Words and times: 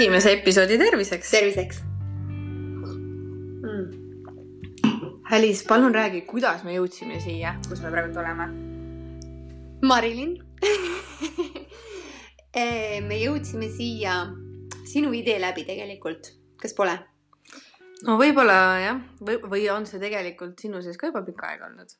esimese 0.00 0.32
episoodi 0.32 0.78
terviseks. 0.80 1.30
terviseks 1.30 1.80
mm.. 3.62 3.88
Alice, 5.30 5.64
palun 5.68 5.94
räägi, 5.94 6.22
kuidas 6.26 6.64
me 6.64 6.72
jõudsime 6.72 7.20
siia, 7.20 7.52
kus 7.68 7.82
me 7.84 7.90
praegu 7.92 8.18
oleme. 8.18 8.46
Marilyn 9.82 10.38
Eh, 12.50 12.98
me 13.06 13.14
jõudsime 13.20 13.68
siia 13.70 14.14
sinu 14.88 15.12
idee 15.14 15.36
läbi 15.38 15.62
tegelikult, 15.68 16.32
kas 16.58 16.74
pole? 16.74 16.96
no 18.08 18.16
võib-olla 18.18 18.56
jah, 18.80 18.98
või, 19.20 19.36
või 19.52 19.68
on 19.70 19.84
see 19.86 20.00
tegelikult 20.02 20.58
sinu 20.58 20.80
sees 20.82 20.96
ka 20.98 21.12
juba 21.12 21.22
pikka 21.28 21.52
aega 21.52 21.68
olnud? 21.68 21.92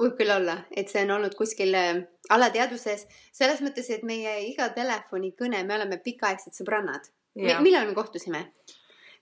Võib 0.00 0.16
küll 0.18 0.32
olla, 0.34 0.58
et 0.74 0.90
see 0.90 1.04
on 1.06 1.14
olnud 1.16 1.34
kuskil 1.38 1.74
äh, 1.78 2.02
alateadvuses, 2.34 3.06
selles 3.34 3.60
mõttes, 3.64 3.90
et 3.94 4.02
meie 4.06 4.36
iga 4.48 4.68
telefonikõne, 4.74 5.62
me 5.66 5.76
oleme 5.76 6.00
pikaaegsed 6.02 6.56
sõbrannad. 6.56 7.10
millal 7.34 7.86
me 7.88 7.94
kohtusime? 7.94 8.46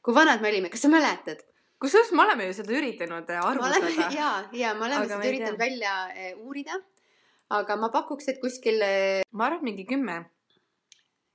kui 0.03 0.15
vanad 0.15 0.41
me 0.43 0.49
olime, 0.51 0.71
kas 0.71 0.83
sa 0.83 0.89
mäletad? 0.89 1.45
kusjuures 1.83 2.13
me 2.13 2.23
oleme 2.23 2.47
ju 2.47 2.55
seda 2.55 2.75
üritanud 2.79 3.31
äh, 3.31 3.41
ma 3.43 3.51
olen 3.53 3.83
arvutada. 3.83 4.09
ja, 4.15 4.33
ja 4.53 4.75
me 4.75 4.87
oleme 4.87 5.05
Aga 5.05 5.15
seda 5.15 5.29
üritanud 5.29 5.59
tea. 5.59 5.67
välja 5.67 5.95
eh, 6.15 6.35
uurida. 6.39 6.81
aga 7.51 7.77
ma 7.77 7.91
pakuks, 7.93 8.29
et 8.29 8.41
kuskil 8.41 8.81
ma 9.33 9.47
arvan, 9.47 9.65
mingi 9.67 9.85
kümme, 9.87 10.23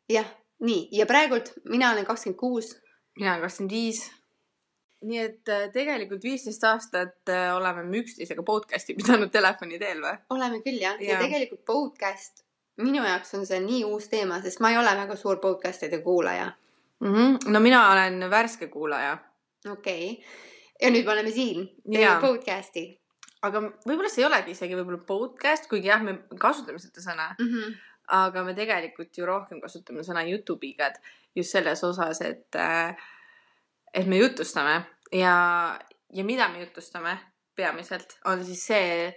jah, 0.10 0.27
nii 0.63 0.88
ja 0.98 1.05
praegult 1.05 1.54
mina 1.66 1.91
olen 1.94 2.05
kakskümmend 2.05 2.40
kuus. 2.40 2.76
mina 3.20 3.35
olen 3.35 3.46
kakskümmend 3.46 3.72
viis. 3.72 4.08
Nii 5.05 5.19
et 5.21 5.49
äh, 5.53 5.67
tegelikult 5.73 6.23
viisteist 6.23 6.63
aastat 6.65 7.29
äh, 7.29 7.49
oleme 7.55 7.83
me 7.85 8.01
üksteisega 8.01 8.43
podcast'i 8.43 8.95
pidanud 8.97 9.31
telefoni 9.33 9.79
teel 9.79 10.01
või? 10.01 10.15
oleme 10.33 10.61
küll 10.65 10.81
jah, 10.81 10.97
ja 11.01 11.15
Jaa. 11.15 11.23
tegelikult 11.26 11.65
podcast 11.65 12.43
minu 12.81 13.04
jaoks 13.05 13.34
on 13.37 13.45
see 13.49 13.59
nii 13.62 13.84
uus 13.89 14.09
teema, 14.09 14.41
sest 14.41 14.62
ma 14.62 14.71
ei 14.73 14.77
ole 14.77 14.93
väga 14.98 15.15
suur 15.15 15.41
podcast'ide 15.43 16.01
kuulaja. 16.01 16.51
mm. 16.99 17.13
-hmm. 17.13 17.49
no 17.54 17.59
mina 17.59 17.91
olen 17.91 18.29
värske 18.29 18.67
kuulaja, 18.67 19.17
okei 19.71 20.12
okay., 20.12 20.23
ja 20.81 20.89
nüüd 20.93 21.05
me 21.05 21.11
oleme 21.11 21.32
siin, 21.32 21.70
teeme 21.91 22.21
podcast'i 22.21 22.87
aga 23.45 23.61
võib-olla 23.85 24.09
see 24.11 24.23
ei 24.23 24.29
olegi 24.29 24.55
isegi 24.55 24.77
võib-olla 24.79 25.04
podcast, 25.07 25.70
kuigi 25.70 25.91
jah, 25.91 26.01
me 26.04 26.17
kasutame 26.41 26.82
seda 26.82 27.04
sõna, 27.04 27.27
mm. 27.37 27.51
-hmm. 27.54 27.76
aga 28.17 28.43
me 28.43 28.55
tegelikult 28.57 29.17
ju 29.17 29.27
rohkem 29.29 29.61
kasutame 29.61 30.05
sõna 30.07 30.26
jutupigad 30.27 30.98
just 31.35 31.54
selles 31.54 31.84
osas, 31.84 32.21
et, 32.21 32.55
et 33.98 34.05
me 34.09 34.20
jutustame 34.21 34.81
ja, 35.15 35.34
ja 36.13 36.23
mida 36.27 36.49
me 36.53 36.62
jutustame 36.65 37.17
peamiselt, 37.57 38.17
on 38.29 38.43
siis 38.45 38.62
see, 38.70 39.09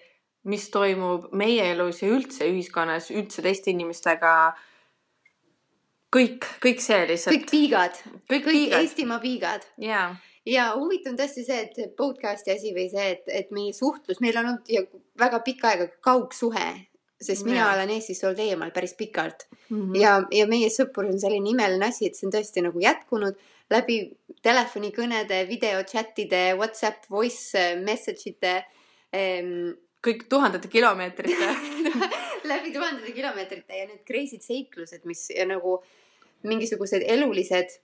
mis 0.49 0.71
toimub 0.73 1.29
meie 1.37 1.67
elus 1.75 2.01
ja 2.03 2.09
üldse 2.09 2.49
ühiskonnas, 2.49 3.11
üldse 3.13 3.45
teiste 3.45 3.73
inimestega. 3.75 4.33
kõik, 6.11 6.47
kõik 6.65 6.81
see 6.83 7.05
lihtsalt. 7.07 7.37
kõik 7.37 7.51
piigad, 7.51 8.03
kõik 8.31 8.45
kõik 8.49 8.51
piigad. 8.51 8.81
Eestimaa 8.81 9.21
piigad 9.23 9.67
jaa, 9.79 10.17
ja 10.49 10.71
huvitav 10.75 11.13
on 11.13 11.19
tõesti 11.21 11.45
see, 11.47 11.61
et 11.69 11.97
podcast'i 11.97 12.55
asi 12.57 12.73
või 12.75 12.89
see, 12.91 13.11
et, 13.19 13.29
et 13.29 13.51
meie 13.55 13.75
suhtlus, 13.77 14.23
meil 14.25 14.39
on 14.41 14.55
olnud 14.55 14.97
väga 15.21 15.43
pikka 15.47 15.75
aega 15.75 15.91
kaugsuhe, 16.01 16.67
sest 17.21 17.45
mina 17.45 17.61
Jaa. 17.61 17.75
olen 17.77 17.93
Eestist 17.93 18.25
olnud 18.25 18.41
eemal 18.47 18.73
päris 18.73 18.97
pikalt 18.97 19.47
Mhm. 19.71 19.95
ja, 19.95 20.17
ja 20.35 20.47
meie 20.51 20.69
sõprus 20.73 21.13
on 21.13 21.21
selline 21.23 21.53
imeline 21.53 21.87
asi, 21.87 22.09
et 22.09 22.19
see 22.19 22.27
on 22.27 22.35
tõesti 22.35 22.63
nagu 22.65 22.81
jätkunud 22.83 23.37
läbi 23.71 24.01
telefonikõnede, 24.43 25.45
videochatide, 25.49 26.43
Whatsapp 26.59 27.07
voice 27.11 27.65
message 27.85 28.33
ite 28.33 28.55
ähm,, 29.15 29.73
kõik 30.05 30.27
tuhandete 30.33 30.71
kilomeetrite. 30.73 31.51
läbi 32.51 32.73
tuhandete 32.75 33.13
kilomeetrite 33.15 33.83
ja 33.83 33.87
need 33.89 34.03
crazy'd 34.09 34.45
seiklused, 34.47 35.05
mis 35.09 35.29
ja 35.35 35.47
nagu 35.49 35.79
mingisugused 36.49 37.05
elulised, 37.05 37.77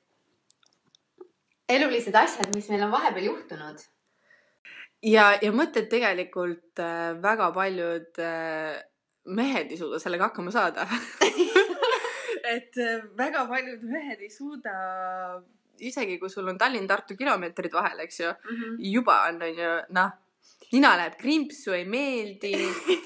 elulised 1.69 2.16
asjad, 2.16 2.50
mis 2.56 2.71
meil 2.72 2.87
on 2.87 2.94
vahepeal 2.94 3.31
juhtunud. 3.31 3.84
ja, 5.05 5.34
ja 5.43 5.53
mõtted 5.53 5.91
tegelikult 5.93 6.81
äh, 6.81 7.12
väga 7.22 7.50
paljud 7.55 8.22
äh, 8.22 8.78
mehed 9.27 9.75
ei 9.75 9.78
suuda 9.78 10.00
sellega 10.00 10.31
hakkama 10.31 10.55
saada. 10.55 10.87
et 12.56 12.78
äh, 12.81 13.05
väga 13.19 13.44
paljud 13.50 13.84
mehed 13.84 14.25
ei 14.25 14.31
suuda, 14.33 14.72
isegi 15.81 16.19
kui 16.19 16.31
sul 16.31 16.48
on 16.48 16.59
Tallinn-Tartu 16.59 17.16
kilomeetrid 17.16 17.72
vahel, 17.72 18.00
eks 18.06 18.20
ju, 18.20 18.32
juba 18.94 19.22
on, 19.28 19.42
on 19.42 19.60
ju, 19.62 19.75
noh, 19.97 20.10
nina 20.72 20.97
läheb 20.98 21.16
krimpsu, 21.20 21.75
ei 21.76 21.84
meeldi, 21.88 22.53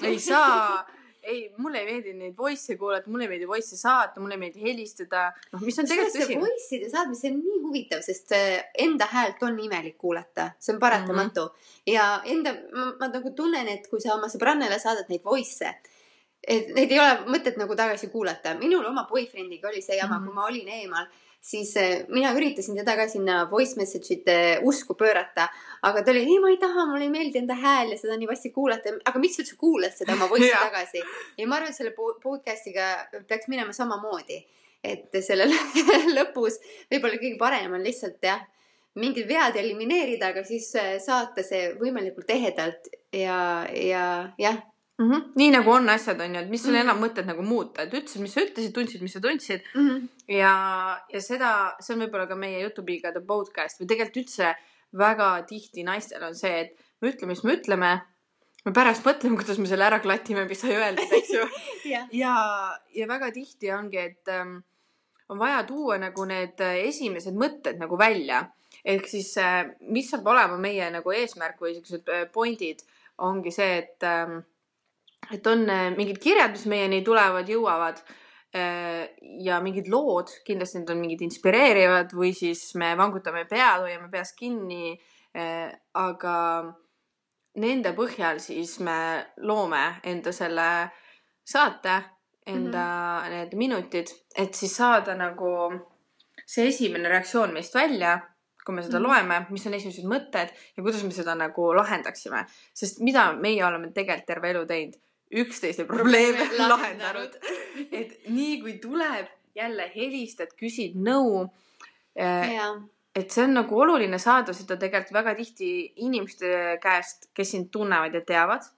ei 0.07 0.19
saa, 0.19 0.81
ei, 1.21 1.51
mulle 1.57 1.81
ei 1.81 1.87
meeldi 1.89 2.13
neid 2.17 2.35
voice'e 2.37 2.77
kuulata, 2.79 3.09
mulle 3.11 3.27
ei 3.27 3.31
meeldi 3.35 3.49
voice'e 3.49 3.77
saata, 3.77 4.21
mulle 4.21 4.37
ei 4.37 4.41
meeldi 4.45 4.63
helistada, 4.63 5.27
noh, 5.53 5.63
mis 5.63 5.77
on 5.81 5.89
tegelikult 5.89 6.23
tõsi. 6.23 6.39
voice'ide 6.41 6.89
saatmine, 6.89 7.19
see 7.19 7.31
on 7.33 7.39
nii 7.43 7.61
huvitav, 7.67 8.03
sest 8.05 8.35
enda 8.85 9.07
häält 9.11 9.43
on 9.45 9.59
imelik 9.61 9.97
kuulata, 10.01 10.51
see 10.59 10.75
on 10.75 10.81
paratamatu 10.81 11.47
mm. 11.47 11.55
-hmm. 11.55 11.93
ja 11.93 12.09
enda, 12.33 12.55
ma, 12.99 13.07
nagu 13.07 13.33
tunnen, 13.37 13.69
et 13.69 13.89
kui 13.91 14.01
sa 14.01 14.15
oma 14.15 14.31
sõbrannale 14.31 14.79
saadad 14.81 15.09
neid 15.13 15.25
voice'e, 15.25 15.73
et 16.41 16.71
neid 16.73 16.91
ei 16.91 16.99
ole 16.99 17.17
mõtet 17.29 17.57
nagu 17.61 17.75
tagasi 17.77 18.09
kuulata. 18.09 18.55
minul 18.57 18.85
oma 18.85 19.05
boyfriend'iga 19.09 19.69
oli 19.69 19.81
see 19.81 19.97
jama 19.97 20.17
mm. 20.17 20.23
-hmm. 20.23 20.25
kui 20.25 20.35
ma 20.35 20.45
olin 20.45 20.67
eemal, 20.67 21.05
siis 21.41 21.73
äh, 21.77 22.05
mina 22.07 22.31
üritasin 22.37 22.77
teda 22.77 22.95
ka 22.99 23.07
sinna 23.09 23.41
voice 23.51 23.75
message 23.79 24.13
ite 24.13 24.35
usku 24.67 24.93
pöörata, 24.95 25.47
aga 25.81 26.03
ta 26.05 26.13
oli, 26.13 26.23
ei, 26.27 26.39
ma 26.39 26.51
ei 26.53 26.59
taha, 26.61 26.85
mulle 26.85 27.07
ei 27.07 27.13
meeldi 27.13 27.41
enda 27.41 27.57
hääl 27.57 27.95
ja 27.95 27.97
seda 27.97 28.17
nii 28.19 28.29
vasti 28.29 28.53
kuulata. 28.53 28.93
aga 29.05 29.19
miks 29.19 29.39
sa 29.39 29.43
üldse 29.43 29.57
kuulad 29.57 29.95
seda 29.97 30.13
oma 30.17 30.29
voice'i 30.29 30.53
tagasi? 30.69 31.03
ja 31.37 31.47
ma 31.49 31.57
arvan, 31.57 31.73
et 31.73 31.79
selle 31.79 31.95
po- 31.97 32.15
podcast'iga 32.23 32.91
peaks 33.27 33.49
minema 33.51 33.73
samamoodi, 33.73 34.37
et 34.83 35.21
selle 35.25 35.49
lõpus 36.17 36.61
võib-olla 36.91 37.17
kõige 37.17 37.37
parem 37.41 37.73
on 37.77 37.85
lihtsalt 37.85 38.21
jah, 38.25 38.45
mingid 39.01 39.25
vead 39.27 39.57
elimineerida, 39.57 40.33
aga 40.35 40.45
siis 40.45 40.69
äh, 40.77 40.97
saata 41.01 41.43
see 41.47 41.71
võimalikult 41.81 42.29
ehedalt 42.29 42.91
ja, 43.15 43.65
ja 43.73 44.05
jah, 44.37 44.61
Mm 45.01 45.09
-hmm. 45.11 45.21
nii 45.35 45.51
nagu 45.55 45.71
on 45.73 45.89
asjad, 45.89 46.19
on 46.21 46.35
ju, 46.35 46.41
et 46.41 46.49
mis 46.49 46.61
sul 46.63 46.73
Mhm. 46.73 46.81
enam 46.81 46.99
mõtet 47.01 47.25
nagu 47.25 47.41
muuta, 47.41 47.81
et 47.81 47.93
ütlesid, 47.93 48.21
mis 48.21 48.33
sa 48.33 48.41
ütlesid, 48.41 48.73
tundsid, 48.75 49.01
mis 49.01 49.13
sa 49.13 49.19
tundsid 49.19 49.61
Mhm. 49.75 50.07
ja, 50.27 50.53
ja 51.13 51.21
seda, 51.21 51.75
see 51.81 51.95
on 51.95 52.01
võib-olla 52.01 52.27
ka 52.27 52.35
meie 52.35 52.61
jutupiigade 52.61 53.19
podcast 53.25 53.79
või 53.81 53.87
tegelikult 53.87 54.17
üldse 54.23 54.55
väga 54.93 55.43
tihti 55.47 55.83
naistel 55.83 56.23
on 56.23 56.35
see, 56.35 56.59
et 56.61 56.77
me 57.01 57.09
ütleme, 57.11 57.27
mis 57.33 57.43
me 57.43 57.53
ütleme. 57.55 58.01
me 58.65 58.71
pärast 58.71 59.03
mõtleme, 59.05 59.35
kuidas 59.37 59.57
me 59.57 59.65
selle 59.67 59.83
ära 59.85 59.99
klatime, 59.99 60.45
mis 60.45 60.61
sai 60.61 60.75
öeldud, 60.75 61.11
eks 61.11 61.29
ju. 61.33 61.47
jah, 61.89 62.07
ja, 62.11 62.35
ja 62.93 63.07
väga 63.07 63.31
tihti 63.31 63.71
ongi, 63.73 63.97
et 63.97 64.27
ähm, 64.27 64.57
on 65.29 65.39
vaja 65.39 65.63
tuua 65.63 65.97
nagu 65.97 66.25
need 66.25 66.59
äh, 66.61 66.75
esimesed 66.87 67.33
mõtted 67.33 67.79
nagu 67.79 67.97
välja. 67.97 68.51
ehk 68.85 69.07
siis 69.07 69.37
äh,, 69.37 69.65
mis 69.79 70.09
saab 70.09 70.27
olema 70.27 70.57
meie 70.57 70.89
nagu 70.91 71.11
eesmärk 71.11 71.59
või 71.59 71.73
siuksed 71.73 72.07
äh, 72.09 72.25
point'id, 72.33 72.79
ongi 73.17 73.51
see, 73.51 73.77
et 73.77 74.03
ähm, 74.03 74.39
et 75.29 75.47
on 75.47 75.69
äh, 75.69 75.91
mingid 75.97 76.19
kirjad, 76.23 76.55
mis 76.55 76.65
meieni 76.71 77.01
tulevad, 77.05 77.49
jõuavad 77.49 78.01
äh, 78.55 79.11
ja 79.45 79.61
mingid 79.63 79.91
lood, 79.91 80.33
kindlasti 80.47 80.81
need 80.81 80.93
on 80.93 81.01
mingid 81.03 81.21
inspireerivad 81.27 82.15
või 82.17 82.33
siis 82.37 82.71
me 82.79 82.93
vangutame 82.99 83.45
pead, 83.45 83.85
hoiame 83.85 84.09
peast 84.11 84.37
kinni. 84.39 84.97
aga 85.95 86.37
nende 87.63 87.93
põhjal 87.95 88.39
siis 88.43 88.73
me 88.83 88.97
loome 89.47 90.01
enda 90.03 90.33
selle 90.35 90.65
saate, 91.47 91.93
enda 92.45 92.83
mm 92.83 93.23
-hmm. 93.23 93.29
need 93.29 93.53
minutid, 93.55 94.07
et 94.35 94.53
siis 94.53 94.75
saada 94.75 95.15
nagu 95.15 95.71
see 96.45 96.67
esimene 96.67 97.09
reaktsioon 97.09 97.53
meist 97.53 97.75
välja, 97.75 98.19
kui 98.65 98.75
me 98.75 98.83
seda 98.83 98.99
mm. 98.99 99.05
-hmm. 99.05 99.07
loeme, 99.07 99.45
mis 99.49 99.67
on 99.67 99.73
esimesed 99.73 100.05
mõtted 100.05 100.49
ja 100.77 100.83
kuidas 100.83 101.03
me 101.03 101.11
seda 101.11 101.35
nagu 101.35 101.73
lahendaksime, 101.75 102.45
sest 102.73 102.99
mida 102.99 103.31
meie 103.33 103.65
oleme 103.65 103.91
tegelikult 103.91 104.25
terve 104.25 104.49
elu 104.49 104.65
teinud, 104.65 104.99
üksteise 105.31 105.85
probleeme 105.89 106.47
lahendanud. 106.71 107.37
et 107.91 108.27
nii 108.29 108.59
kui 108.61 108.77
tuleb, 108.83 109.29
jälle 109.55 109.87
helistad, 109.95 110.53
küsid 110.59 110.95
nõu. 110.95 111.47
ja, 112.15 112.69
et 113.15 113.31
see 113.31 113.43
on 113.45 113.57
nagu 113.59 113.81
oluline 113.85 114.19
saada 114.19 114.53
seda 114.55 114.77
tegelikult 114.79 115.15
väga 115.21 115.35
tihti 115.39 115.71
inimeste 116.03 116.77
käest, 116.83 117.31
kes 117.33 117.51
sind 117.55 117.71
tunnevad 117.71 118.15
ja 118.15 118.21
teavad. 118.27 118.69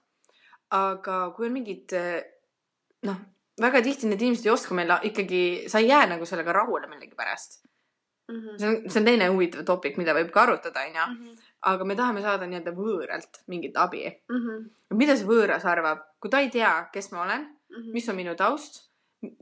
aga 0.74 1.30
kui 1.36 1.46
on 1.46 1.54
mingid 1.54 1.92
noh, 3.06 3.20
väga 3.60 3.82
tihti 3.84 4.08
need 4.10 4.22
inimesed 4.22 4.48
ei 4.48 4.54
oska 4.54 4.74
meile 4.74 4.98
ikkagi, 5.10 5.42
sa 5.70 5.82
ei 5.82 5.88
jää 5.88 6.06
nagu 6.14 6.26
sellega 6.26 6.52
rahule 6.52 6.88
millegipärast. 6.90 7.62
Mhm. 8.32 8.56
see 8.58 8.68
on, 8.68 8.76
see 8.90 9.00
on 9.00 9.04
teine 9.04 9.26
huvitav 9.28 9.66
topik, 9.68 9.98
mida 10.00 10.14
võib 10.16 10.30
ka 10.32 10.46
arutada, 10.46 10.86
onju. 10.88 11.34
Aga 11.70 11.84
me 11.88 11.96
tahame 11.98 12.22
saada 12.24 12.48
nii-öelda 12.48 12.72
võõralt 12.76 13.42
mingit 13.52 13.76
abi. 13.80 14.06
Mhm. 14.30 14.64
mida 14.94 15.16
see 15.16 15.28
võõras 15.28 15.64
arvab, 15.66 16.04
kui 16.20 16.30
ta 16.30 16.40
ei 16.44 16.50
tea, 16.54 16.74
kes 16.92 17.10
ma 17.12 17.24
olen, 17.24 17.46
mis 17.94 18.08
on 18.08 18.16
minu 18.16 18.34
taust, 18.38 18.84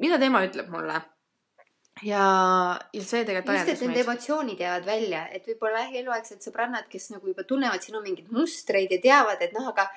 mida 0.00 0.18
tema 0.18 0.44
ütleb 0.46 0.70
mulle. 0.72 1.02
ja, 2.02 2.24
ja 2.92 3.02
see 3.04 3.24
tegelikult 3.28 3.52
just, 3.52 3.68
et 3.68 3.68
ajendas 3.68 3.82
need 3.82 3.92
meid. 3.92 4.06
emotsioonid 4.06 4.62
jäävad 4.64 4.86
välja, 4.86 5.26
et 5.36 5.46
võib-olla 5.50 5.84
eluaegsed 6.00 6.40
sõbrannad, 6.40 6.88
kes 6.88 7.10
nagu 7.12 7.28
juba 7.28 7.44
tunnevad 7.44 7.84
sinu 7.84 8.00
mingeid 8.00 8.32
mustreid 8.32 8.90
ja 8.90 9.00
teavad, 9.02 9.42
et 9.44 9.52
noh, 9.52 9.68
aga 9.74 9.90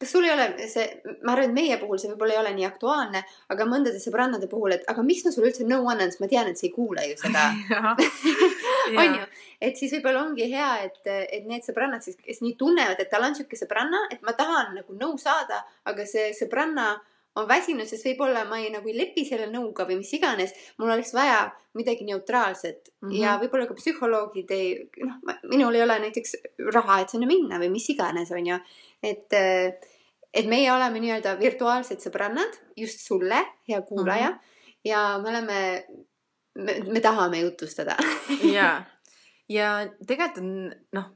kas 0.00 0.10
sul 0.12 0.26
ei 0.26 0.32
ole 0.34 0.68
see, 0.68 0.84
ma 1.24 1.32
arvan, 1.32 1.48
et 1.48 1.56
meie 1.56 1.76
puhul 1.80 2.00
see 2.00 2.10
võib-olla 2.10 2.34
ei 2.34 2.40
ole 2.42 2.52
nii 2.58 2.66
aktuaalne, 2.68 3.22
aga 3.52 3.66
mõndade 3.68 4.00
sõbrannade 4.02 4.48
puhul, 4.50 4.74
et 4.76 4.84
aga 4.92 5.04
miks 5.06 5.24
nad 5.24 5.32
sulle 5.32 5.48
üldse 5.48 5.64
nõu 5.64 5.88
annavad, 5.88 6.12
sest 6.12 6.20
ma 6.20 6.28
tean, 6.28 6.50
et 6.50 6.60
sa 6.60 6.66
ei 6.68 6.72
kuula 6.74 7.06
ju 7.08 7.16
seda. 7.22 7.46
On 9.00 9.16
ju, 9.16 9.24
et 9.64 9.80
siis 9.80 9.94
võib-olla 9.96 10.26
ongi 10.26 10.50
hea, 10.52 10.70
et, 10.84 11.00
et 11.08 11.48
need 11.48 11.64
sõbrannad 11.64 12.04
siis, 12.04 12.20
kes 12.20 12.44
nii 12.44 12.58
tunnevad, 12.60 13.00
et 13.00 13.12
tal 13.12 13.24
on 13.24 13.36
sihuke 13.38 13.56
sõbranna, 13.56 14.04
et 14.12 14.20
ma 14.26 14.36
tahan 14.36 14.74
nagu 14.76 15.00
nõu 15.00 15.16
saada, 15.20 15.64
aga 15.88 16.04
see 16.08 16.28
sõbranna 16.36 16.92
on 17.36 17.48
väsinud, 17.48 17.86
sest 17.88 18.06
võib-olla 18.08 18.44
ma 18.48 18.58
ei 18.62 18.70
nagu 18.72 18.88
ei 18.88 18.96
lepi 18.96 19.24
selle 19.28 19.48
nõuga 19.52 19.84
või 19.88 19.98
mis 20.00 20.12
iganes. 20.16 20.54
mul 20.78 20.90
oleks 20.90 21.12
vaja 21.14 21.50
midagi 21.74 22.04
neutraalset 22.04 22.88
mm 22.88 23.06
Mhm. 23.06 23.12
-hmm. 23.12 23.20
ja 23.22 23.36
võib-olla 23.40 23.66
ka 23.68 23.74
psühholoogid 23.74 24.50
ei, 24.50 24.88
noh, 25.04 25.20
minul 25.50 25.74
ei 25.74 25.82
ole 25.82 25.98
näiteks 25.98 26.36
raha, 26.72 27.00
et 27.00 27.10
sinna 27.10 27.26
minna 27.26 27.58
või 27.58 27.70
mis 27.70 27.88
iganes, 27.90 28.30
on 28.32 28.46
ju. 28.46 28.58
et, 29.02 29.32
et 30.34 30.46
meie 30.46 30.72
oleme 30.72 31.00
nii-öelda 31.00 31.38
virtuaalsed 31.38 32.00
sõbrannad 32.00 32.56
just 32.76 33.00
sulle, 33.00 33.44
hea 33.68 33.82
kuulaja 33.82 34.30
mm. 34.30 34.36
-hmm. 34.36 34.80
ja 34.84 35.18
me 35.22 35.28
oleme, 35.28 35.86
me, 36.54 36.80
me 36.92 37.00
tahame 37.00 37.40
jutustada 37.40 37.96
ja, 38.42 38.84
ja 39.58 39.88
tegelikult 40.06 40.38
on 40.38 40.74
noh, 40.92 41.12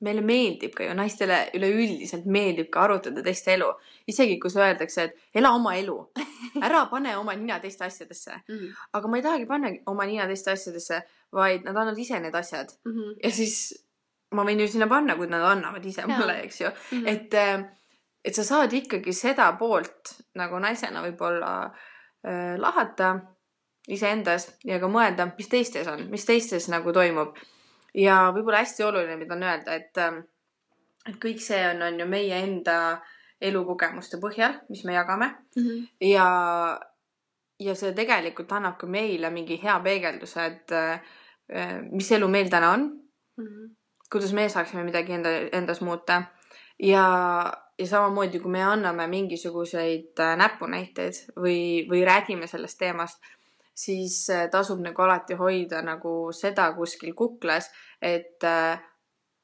meile 0.00 0.22
meeldib 0.24 0.72
ka 0.76 0.86
ju 0.86 0.94
naistele 0.96 1.38
üleüldiselt 1.56 2.24
meeldib 2.24 2.70
ka 2.72 2.86
arutada 2.86 3.22
teiste 3.22 3.52
elu, 3.54 3.68
isegi 4.08 4.38
kui 4.40 4.52
see 4.52 4.62
öeldakse, 4.64 5.04
et 5.08 5.40
ela 5.42 5.52
oma 5.56 5.74
elu, 5.76 5.96
ära 6.66 6.86
pane 6.92 7.16
oma 7.18 7.34
nina 7.36 7.60
teiste 7.60 7.84
asjadesse, 7.84 8.40
mm. 8.48 8.72
aga 8.96 9.10
ma 9.10 9.20
ei 9.20 9.26
tahagi 9.26 9.48
panna 9.50 9.74
oma 9.92 10.06
nina 10.08 10.26
teiste 10.30 10.54
asjadesse, 10.54 11.02
vaid 11.36 11.68
nad 11.68 11.76
annavad 11.76 11.98
ise 11.98 12.20
need 12.20 12.34
asjad 12.34 12.72
-hmm. 12.84 13.14
ja 13.22 13.30
siis 13.30 13.84
ma 14.34 14.44
võin 14.46 14.62
ju 14.62 14.68
sinna 14.68 14.88
panna, 14.90 15.16
kui 15.16 15.28
nad 15.30 15.42
annavad 15.42 15.84
ise 15.84 16.04
Jaa. 16.06 16.18
mulle, 16.18 16.40
eks 16.44 16.60
ju, 16.60 16.70
Mm 16.90 17.04
-hmm. 17.04 17.08
et, 17.08 17.34
et 18.24 18.34
sa 18.34 18.44
saad 18.44 18.72
ikkagi 18.72 19.12
seda 19.12 19.52
poolt 19.58 20.14
nagu 20.34 20.58
naisena 20.58 21.02
võib-olla 21.02 21.70
äh, 22.26 22.58
lahata 22.58 23.20
iseendas 23.88 24.50
ja 24.64 24.78
ka 24.80 24.88
mõelda, 24.88 25.30
mis 25.38 25.48
teistes 25.48 25.86
on, 25.86 26.06
mis 26.10 26.24
teistes 26.24 26.68
nagu 26.68 26.92
toimub. 26.92 27.36
Ja 27.94 28.30
võib-olla 28.34 28.62
hästi 28.64 28.84
oluline, 28.84 29.16
mida 29.16 29.34
on 29.34 29.42
öelda, 29.42 29.74
et, 29.74 29.98
et 31.08 31.16
kõik 31.22 31.40
see 31.42 31.62
on, 31.70 31.82
on 31.82 32.00
ju 32.00 32.06
meie 32.06 32.42
enda 32.44 32.76
elukogemuste 33.40 34.20
põhjal, 34.20 34.60
mis 34.68 34.84
me 34.84 34.94
jagame 34.94 35.34
Mm 35.56 35.62
-hmm. 35.62 35.86
ja, 36.00 36.80
ja 37.58 37.74
see 37.74 37.92
tegelikult 37.92 38.52
annab 38.52 38.76
ka 38.78 38.86
meile 38.86 39.30
mingi 39.30 39.60
hea 39.62 39.80
peegelduse, 39.80 40.46
et 40.46 40.72
äh, 40.72 41.00
mis 41.90 42.12
elu 42.12 42.28
meil 42.28 42.50
täna 42.50 42.72
on 42.72 43.00
Mm 43.36 43.46
-hmm. 43.46 43.76
kuidas 44.12 44.32
me 44.32 44.48
saaksime 44.48 44.84
midagi 44.84 45.12
enda, 45.12 45.30
endas 45.52 45.80
muuta 45.80 46.22
ja, 46.78 47.52
ja 47.78 47.86
samamoodi, 47.86 48.40
kui 48.40 48.50
me 48.50 48.62
anname 48.64 49.06
mingisuguseid 49.06 50.18
äh, 50.18 50.36
näpunäiteid 50.36 51.12
või, 51.36 51.88
või 51.90 52.04
räägime 52.04 52.46
sellest 52.46 52.78
teemast, 52.78 53.22
siis 53.80 54.16
äh, 54.30 54.46
tasub 54.50 54.80
nagu 54.84 55.02
alati 55.02 55.36
hoida 55.38 55.82
nagu 55.82 56.14
seda 56.36 56.70
kuskil 56.76 57.14
kuklas, 57.16 57.70
et 58.02 58.44
äh, 58.44 58.80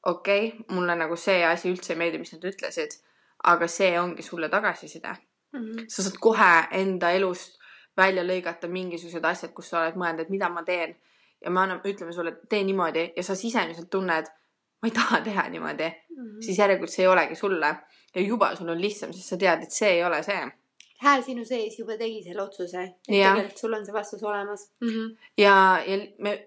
okei 0.05 0.47
okay,, 0.47 0.75
mulle 0.75 0.95
nagu 0.95 1.15
see 1.15 1.45
asi 1.45 1.71
üldse 1.73 1.93
ei 1.93 2.01
meeldi, 2.01 2.21
mis 2.21 2.33
nad 2.35 2.45
ütlesid, 2.51 2.97
aga 3.43 3.67
see 3.71 3.93
ongi 3.99 4.25
sulle 4.25 4.49
tagasiside. 4.49 5.15
Mm 5.53 5.63
-hmm. 5.63 5.85
sa 5.87 6.03
saad 6.03 6.17
kohe 6.19 6.53
enda 6.71 7.11
elust 7.11 7.57
välja 7.97 8.23
lõigata 8.23 8.67
mingisugused 8.67 9.25
asjad, 9.25 9.53
kus 9.53 9.69
sa 9.69 9.81
oled 9.81 9.95
mõelnud, 9.95 10.21
et 10.21 10.29
mida 10.29 10.49
ma 10.49 10.63
teen 10.63 10.95
ja 11.41 11.49
me 11.49 11.59
anname, 11.61 11.81
ütleme 11.85 12.13
sulle, 12.13 12.29
et 12.29 12.49
tee 12.49 12.63
niimoodi 12.63 13.13
ja 13.15 13.23
sa 13.23 13.35
sisemiselt 13.35 13.89
tunned, 13.89 14.25
ma 14.81 14.89
ei 14.89 14.91
taha 14.91 15.21
teha 15.21 15.49
niimoodi, 15.49 15.91
Mhm. 16.17 16.41
siis 16.41 16.59
järelikult 16.59 16.89
see 16.89 17.03
ei 17.05 17.07
olegi 17.07 17.35
sulle 17.35 17.75
ja 18.15 18.21
juba 18.21 18.55
sul 18.55 18.69
on 18.69 18.81
lihtsam, 18.81 19.13
sest 19.13 19.29
sa 19.29 19.37
tead, 19.37 19.63
et 19.63 19.71
see 19.71 19.89
ei 19.89 20.03
ole 20.03 20.23
see 20.23 20.51
hääl 21.03 21.23
sinu 21.25 21.45
sees 21.45 21.79
juba 21.79 21.97
tegi 21.97 22.23
selle 22.25 22.41
otsuse, 22.41 22.83
et 22.83 23.11
Jah. 23.13 23.35
tegelikult 23.35 23.63
sul 23.63 23.73
on 23.77 23.85
see 23.85 23.93
vastus 23.93 24.23
olemas 24.23 24.69
mm. 24.81 24.87
-hmm. 24.87 25.17
ja, 25.37 25.83
ja 25.87 25.97
me 26.17 26.37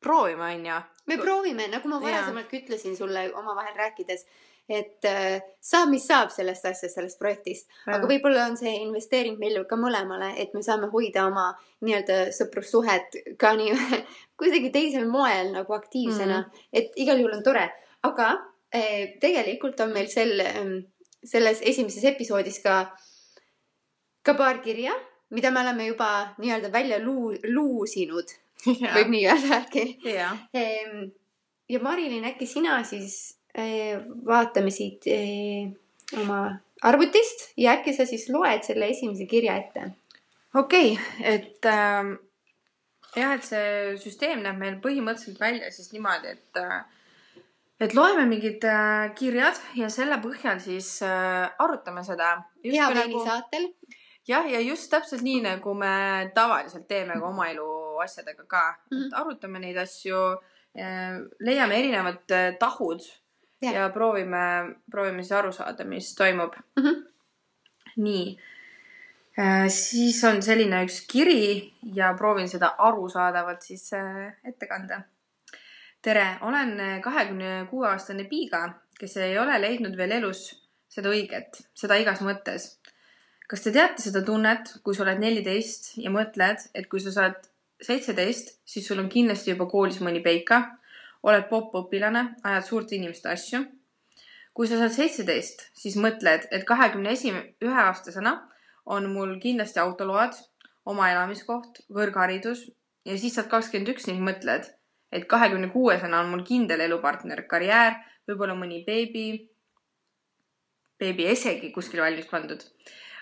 proovime, 0.00 0.54
onju. 0.54 0.80
me 1.06 1.18
proovime, 1.18 1.68
nagu 1.68 1.88
ma 1.88 2.00
Jaa. 2.00 2.08
varasemalt 2.08 2.50
ka 2.50 2.56
ütlesin 2.56 2.96
sulle 2.96 3.30
omavahel 3.34 3.76
rääkides, 3.76 4.26
et 4.68 5.04
äh, 5.04 5.42
saab, 5.60 5.90
mis 5.92 6.06
saab 6.08 6.30
sellest 6.32 6.64
asjast, 6.64 6.94
sellest 6.96 7.18
projektist, 7.20 7.68
aga 7.86 8.08
võib-olla 8.08 8.46
on 8.48 8.56
see 8.56 8.72
investeering 8.80 9.36
meile 9.40 9.64
ka 9.68 9.76
mõlemale, 9.76 10.32
et 10.40 10.54
me 10.56 10.62
saame 10.64 10.88
hoida 10.92 11.26
oma 11.28 11.50
nii-öelda 11.84 12.32
sõprussuhet 12.32 13.18
ka 13.40 13.52
nii 13.60 13.76
kuidagi 14.40 14.72
teisel 14.72 15.08
moel 15.10 15.52
nagu 15.52 15.76
aktiivsena 15.76 16.40
mm, 16.40 16.44
-hmm. 16.44 16.68
et 16.72 16.96
igal 16.96 17.20
juhul 17.20 17.36
on 17.36 17.44
tore, 17.44 17.68
aga 18.02 18.30
eh, 18.72 19.16
tegelikult 19.20 19.80
on 19.80 19.92
meil 19.92 20.08
sel, 20.08 20.40
selles 21.24 21.60
esimeses 21.62 22.04
episoodis 22.04 22.60
ka, 22.64 22.86
ka 24.24 24.34
paar 24.38 24.60
kirja, 24.64 24.94
mida 25.34 25.50
me 25.52 25.62
oleme 25.64 25.86
juba 25.90 26.10
nii-öelda 26.38 26.72
välja 26.72 26.98
luu-, 27.02 27.38
luusinud, 27.52 28.34
võib 28.66 29.12
nii 29.12 29.24
öelda 29.28 29.60
äkki 29.60 29.86
Ehm, 30.56 31.08
ja 31.68 31.80
Marilyn, 31.84 32.24
äkki 32.30 32.48
sina 32.48 32.78
siis 32.84 33.36
eh, 33.54 33.98
vaatame 34.26 34.72
siit 34.74 35.08
eh, 35.10 35.68
oma 36.20 36.46
arvutist 36.84 37.50
ja 37.60 37.76
äkki 37.78 37.94
sa 37.96 38.06
siis 38.08 38.28
loed 38.32 38.64
selle 38.66 38.88
esimese 38.92 39.26
kirja 39.30 39.56
ette. 39.60 39.90
okei 40.54 40.92
okay,, 40.92 41.34
et 41.34 41.70
ähm, 41.70 42.16
jah, 43.16 43.36
et 43.36 43.46
see 43.46 43.94
süsteem 44.02 44.42
näeb 44.44 44.60
meil 44.60 44.80
põhimõtteliselt 44.82 45.40
välja 45.40 45.70
siis 45.74 45.92
niimoodi, 45.94 46.34
et 46.34 46.60
äh, 46.60 46.82
et 47.84 47.94
loeme 47.96 48.26
mingid 48.30 48.64
äh, 48.68 49.10
kirjad 49.18 49.58
ja 49.78 49.90
selle 49.92 50.18
põhjal 50.22 50.60
siis 50.62 50.96
äh, 51.06 51.48
arutame 51.58 52.04
seda. 52.06 52.36
hea 52.64 52.88
veini 52.94 53.24
saatel. 53.26 53.68
jah, 54.28 54.46
ja 54.50 54.60
just 54.60 54.90
täpselt 54.90 55.22
nii, 55.22 55.42
nagu 55.44 55.74
me 55.74 56.30
tavaliselt 56.34 56.88
teeme 56.88 57.18
ka 57.20 57.28
oma 57.28 57.48
elu 57.52 57.68
asjadega 58.04 58.44
ka 58.46 58.62
mm, 58.70 58.96
-hmm. 58.96 59.06
Et 59.06 59.18
arutame 59.20 59.58
neid 59.58 59.76
asju, 59.76 60.22
leiame 61.40 61.78
erinevad 61.78 62.30
äh, 62.30 62.56
tahud 62.58 63.00
ja, 63.62 63.72
ja 63.72 63.88
proovime, 63.90 64.74
proovime 64.90 65.22
siis 65.22 65.32
aru 65.32 65.52
saada, 65.52 65.84
mis 65.84 66.14
toimub 66.14 66.54
mm. 66.76 66.82
Mhm. 66.82 67.02
nii, 67.96 68.38
siis 69.68 70.24
on 70.24 70.42
selline 70.42 70.84
üks 70.84 71.00
kiri 71.10 71.72
ja 71.94 72.14
proovin 72.18 72.48
seda 72.48 72.74
arusaadavalt 72.78 73.62
siis 73.62 73.92
äh, 73.92 74.34
ette 74.44 74.66
kanda. 74.66 75.02
tere, 76.02 76.38
olen 76.40 77.00
kahekümne 77.02 77.66
kuue 77.70 77.88
aastane 77.88 78.24
piiga, 78.24 78.68
kes 78.98 79.16
ei 79.16 79.38
ole 79.38 79.60
leidnud 79.60 79.96
veel 79.96 80.10
elus 80.10 80.64
seda 80.88 81.08
õiget, 81.08 81.62
seda 81.74 81.96
igas 81.96 82.20
mõttes 82.20 82.78
kas 83.50 83.64
te 83.64 83.72
teate 83.74 84.02
seda 84.02 84.22
tunnet, 84.24 84.70
kui 84.84 84.96
sa 84.96 85.04
oled 85.04 85.20
neliteist 85.20 85.92
ja 86.00 86.12
mõtled, 86.12 86.62
et 86.74 86.88
kui 86.90 87.02
sa 87.02 87.12
saad 87.12 87.36
seitseteist, 87.84 88.58
siis 88.64 88.86
sul 88.88 89.02
on 89.02 89.10
kindlasti 89.12 89.52
juba 89.52 89.66
koolis 89.68 90.00
mõni 90.04 90.22
peika, 90.24 90.62
oled 91.24 91.48
popp-õpilane, 91.50 92.24
ajad 92.44 92.68
suurte 92.68 92.96
inimeste 92.96 93.32
asju. 93.32 93.64
kui 94.54 94.68
sa 94.70 94.76
saad 94.78 94.92
seitseteist, 94.94 95.64
siis 95.74 95.96
mõtled, 95.98 96.44
et 96.54 96.62
kahekümne 96.64 97.10
esimene, 97.10 97.56
ühe 97.66 97.80
aastasena 97.88 98.36
on 98.86 99.08
mul 99.10 99.32
kindlasti 99.42 99.80
autoload, 99.82 100.36
oma 100.86 101.08
elamiskoht, 101.10 101.80
kõrgharidus 101.90 102.68
ja 103.04 103.16
siis 103.18 103.34
saad 103.34 103.48
kakskümmend 103.50 103.90
üks 103.90 104.06
ning 104.06 104.22
mõtled, 104.22 104.68
et 105.10 105.26
kahekümne 105.26 105.72
kuuesena 105.72 106.20
on 106.22 106.30
mul 106.30 106.44
kindel 106.46 106.84
elupartner, 106.86 107.42
karjäär, 107.50 107.98
võib-olla 108.28 108.54
mõni 108.54 108.84
beebi, 108.86 109.26
beebi 111.02 111.26
esegi 111.34 111.72
kuskil 111.74 112.04
valmis 112.06 112.30
pandud 112.30 112.62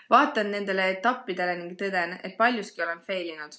vaatan 0.09 0.51
nendele 0.51 0.89
etappidele 0.97 1.55
ning 1.59 1.77
tõden, 1.79 2.17
et 2.23 2.37
paljuski 2.37 2.83
olen 2.83 3.01
fail 3.07 3.29
inud. 3.35 3.55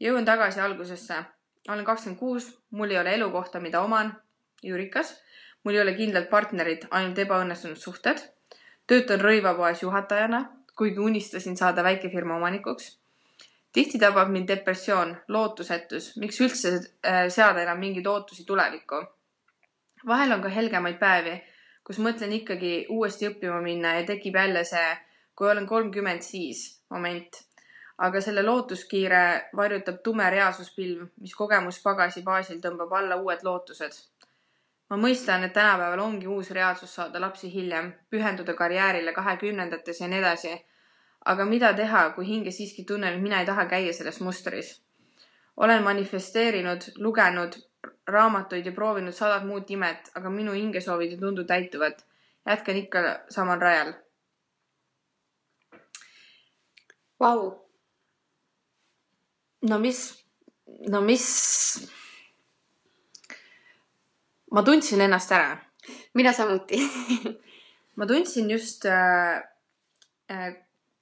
jõuan 0.00 0.24
tagasi 0.24 0.60
algusesse. 0.60 1.24
olen 1.68 1.84
kakskümmend 1.84 2.18
kuus, 2.18 2.58
mul 2.70 2.90
ei 2.90 2.98
ole 2.98 3.14
elukohta, 3.14 3.60
mida 3.60 3.80
oman, 3.80 4.14
juurikas. 4.62 5.22
mul 5.64 5.74
ei 5.74 5.80
ole 5.80 5.94
kindlat 5.94 6.30
partnerit, 6.30 6.86
ainult 6.90 7.18
ebaõnnestunud 7.18 7.76
suhted. 7.76 8.18
töötan 8.86 9.20
rõivapoes 9.20 9.82
juhatajana, 9.82 10.44
kuigi 10.76 10.98
unistasin 10.98 11.56
saada 11.56 11.82
väikefirma 11.82 12.36
omanikuks. 12.36 12.98
tihti 13.72 13.98
tabab 13.98 14.28
mind 14.28 14.48
depressioon, 14.48 15.16
lootusetus, 15.28 16.16
miks 16.16 16.40
üldse 16.40 16.80
äh, 17.06 17.28
seada 17.28 17.62
enam 17.62 17.78
mingeid 17.78 18.06
ootusi 18.06 18.44
tulevikku. 18.44 19.06
vahel 20.06 20.32
on 20.32 20.42
ka 20.42 20.48
helgemaid 20.48 20.98
päevi, 20.98 21.42
kus 21.84 21.98
mõtlen 21.98 22.32
ikkagi 22.32 22.86
uuesti 22.88 23.28
õppima 23.28 23.60
minna 23.62 23.94
ja 23.94 24.06
tekib 24.06 24.34
jälle 24.34 24.64
see 24.64 24.96
kui 25.36 25.50
olen 25.50 25.66
kolmkümmend, 25.66 26.22
siis 26.22 26.82
moment. 26.90 27.42
aga 27.98 28.20
selle 28.20 28.42
lootuskiire 28.42 29.48
varjutab 29.56 30.02
tume 30.04 30.24
reaalsuspilv, 30.30 31.06
mis 31.20 31.32
kogemuspagasi 31.34 32.20
baasil 32.22 32.58
tõmbab 32.60 32.92
alla 32.98 33.16
uued 33.16 33.44
lootused. 33.44 33.92
ma 34.90 34.96
mõistan, 34.96 35.44
et 35.44 35.52
tänapäeval 35.52 36.00
ongi 36.00 36.26
uus 36.26 36.50
reaalsus 36.50 36.94
saada 36.94 37.20
lapsi 37.20 37.52
hiljem, 37.54 37.92
pühenduda 38.10 38.54
karjäärile 38.54 39.12
kahekümnendates 39.12 40.00
ja 40.00 40.08
nii 40.08 40.18
edasi. 40.18 40.54
aga 41.24 41.44
mida 41.44 41.72
teha, 41.74 42.10
kui 42.10 42.26
hinge 42.26 42.50
siiski 42.50 42.84
tunnen, 42.84 43.14
et 43.14 43.22
mina 43.22 43.40
ei 43.40 43.46
taha 43.46 43.66
käia 43.66 43.92
selles 43.92 44.20
mustris? 44.20 44.82
olen 45.56 45.82
manifesteerinud, 45.82 46.80
lugenud 46.96 47.54
raamatuid 48.06 48.66
ja 48.66 48.72
proovinud 48.72 49.12
sadat 49.12 49.44
muud 49.44 49.70
imet, 49.70 50.10
aga 50.14 50.30
minu 50.30 50.52
hingesoovid 50.52 51.12
ei 51.12 51.18
tundu 51.18 51.44
täituvat. 51.44 52.04
jätkan 52.46 52.76
ikka 52.76 53.00
samal 53.28 53.60
rajal 53.60 53.94
Vau, 57.20 57.52
no 59.62 59.78
mis, 59.78 60.00
no 60.88 61.00
mis. 61.00 61.28
ma 64.52 64.62
tundsin 64.62 65.00
ennast 65.00 65.32
ära 65.32 65.66
mina 66.14 66.32
samuti. 66.32 66.76
ma 67.96 68.06
tundsin 68.06 68.50
just 68.50 68.84
äh,, 68.84 69.36
äh, 70.30 70.54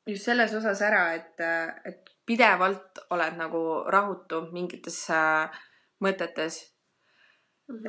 just 0.06 0.24
selles 0.24 0.54
osas 0.54 0.82
ära, 0.82 1.14
et, 1.14 1.40
et 1.84 2.10
pidevalt 2.26 3.04
oled 3.10 3.38
nagu 3.38 3.62
rahutu 3.90 4.46
mingites 4.52 4.98
äh, 5.10 5.62
mõtetes. 6.04 6.60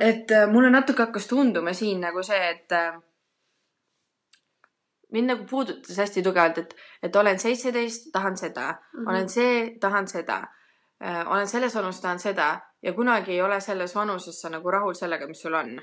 et 0.00 0.30
äh, 0.32 0.46
mulle 0.48 0.70
natuke 0.70 1.04
hakkas 1.04 1.26
tunduma 1.28 1.74
siin 1.76 2.00
nagu 2.00 2.22
see, 2.24 2.42
et 2.50 2.72
äh, 2.72 2.96
mind 5.12 5.30
nagu 5.30 5.44
puudutas 5.50 5.98
hästi 5.98 6.22
tugevalt, 6.22 6.58
et, 6.58 6.76
et 7.02 7.16
olen 7.16 7.38
seitseteist, 7.38 8.10
tahan 8.12 8.36
seda 8.36 8.70
mm, 8.72 9.00
-hmm. 9.00 9.10
olen 9.10 9.28
see, 9.28 9.78
tahan 9.80 10.08
seda 10.08 10.42
äh,, 11.04 11.30
olen 11.30 11.48
selles 11.48 11.74
vanuses, 11.74 12.00
tahan 12.02 12.18
seda 12.18 12.60
ja 12.82 12.92
kunagi 12.92 13.32
ei 13.32 13.42
ole 13.42 13.60
selles 13.60 13.94
vanuses 13.94 14.40
sa 14.40 14.48
nagu 14.48 14.70
rahul 14.70 14.94
sellega, 14.94 15.26
mis 15.26 15.42
sul 15.42 15.54
on 15.54 15.80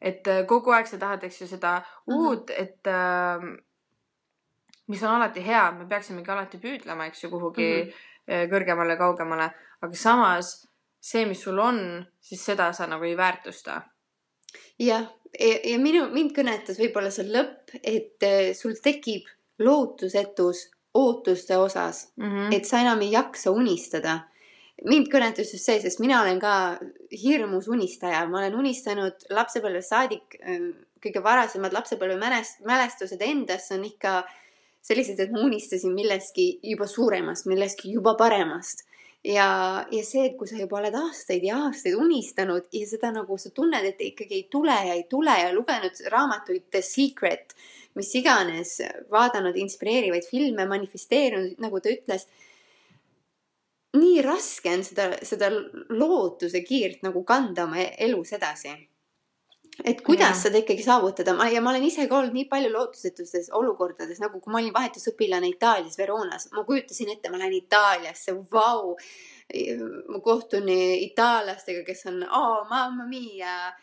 et 0.00 0.26
äh, 0.28 0.46
kogu 0.46 0.70
aeg 0.70 0.86
sa 0.86 0.98
tahad, 0.98 1.24
eks 1.24 1.40
ju, 1.40 1.46
seda 1.46 1.82
Mhm. 2.06 2.16
uut, 2.16 2.50
et 2.50 2.86
äh, 2.86 3.40
mis 4.88 5.02
on 5.02 5.14
alati 5.14 5.46
hea, 5.46 5.72
me 5.72 5.86
peaksimegi 5.86 6.30
alati 6.30 6.58
püüdlema, 6.58 7.06
eks 7.06 7.24
ju, 7.24 7.30
kuhugi 7.30 7.70
mm. 7.84 7.90
-hmm. 7.90 8.50
kõrgemale, 8.52 8.96
kaugemale, 8.98 9.50
aga 9.80 9.94
samas 9.94 10.68
see, 11.00 11.26
mis 11.26 11.42
sul 11.42 11.58
on, 11.58 12.06
siis 12.20 12.44
seda 12.44 12.72
sa 12.72 12.86
nagu 12.86 13.04
ei 13.04 13.16
väärtusta 13.16 13.82
jah, 14.78 15.08
ja, 15.38 15.56
ja 15.64 15.78
minu, 15.78 16.06
mind 16.12 16.34
kõnetas 16.36 16.78
võib-olla 16.80 17.10
see 17.14 17.26
lõpp, 17.30 17.74
et 17.82 18.26
eh, 18.26 18.52
sul 18.54 18.76
tekib 18.82 19.28
lootusetus 19.62 20.68
ootuste 20.94 21.56
osas, 21.58 22.08
mm. 22.16 22.30
-hmm. 22.30 22.54
et 22.54 22.64
sa 22.64 22.80
enam 22.80 23.00
ei 23.02 23.12
jaksa 23.12 23.50
unistada. 23.50 24.20
mind 24.84 25.06
kõnetas 25.08 25.52
just 25.52 25.64
see, 25.64 25.80
sest 25.80 26.00
mina 26.02 26.20
olen 26.22 26.40
ka 26.40 26.78
hirmus 27.22 27.68
unistaja, 27.68 28.26
ma 28.28 28.38
olen 28.38 28.56
unistanud 28.58 29.22
lapsepõlvest 29.30 29.88
saadik, 29.88 30.34
kõige 31.04 31.22
varasemad 31.22 31.72
lapsepõlve 31.72 32.16
mälest- 32.18 32.64
mälestused 32.66 33.22
endast 33.22 33.72
on 33.72 33.84
ikka 33.84 34.24
sellised, 34.82 35.20
et 35.20 35.30
ma 35.32 35.44
unistasin 35.46 35.94
millestki 35.94 36.58
juba 36.62 36.86
suuremast, 36.86 37.46
millestki 37.46 37.92
juba 37.92 38.14
paremast. 38.14 38.84
ja, 39.24 39.48
ja 39.90 40.04
see, 40.04 40.26
et 40.28 40.36
kui 40.38 40.48
sa 40.48 40.58
juba 40.60 40.78
oled 40.80 40.94
aastaid 40.98 41.44
ja 41.46 41.62
aastaid 41.66 41.96
unistanud 41.98 42.68
ja 42.72 42.86
seda 42.88 43.10
nagu 43.14 43.38
sa 43.40 43.52
tunned, 43.54 43.86
et 43.88 44.00
ikkagi 44.10 44.40
ei 44.42 44.46
tule 44.52 44.74
ja 44.88 44.96
ei 44.98 45.06
tule 45.10 45.34
ja 45.40 45.52
lugenud 45.54 46.00
raamatuid 46.12 46.68
The 46.70 46.82
Secret, 46.84 47.54
mis 47.94 48.10
iganes, 48.18 48.78
vaadanud 49.10 49.56
inspireerivaid 49.60 50.26
filme, 50.28 50.66
manifesteerinud, 50.70 51.60
nagu 51.62 51.80
ta 51.80 51.92
ütles. 51.94 52.26
nii 53.94 54.22
raske 54.26 54.72
on 54.74 54.80
seda, 54.82 55.04
seda 55.22 55.52
lootuse 55.94 56.64
kiirt 56.66 57.04
nagu 57.06 57.22
kanda 57.24 57.68
oma 57.68 57.84
elus 58.02 58.32
edasi. 58.34 58.72
Et 59.82 60.02
kuidas 60.06 60.28
Jah. 60.28 60.40
seda 60.46 60.60
ikkagi 60.62 60.84
saavutada, 60.86 61.34
ma 61.34 61.48
ja 61.50 61.60
ma 61.64 61.72
olen 61.72 61.84
ise 61.88 62.06
ka 62.08 62.18
olnud 62.18 62.34
nii 62.36 62.46
palju 62.50 62.70
lootusetustes 62.72 63.50
olukordades, 63.58 64.20
nagu 64.22 64.38
kui 64.40 64.52
ma 64.52 64.60
olin 64.60 64.74
vahetusõpilane 64.74 65.50
Itaalias 65.50 65.98
Veronas, 65.98 66.46
ma 66.54 66.62
kujutasin 66.68 67.10
ette, 67.16 67.32
ma 67.32 67.40
lähen 67.40 67.56
Itaaliasse, 67.58 68.36
vau. 68.52 68.94
ma 70.08 70.18
kohtun 70.24 70.70
itaallastega, 70.72 71.82
kes 71.84 72.06
on, 72.08 72.22
oh 72.32 72.62
mamma 72.70 73.04
mia, 73.04 73.74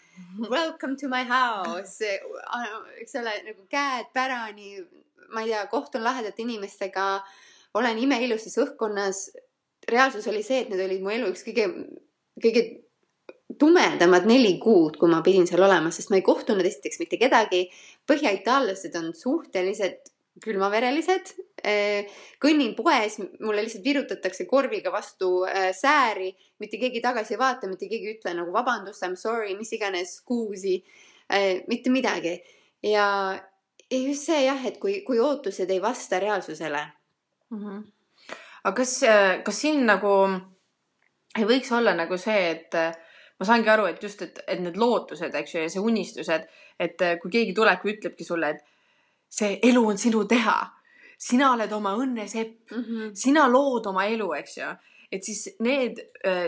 welcome 0.50 0.96
to 0.98 1.08
my 1.08 1.22
house, 1.30 2.02
eks 2.98 3.20
ole, 3.22 3.36
nagu 3.46 3.68
käed 3.70 4.10
pärani, 4.14 4.80
ma 5.30 5.44
ei 5.44 5.52
tea, 5.52 5.62
kohtun 5.70 6.04
lahedate 6.04 6.42
inimestega, 6.42 7.06
olen 7.78 8.02
imeilusis 8.02 8.58
õhkkonnas. 8.64 9.28
reaalsus 9.92 10.28
oli 10.28 10.42
see, 10.46 10.64
et 10.64 10.70
need 10.70 10.82
olid 10.82 11.02
mu 11.06 11.14
elu 11.14 11.30
üks 11.30 11.46
kõige, 11.46 11.68
kõige 12.42 12.66
tumedamad 13.62 14.26
neli 14.30 14.56
kuud, 14.62 14.98
kui 14.98 15.10
ma 15.12 15.22
pidin 15.26 15.46
seal 15.50 15.62
olema, 15.68 15.92
sest 15.94 16.10
ma 16.10 16.18
ei 16.18 16.26
kohtunud 16.26 16.66
esiteks 16.66 17.02
mitte 17.04 17.20
kedagi. 17.22 17.68
põhjaitaallased 18.10 18.96
on 18.98 19.12
suhteliselt 19.14 20.10
külmaverelised. 20.42 21.34
kõnnin 22.42 22.74
poes, 22.74 23.20
mulle 23.40 23.62
lihtsalt 23.62 23.86
virutatakse 23.86 24.48
korviga 24.50 24.92
vastu 24.94 25.44
äh, 25.46 25.70
sääri, 25.78 26.32
mitte 26.60 26.80
keegi 26.82 27.02
tagasi 27.04 27.36
ei 27.36 27.40
vaata, 27.40 27.70
mitte 27.70 27.90
keegi 27.90 28.08
ei 28.10 28.16
ütle 28.16 28.34
nagu 28.34 28.54
vabandust, 28.54 29.04
I 29.04 29.12
m 29.12 29.16
sorry, 29.20 29.54
mis 29.58 29.74
iganes, 29.78 30.16
scusi, 30.22 30.80
mitte 31.68 31.94
midagi. 31.94 32.40
ja, 32.84 33.38
just 33.92 34.26
see 34.26 34.46
jah, 34.46 34.66
et 34.66 34.80
kui, 34.82 35.02
kui 35.06 35.20
ootused 35.20 35.70
ei 35.70 35.82
vasta 35.82 36.20
reaalsusele. 36.20 36.82
mm. 37.50 37.60
-hmm. 37.60 37.84
aga 38.64 38.76
kas, 38.76 39.02
kas 39.46 39.62
siin 39.62 39.86
nagu 39.86 40.10
ei 41.38 41.46
võiks 41.46 41.72
olla 41.78 41.94
nagu 41.94 42.18
see, 42.18 42.50
et 42.52 42.74
ma 43.42 43.48
saangi 43.50 43.72
aru, 43.74 43.88
et 43.90 44.04
just, 44.04 44.22
et, 44.22 44.44
et 44.46 44.60
need 44.62 44.78
lootused, 44.78 45.34
eks 45.34 45.56
ju, 45.56 45.64
ja 45.64 45.70
see 45.74 45.82
unistused, 45.82 46.46
et 46.78 47.02
äh, 47.02 47.16
kui 47.22 47.32
keegi 47.34 47.56
tuleb 47.58 47.82
ja 47.82 47.94
ütlebki 47.96 48.28
sulle, 48.28 48.54
et 48.54 48.62
see 49.32 49.58
elu 49.66 49.82
on 49.88 49.98
sinu 49.98 50.22
teha, 50.30 50.60
sina 51.22 51.52
oled 51.56 51.74
oma 51.74 51.96
õnne 51.98 52.28
sepp, 52.30 52.58
Mm 52.72 52.84
-hmm. 52.84 53.16
sina 53.16 53.48
lood 53.50 53.86
oma 53.88 54.06
elu, 54.06 54.34
eks 54.34 54.58
ju. 54.58 54.72
et 55.12 55.24
siis 55.24 55.56
need, 55.60 55.98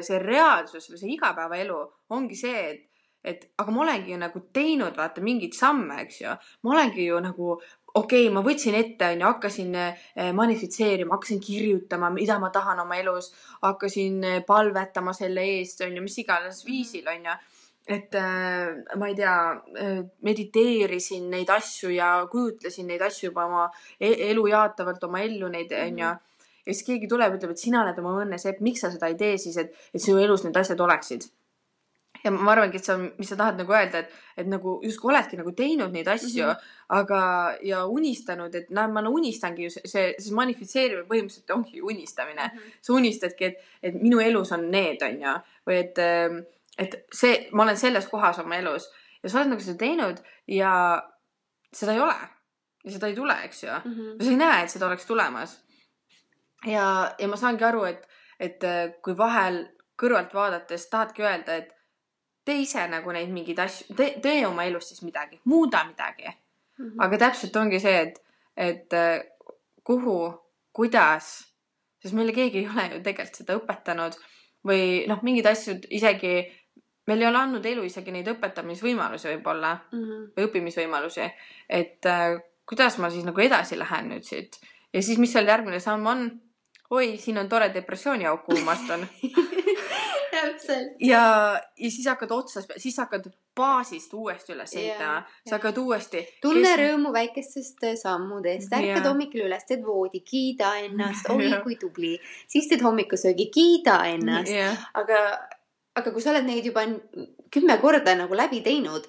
see 0.01 0.19
reaalsus 0.19 0.89
või 0.89 0.97
see 0.97 1.09
igapäevaelu 1.13 1.79
ongi 2.09 2.35
see, 2.35 2.61
et, 2.69 2.85
et 3.23 3.41
aga 3.57 3.71
ma 3.71 3.81
olengi 3.81 4.11
ju 4.11 4.17
nagu 4.17 4.39
teinud, 4.53 4.95
vaata 4.97 5.21
mingeid 5.21 5.53
samme, 5.53 6.01
eks 6.01 6.21
ju. 6.21 6.35
ma 6.63 6.71
olengi 6.71 7.05
ju 7.05 7.19
nagu, 7.19 7.61
okei 7.93 8.25
okay,, 8.25 8.33
ma 8.33 8.41
võtsin 8.45 8.75
ette, 8.77 9.11
onju, 9.13 9.27
hakkasin 9.27 9.75
eh, 9.79 10.29
manifitseerima, 10.33 11.15
hakkasin 11.17 11.41
kirjutama, 11.43 12.09
mida 12.13 12.39
ma 12.41 12.49
tahan 12.53 12.81
oma 12.83 12.97
elus, 12.99 13.31
hakkasin 13.61 14.23
eh, 14.29 14.39
palvetama 14.47 15.13
selle 15.13 15.45
eest, 15.57 15.83
onju, 15.85 16.05
mis 16.05 16.17
iganes 16.23 16.63
viisil, 16.67 17.07
onju 17.15 17.37
et 17.83 18.15
äh, 18.15 18.69
ma 18.95 19.09
ei 19.11 19.15
tea, 19.17 19.35
mediteerisin 20.23 21.25
neid 21.33 21.49
asju 21.51 21.89
ja 21.91 22.13
kujutlesin 22.31 22.87
neid 22.87 23.01
asju 23.03 23.27
juba 23.27 23.43
oma 23.49 23.65
e- 23.99 24.29
elu 24.29 24.45
jaatavalt 24.53 25.03
oma 25.03 25.19
ellu 25.19 25.49
neid 25.51 25.73
onju. 25.75 26.13
ja 26.63 26.71
siis 26.71 26.85
keegi 26.87 27.09
tuleb, 27.11 27.35
ütleb, 27.35 27.51
et 27.51 27.59
sina 27.59 27.81
oled 27.83 27.99
oma 27.99 28.15
õnne 28.23 28.39
sepp, 28.39 28.61
miks 28.63 28.85
sa 28.85 28.91
seda 28.93 29.11
ei 29.11 29.17
tee 29.19 29.35
siis, 29.37 29.57
et, 29.59 29.75
et 29.91 30.01
sinu 30.01 30.21
elus 30.23 30.45
need 30.47 30.55
asjad 30.55 30.79
oleksid. 30.79 31.27
Ja 32.23 32.31
ma 32.31 32.51
arvangi, 32.53 32.79
et 32.79 32.87
see 32.87 32.95
on, 32.95 33.05
mis 33.19 33.29
sa 33.29 33.37
tahad 33.39 33.59
nagu 33.59 33.75
öelda, 33.75 34.03
et, 34.03 34.15
et 34.39 34.47
nagu 34.47 34.77
justkui 34.85 35.11
oledki 35.11 35.39
nagu 35.39 35.51
teinud 35.57 35.91
neid 35.91 36.07
asju 36.07 36.45
mm. 36.45 36.49
-hmm. 36.49 36.73
aga 36.99 37.21
ja 37.61 37.85
unistanud, 37.85 38.55
et 38.55 38.69
näe, 38.69 38.87
ma 38.87 39.03
unistangi 39.09 39.63
ju 39.63 39.69
see, 39.69 39.81
see, 39.85 40.15
see 40.19 40.35
manifitseerimine 40.35 41.07
põhimõtteliselt 41.09 41.55
ongi 41.55 41.77
ju 41.77 41.87
unistamine. 41.87 42.51
sa 42.81 42.93
unistadki, 42.93 43.45
et, 43.45 43.63
et 43.83 44.01
minu 44.01 44.19
elus 44.19 44.51
on 44.51 44.69
need, 44.71 45.01
onju, 45.01 45.37
või 45.67 45.79
et, 45.79 45.99
et 46.77 47.05
see, 47.11 47.47
ma 47.51 47.63
olen 47.63 47.77
selles 47.77 48.07
kohas 48.07 48.39
oma 48.39 48.55
elus 48.57 48.89
ja 49.23 49.29
sa 49.29 49.39
oled 49.39 49.53
nagu 49.53 49.61
seda 49.61 49.77
teinud 49.77 50.23
ja 50.47 50.71
seda 51.73 51.93
ei 51.93 51.99
ole 51.99 52.15
ja 52.83 52.91
seda 52.91 53.07
ei 53.07 53.15
tule, 53.15 53.35
eks 53.43 53.63
ju. 53.63 53.69
Mhm. 53.85 54.23
sa 54.23 54.29
ei 54.29 54.37
näe, 54.37 54.63
et 54.63 54.69
seda 54.69 54.87
oleks 54.87 55.05
tulemas. 55.05 55.59
ja, 56.65 57.15
ja 57.19 57.27
ma 57.27 57.35
saangi 57.35 57.63
aru, 57.63 57.83
et, 57.83 58.07
et 58.39 58.63
äh, 58.63 58.93
kui 59.03 59.17
vahel 59.17 59.65
kõrvalt 59.99 60.33
vaadates 60.33 60.87
tahadki 60.89 61.23
öelda, 61.23 61.55
et 61.55 61.71
tee 62.45 62.61
ise 62.61 62.87
nagu 62.91 63.11
neid 63.15 63.29
mingeid 63.31 63.59
asju, 63.59 63.95
tee, 63.95 64.19
tee 64.21 64.45
oma 64.47 64.65
elus 64.67 64.89
siis 64.91 65.01
midagi, 65.03 65.39
muuda 65.45 65.83
midagi. 65.87 66.27
Mhm. 66.79 66.99
aga 67.05 67.17
täpselt 67.21 67.55
ongi 67.55 67.79
see, 67.79 67.99
et, 68.01 68.15
et 68.57 68.93
äh, 68.97 69.21
kuhu, 69.85 70.15
kuidas, 70.73 71.27
sest 72.01 72.13
meile 72.17 72.33
keegi 72.33 72.63
ei 72.63 72.67
ole 72.67 72.87
ju 72.95 73.01
tegelikult 73.05 73.35
seda 73.37 73.55
õpetanud 73.59 74.17
või 74.65 75.03
noh, 75.07 75.19
mingeid 75.21 75.45
asju 75.51 75.75
isegi, 75.93 76.33
meil 77.07 77.21
ei 77.21 77.27
ole 77.29 77.37
andnud 77.37 77.65
elu 77.65 77.83
isegi 77.85 78.11
neid 78.15 78.27
õpetamisvõimalusi 78.33 79.29
võib-olla 79.35 79.73
Mhm. 79.91 80.31
või 80.35 80.47
õppimisvõimalusi, 80.47 81.29
et 81.69 82.05
äh, 82.09 82.39
kuidas 82.65 82.97
ma 82.97 83.09
siis 83.11 83.25
nagu 83.27 83.39
edasi 83.41 83.77
lähen 83.77 84.09
nüüd 84.09 84.23
siit 84.25 84.57
ja 84.93 85.01
siis, 85.01 85.17
mis 85.19 85.31
seal 85.33 85.47
järgmine 85.47 85.79
samm 85.79 86.07
on? 86.07 86.25
oi, 86.93 87.17
siin 87.17 87.37
on 87.37 87.47
tore 87.49 87.69
depressiooniauk, 87.73 88.43
kuhu 88.45 88.61
ma 88.65 88.71
astun 88.75 89.07
täpselt. 90.33 90.99
ja, 90.99 91.23
ja 91.77 91.91
siis 91.93 92.07
hakkad 92.09 92.33
otsast, 92.35 92.75
siis 92.81 92.97
hakkad 93.01 93.29
baasist 93.55 94.13
uuesti 94.17 94.55
üles 94.55 94.75
ehitama, 94.75 95.23
sa 95.47 95.57
hakkad 95.57 95.79
uuesti. 95.81 96.23
tunne 96.41 96.75
rõõmu 96.79 97.13
väikestest 97.15 97.85
äh, 97.87 97.97
sammudest, 97.99 98.73
ärkad 98.73 99.09
hommikul 99.11 99.45
üles, 99.47 99.65
teed 99.69 99.83
voodi, 99.85 100.23
kiida 100.25 100.75
ennast, 100.87 101.29
oi 101.33 101.51
kui 101.65 101.77
tubli, 101.81 102.15
siis 102.49 102.69
teed 102.71 102.85
hommikusöögi, 102.85 103.49
kiida 103.53 103.99
ennast, 104.13 104.55
aga, 104.99 105.19
aga 105.99 106.15
kui 106.15 106.23
sa 106.23 106.33
oled 106.33 106.49
neid 106.49 106.65
juba 106.71 106.87
kümme 107.53 107.77
korda 107.81 108.17
nagu 108.17 108.37
läbi 108.37 108.63
teinud, 108.65 109.05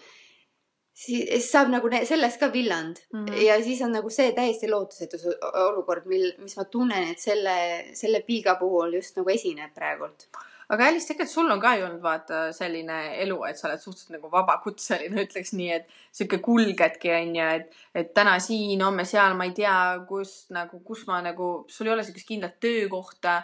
siis 0.95 1.49
saab 1.51 1.73
nagu 1.73 1.91
sellest 2.07 2.39
ka 2.41 2.53
villand 2.53 3.01
mm. 3.13 3.25
-hmm. 3.25 3.43
ja 3.43 3.63
siis 3.63 3.83
on 3.83 3.93
nagu 3.93 4.11
see 4.11 4.33
täiesti 4.33 4.71
lootusetus 4.71 5.27
olukord, 5.69 6.07
mil, 6.07 6.33
mis 6.39 6.57
ma 6.57 6.65
tunnen, 6.65 7.11
et 7.11 7.19
selle, 7.19 7.57
selle 7.93 8.21
piiga 8.21 8.55
puhul 8.61 8.95
just 9.01 9.17
nagu 9.17 9.31
esineb 9.31 9.75
praegult. 9.75 10.29
Aga 10.73 10.87
Alice, 10.89 11.09
tegelikult 11.09 11.33
sul 11.33 11.51
on 11.53 11.61
ka 11.63 11.75
ju 11.79 11.87
olnud 11.87 12.03
vaata 12.05 12.45
selline 12.57 12.99
elu, 13.23 13.37
et 13.49 13.59
sa 13.59 13.69
oled 13.69 13.83
suhteliselt 13.83 14.17
nagu 14.17 14.31
vabakutseline, 14.33 15.17
ütleks 15.27 15.53
nii, 15.57 15.71
et 15.79 15.99
sihuke 16.15 16.41
kulgedki 16.45 17.13
onju, 17.15 17.51
et, 17.59 17.83
et 17.95 18.15
täna 18.17 18.39
siin, 18.43 18.81
homme 18.85 19.07
seal, 19.09 19.37
ma 19.39 19.49
ei 19.49 19.55
tea, 19.57 19.77
kus 20.09 20.37
nagu, 20.55 20.81
kus 20.87 21.05
ma 21.11 21.21
nagu, 21.25 21.53
sul 21.71 21.91
ei 21.91 21.97
ole 21.97 22.07
siukest 22.07 22.31
kindlat 22.31 22.59
töökohta. 22.63 23.43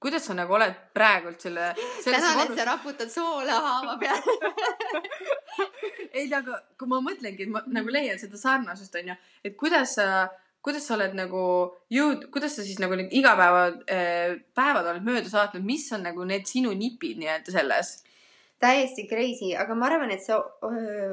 kuidas 0.00 0.24
sa 0.24 0.32
nagu 0.32 0.54
oled 0.56 0.76
praegult 0.96 1.42
selle, 1.44 1.74
tänan, 2.04 2.38
et 2.40 2.54
sa 2.56 2.64
raputad 2.64 3.10
soola 3.12 3.58
haava 3.60 3.98
peale. 4.00 4.36
ei, 6.16 6.24
aga 6.32 6.56
kui 6.80 6.88
ma 6.88 7.02
mõtlengi, 7.04 7.44
et 7.44 7.52
ma 7.52 7.60
nagu 7.68 7.92
leian 7.92 8.18
seda 8.18 8.40
sarnasust 8.40 8.96
onju, 8.96 9.16
et 9.44 9.58
kuidas 9.60 9.98
sa, 9.98 10.06
kuidas 10.64 10.86
sa 10.86 10.96
oled 10.96 11.16
nagu 11.16 11.42
jõud-, 11.92 12.28
kuidas 12.34 12.56
sa 12.56 12.64
siis 12.66 12.80
nagu 12.82 12.98
igapäeva 13.08 13.66
äh, 13.88 14.38
päevad 14.56 14.92
oled 14.92 15.06
mööda 15.06 15.32
saatnud, 15.32 15.64
mis 15.66 15.88
on 15.96 16.04
nagu 16.08 16.26
need 16.28 16.48
sinu 16.50 16.74
nipid 16.76 17.20
nii-öelda 17.20 17.56
selles? 17.56 17.98
täiesti 18.60 19.06
crazy, 19.08 19.54
aga 19.56 19.72
ma 19.72 19.86
arvan, 19.88 20.10
et 20.12 20.20
see 20.20 20.36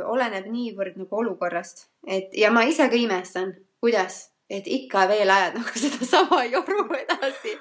oleneb 0.03 0.49
niivõrd 0.51 0.97
nagu 0.99 1.21
olukorrast, 1.21 1.85
et 2.03 2.33
ja 2.35 2.49
ma 2.51 2.65
ise 2.67 2.89
ka 2.91 2.99
imestan, 2.99 3.53
kuidas, 3.79 4.25
et 4.51 4.67
ikka 4.67 5.05
veel 5.07 5.31
ajad 5.31 5.55
nagu 5.61 5.79
sedasama 5.83 6.43
joru 6.51 6.83
edasi 6.97 7.55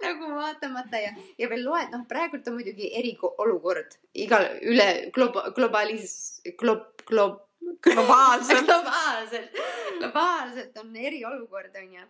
nagu 0.00 0.32
vaatamata 0.32 1.00
ja, 1.00 1.12
ja 1.38 1.48
veel 1.50 1.62
loed, 1.66 1.90
noh, 1.92 2.06
praegult 2.08 2.46
on 2.48 2.56
muidugi 2.58 2.90
eriolukord 2.98 3.98
igal 4.16 4.46
üle 4.66 4.88
globa-, 5.14 5.50
globaalis-, 5.56 6.40
glob-, 6.60 7.04
glob-, 7.08 7.42
globaalselt. 7.82 8.66
globaalselt, 8.66 9.50
globaalselt 9.98 10.78
on 10.78 10.96
eriolukord, 10.96 11.76
onju. 11.76 12.06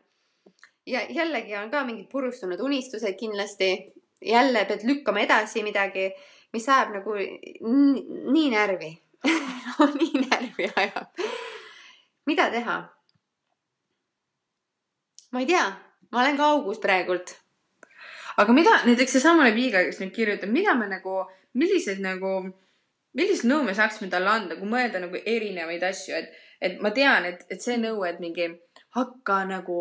ja 0.87 1.01
jällegi 1.09 1.57
on 1.57 1.71
ka 1.71 1.85
mingid 1.85 2.09
purustunud 2.13 2.61
unistused 2.61 3.19
kindlasti. 3.19 3.93
jälle 4.25 4.65
pead 4.65 4.81
lükkama 4.85 5.21
edasi 5.21 5.63
midagi, 5.63 6.11
mis 6.53 6.69
ajab 6.69 6.91
nagu 6.93 7.15
nii, 8.33 8.51
närvi 8.51 8.91
no 9.79 9.87
nii 9.95 10.25
närvi 10.27 10.73
ajab. 10.77 11.07
mida 12.27 12.51
teha? 12.51 12.83
ma 15.33 15.41
ei 15.41 15.47
tea, 15.47 15.67
ma 16.11 16.21
olen 16.21 16.37
ka 16.37 16.45
augus 16.45 16.79
praegult. 16.79 17.37
aga 18.37 18.53
mida 18.53 18.83
näiteks 18.85 19.13
seesamane 19.13 19.55
Viiga, 19.55 19.85
kes 19.85 20.01
nüüd 20.01 20.15
kirjutab, 20.15 20.51
mida 20.51 20.75
me 20.75 20.89
nagu, 20.91 21.25
milliseid 21.55 22.01
nagu, 22.05 22.53
millist 23.19 23.47
nõu 23.49 23.65
me 23.67 23.75
saaksime 23.77 24.11
talle 24.13 24.31
anda, 24.33 24.59
kui 24.59 24.69
mõelda 24.71 25.03
nagu 25.03 25.19
erinevaid 25.19 25.83
asju, 25.91 26.15
et, 26.21 26.39
et 26.61 26.79
ma 26.85 26.93
tean, 26.97 27.27
et, 27.33 27.45
et 27.51 27.63
see 27.63 27.79
nõu, 27.81 28.05
et 28.09 28.21
mingi 28.23 28.49
hakka 28.97 29.43
nagu, 29.49 29.81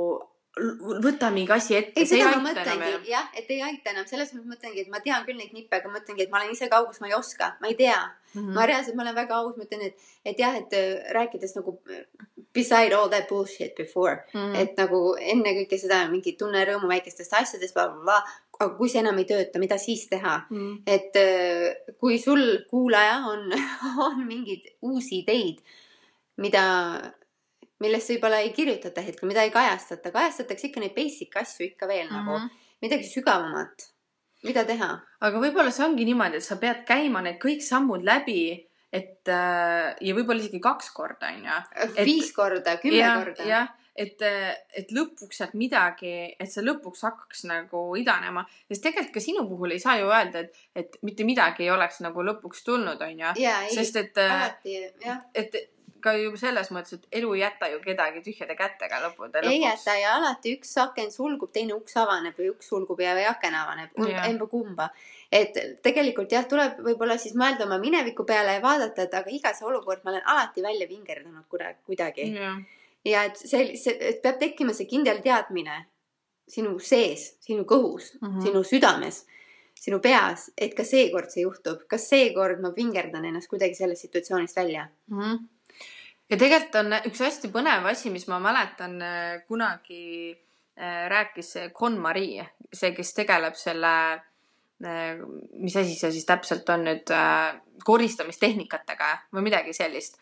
võta 1.04 1.30
mingi 1.34 1.54
asi 1.56 1.78
ette. 1.78 2.02
ei, 2.02 2.08
seda 2.10 2.32
ma 2.36 2.50
mõtlengi, 2.50 2.92
jah, 3.10 3.30
et 3.38 3.52
ei 3.54 3.62
aita 3.64 3.94
enam, 3.94 4.08
selles 4.10 4.34
mõttes 4.34 4.56
mõtlengi, 4.56 4.86
et 4.86 4.92
ma 4.92 5.02
tean 5.06 5.26
küll 5.28 5.40
neid 5.40 5.54
nippe, 5.56 5.78
aga 5.78 5.92
mõtlengi, 5.94 6.26
et 6.26 6.34
ma 6.34 6.42
olen 6.42 6.56
ise 6.56 6.68
ka 6.72 6.82
augus, 6.82 7.00
ma 7.04 7.12
ei 7.12 7.16
oska, 7.18 7.54
ma 7.62 7.72
ei 7.72 7.78
tea 7.80 7.98
mm.. 8.34 8.52
ma 8.58 8.66
reaalselt, 8.70 8.98
ma 8.98 9.06
olen 9.06 9.18
väga 9.22 9.40
aus, 9.40 9.56
ma 9.58 9.68
ütlen, 9.68 9.86
et, 9.92 10.12
et 10.26 10.42
jah, 10.42 10.58
et 10.58 10.76
äh, 10.76 11.14
rääkides 11.16 11.56
nagu 11.60 11.78
beside 12.54 12.98
all 12.98 13.10
that 13.10 13.30
bullshit 13.30 13.76
before 13.78 14.26
Mm. 14.34 14.56
et 14.56 14.78
nagu 14.78 15.00
enne 15.22 15.54
kõike 15.62 15.78
seda 15.80 16.04
mingi 16.10 16.36
tunne 16.38 16.62
rõõmu 16.66 16.90
väikestest 16.90 17.34
asjadest, 17.38 17.78
aga 18.60 18.76
kui 18.78 18.90
see 18.92 19.00
enam 19.00 19.18
ei 19.22 19.26
tööta, 19.30 19.60
mida 19.60 19.78
siis 19.80 20.08
teha? 20.12 20.34
Mm. 20.52 20.82
et 20.86 21.16
äh, 21.16 21.94
kui 22.00 22.18
sul, 22.20 22.42
kuulaja, 22.70 23.22
on, 23.32 23.52
on 24.08 24.26
mingeid 24.28 24.66
uusi 24.82 25.22
ideid, 25.24 25.62
mida, 26.44 26.64
millest 27.84 28.12
võib-olla 28.14 28.42
ei 28.44 28.52
kirjutata 28.56 29.02
hetkel, 29.06 29.30
mida 29.32 29.44
ei 29.48 29.54
kajastata, 29.54 30.12
kajastatakse 30.12 30.68
ikka 30.70 30.84
neid 30.84 30.96
basic 30.98 31.36
asju 31.40 31.70
ikka 31.72 31.88
veel 31.88 32.10
nagu 32.12 32.36
Mhm. 32.40 32.50
midagi 32.84 33.08
sügavamat. 33.08 33.90
mida 34.44 34.64
teha? 34.64 34.90
aga 35.22 35.40
võib-olla 35.40 35.72
see 35.72 35.84
ongi 35.86 36.06
niimoodi, 36.08 36.38
et 36.40 36.44
sa 36.44 36.56
pead 36.56 36.86
käima 36.88 37.22
need 37.24 37.40
kõik 37.44 37.60
sammud 37.64 38.04
läbi, 38.08 38.66
et 38.92 39.28
äh, 39.28 39.96
ja 40.02 40.16
võib-olla 40.16 40.40
isegi 40.40 40.60
kaks 40.64 40.92
korda 40.96 41.28
onju. 41.36 41.58
Et- 41.84 42.06
viis 42.08 42.32
korda, 42.34 42.78
kümme 42.82 42.98
jah, 43.04 43.18
korda. 43.24 43.44
jah, 43.46 43.68
et, 44.00 44.24
et 44.80 44.94
lõpuks 44.96 45.42
sealt 45.42 45.56
midagi, 45.60 46.14
et 46.40 46.52
see 46.52 46.64
lõpuks 46.66 47.04
hakkaks 47.08 47.46
nagu 47.50 47.84
idanema, 48.00 48.46
sest 48.70 48.86
tegelikult 48.86 49.18
ka 49.18 49.24
sinu 49.24 49.46
puhul 49.50 49.76
ei 49.76 49.82
saa 49.84 49.98
ju 50.00 50.08
öelda, 50.12 50.46
et, 50.46 50.62
et 50.76 51.02
mitte 51.06 51.28
midagi 51.28 51.66
ei 51.68 51.74
oleks 51.74 52.00
nagu 52.06 52.24
lõpuks 52.32 52.64
tulnud, 52.68 53.02
onju. 53.10 53.34
ja 53.42 53.60
ei, 53.66 53.76
sest 53.76 54.00
et, 54.00 54.24
et 55.36 55.60
ka 56.04 56.14
ju 56.16 56.32
selles 56.40 56.70
mõttes, 56.72 56.96
et 56.96 57.20
elu 57.20 57.34
ei 57.36 57.42
jäta 57.42 57.68
ju 57.74 57.80
kedagi 57.84 58.24
tühjade 58.24 58.56
kätega 58.56 59.02
lõppude 59.04 59.42
ei 59.42 59.48
lõpuks. 59.50 59.66
jäta 59.66 59.96
ja 60.00 60.16
alati 60.16 60.56
üks 60.56 60.72
aken 60.86 61.12
sulgub, 61.12 61.52
teine 61.56 61.76
uks 61.76 61.98
avaneb 62.00 62.40
või 62.40 62.54
üks 62.54 62.72
sulgub 62.72 63.04
ja 63.04 63.18
aken 63.34 63.60
avaneb, 63.60 64.00
emba-kumba. 64.30 64.90
et 65.32 65.60
tegelikult 65.86 66.32
jah, 66.32 66.48
tuleb 66.50 66.80
võib-olla 66.88 67.20
siis 67.20 67.36
mõelda 67.38 67.68
oma 67.68 67.78
mineviku 67.84 68.24
peale 68.26 68.58
ja 68.58 68.64
vaadata, 68.64 69.06
et 69.06 69.14
aga 69.14 69.30
igas 69.36 69.62
olukorras 69.62 70.04
ma 70.06 70.16
olen 70.16 70.26
alati 70.26 70.64
välja 70.64 70.88
vingerdanud 70.88 71.46
kuda- 71.52 71.76
kuidagi 71.86 72.32
jah, 72.34 72.58
ja 73.06 73.24
et 73.30 73.40
see, 73.40 73.78
see, 73.80 73.96
et 73.96 74.22
peab 74.24 74.40
tekkima 74.42 74.74
see 74.76 74.90
kindel 74.90 75.22
teadmine 75.24 75.86
sinu 76.50 76.78
sees, 76.82 77.36
sinu 77.46 77.66
kõhus 77.70 78.16
mm. 78.20 78.28
-hmm. 78.28 78.42
sinu 78.48 78.64
südames, 78.64 79.22
sinu 79.80 80.00
peas, 80.04 80.50
et 80.58 80.76
ka 80.76 80.84
seekord 80.84 81.30
see 81.32 81.46
juhtub, 81.46 81.86
kas 81.88 82.10
seekord 82.10 82.62
ma 82.62 82.74
vingerdan 82.76 83.26
ennast 83.26 83.50
kuidagi 83.50 83.76
sellest 83.76 84.08
situatsioonist 84.08 84.56
välja. 84.56 84.88
Mhm. 85.08 85.38
ja 86.30 86.38
tegelikult 86.38 86.76
on 86.76 86.94
üks 87.10 87.20
hästi 87.26 87.50
põnev 87.54 87.86
asi, 87.90 88.10
mis 88.10 88.28
ma 88.28 88.40
mäletan 88.40 89.02
äh, 89.02 89.46
kunagi 89.48 90.32
äh, 90.78 91.08
rääkis 91.10 91.54
Con-Marie, 91.74 92.46
see, 92.74 92.92
kes 92.94 93.14
tegeleb 93.14 93.56
selle, 93.56 94.22
mis 95.60 95.76
asi 95.76 95.96
see 95.96 96.12
siis 96.12 96.26
täpselt 96.26 96.70
on 96.72 96.86
nüüd, 96.88 97.12
koristamistehnikatega 97.84 99.10
või 99.36 99.50
midagi 99.50 99.74
sellist. 99.76 100.20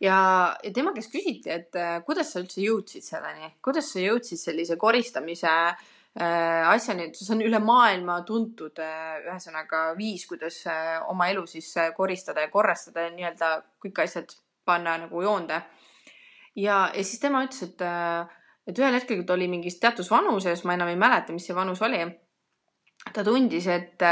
ja, 0.00 0.18
ja 0.62 0.72
tema 0.74 0.92
käest 0.96 1.12
küsiti, 1.12 1.50
et 1.52 1.76
äh, 1.78 1.98
kuidas 2.06 2.32
sa 2.32 2.42
üldse 2.42 2.62
jõudsid 2.62 3.04
selleni, 3.04 3.52
kuidas 3.64 3.92
sa 3.92 4.02
jõudsid 4.02 4.40
sellise 4.40 4.76
koristamise 4.80 5.50
äh, 5.50 5.78
asjani, 6.18 7.08
et 7.08 7.18
see 7.18 7.34
on 7.34 7.42
üle 7.46 7.60
maailma 7.62 8.20
tuntud 8.28 8.78
äh, 8.82 9.18
ühesõnaga 9.26 9.92
viis, 9.98 10.26
kuidas 10.30 10.60
äh, 10.70 10.96
oma 11.10 11.28
elu 11.32 11.44
siis 11.50 11.70
äh, 11.78 11.92
koristada 11.96 12.44
ja 12.44 12.52
korrastada 12.52 13.06
ja 13.06 13.12
nii-öelda 13.14 13.52
kõik 13.84 14.02
asjad 14.04 14.34
panna 14.68 14.96
nagu 15.04 15.22
joonde. 15.22 15.62
ja, 16.56 16.88
ja 16.94 17.04
siis 17.04 17.20
tema 17.22 17.44
ütles, 17.46 17.62
et, 17.70 17.84
et 18.68 18.78
ühel 18.78 18.98
hetkel, 18.98 19.20
kui 19.20 19.28
ta 19.28 19.36
oli 19.36 19.48
mingis 19.48 19.78
teatud 19.80 20.06
vanuses, 20.10 20.64
ma 20.64 20.74
enam 20.74 20.90
ei 20.92 20.98
mäleta, 20.98 21.32
mis 21.32 21.46
see 21.46 21.56
vanus 21.56 21.82
oli, 21.86 22.02
ta 23.14 23.24
tundis, 23.24 23.66
et, 23.70 24.02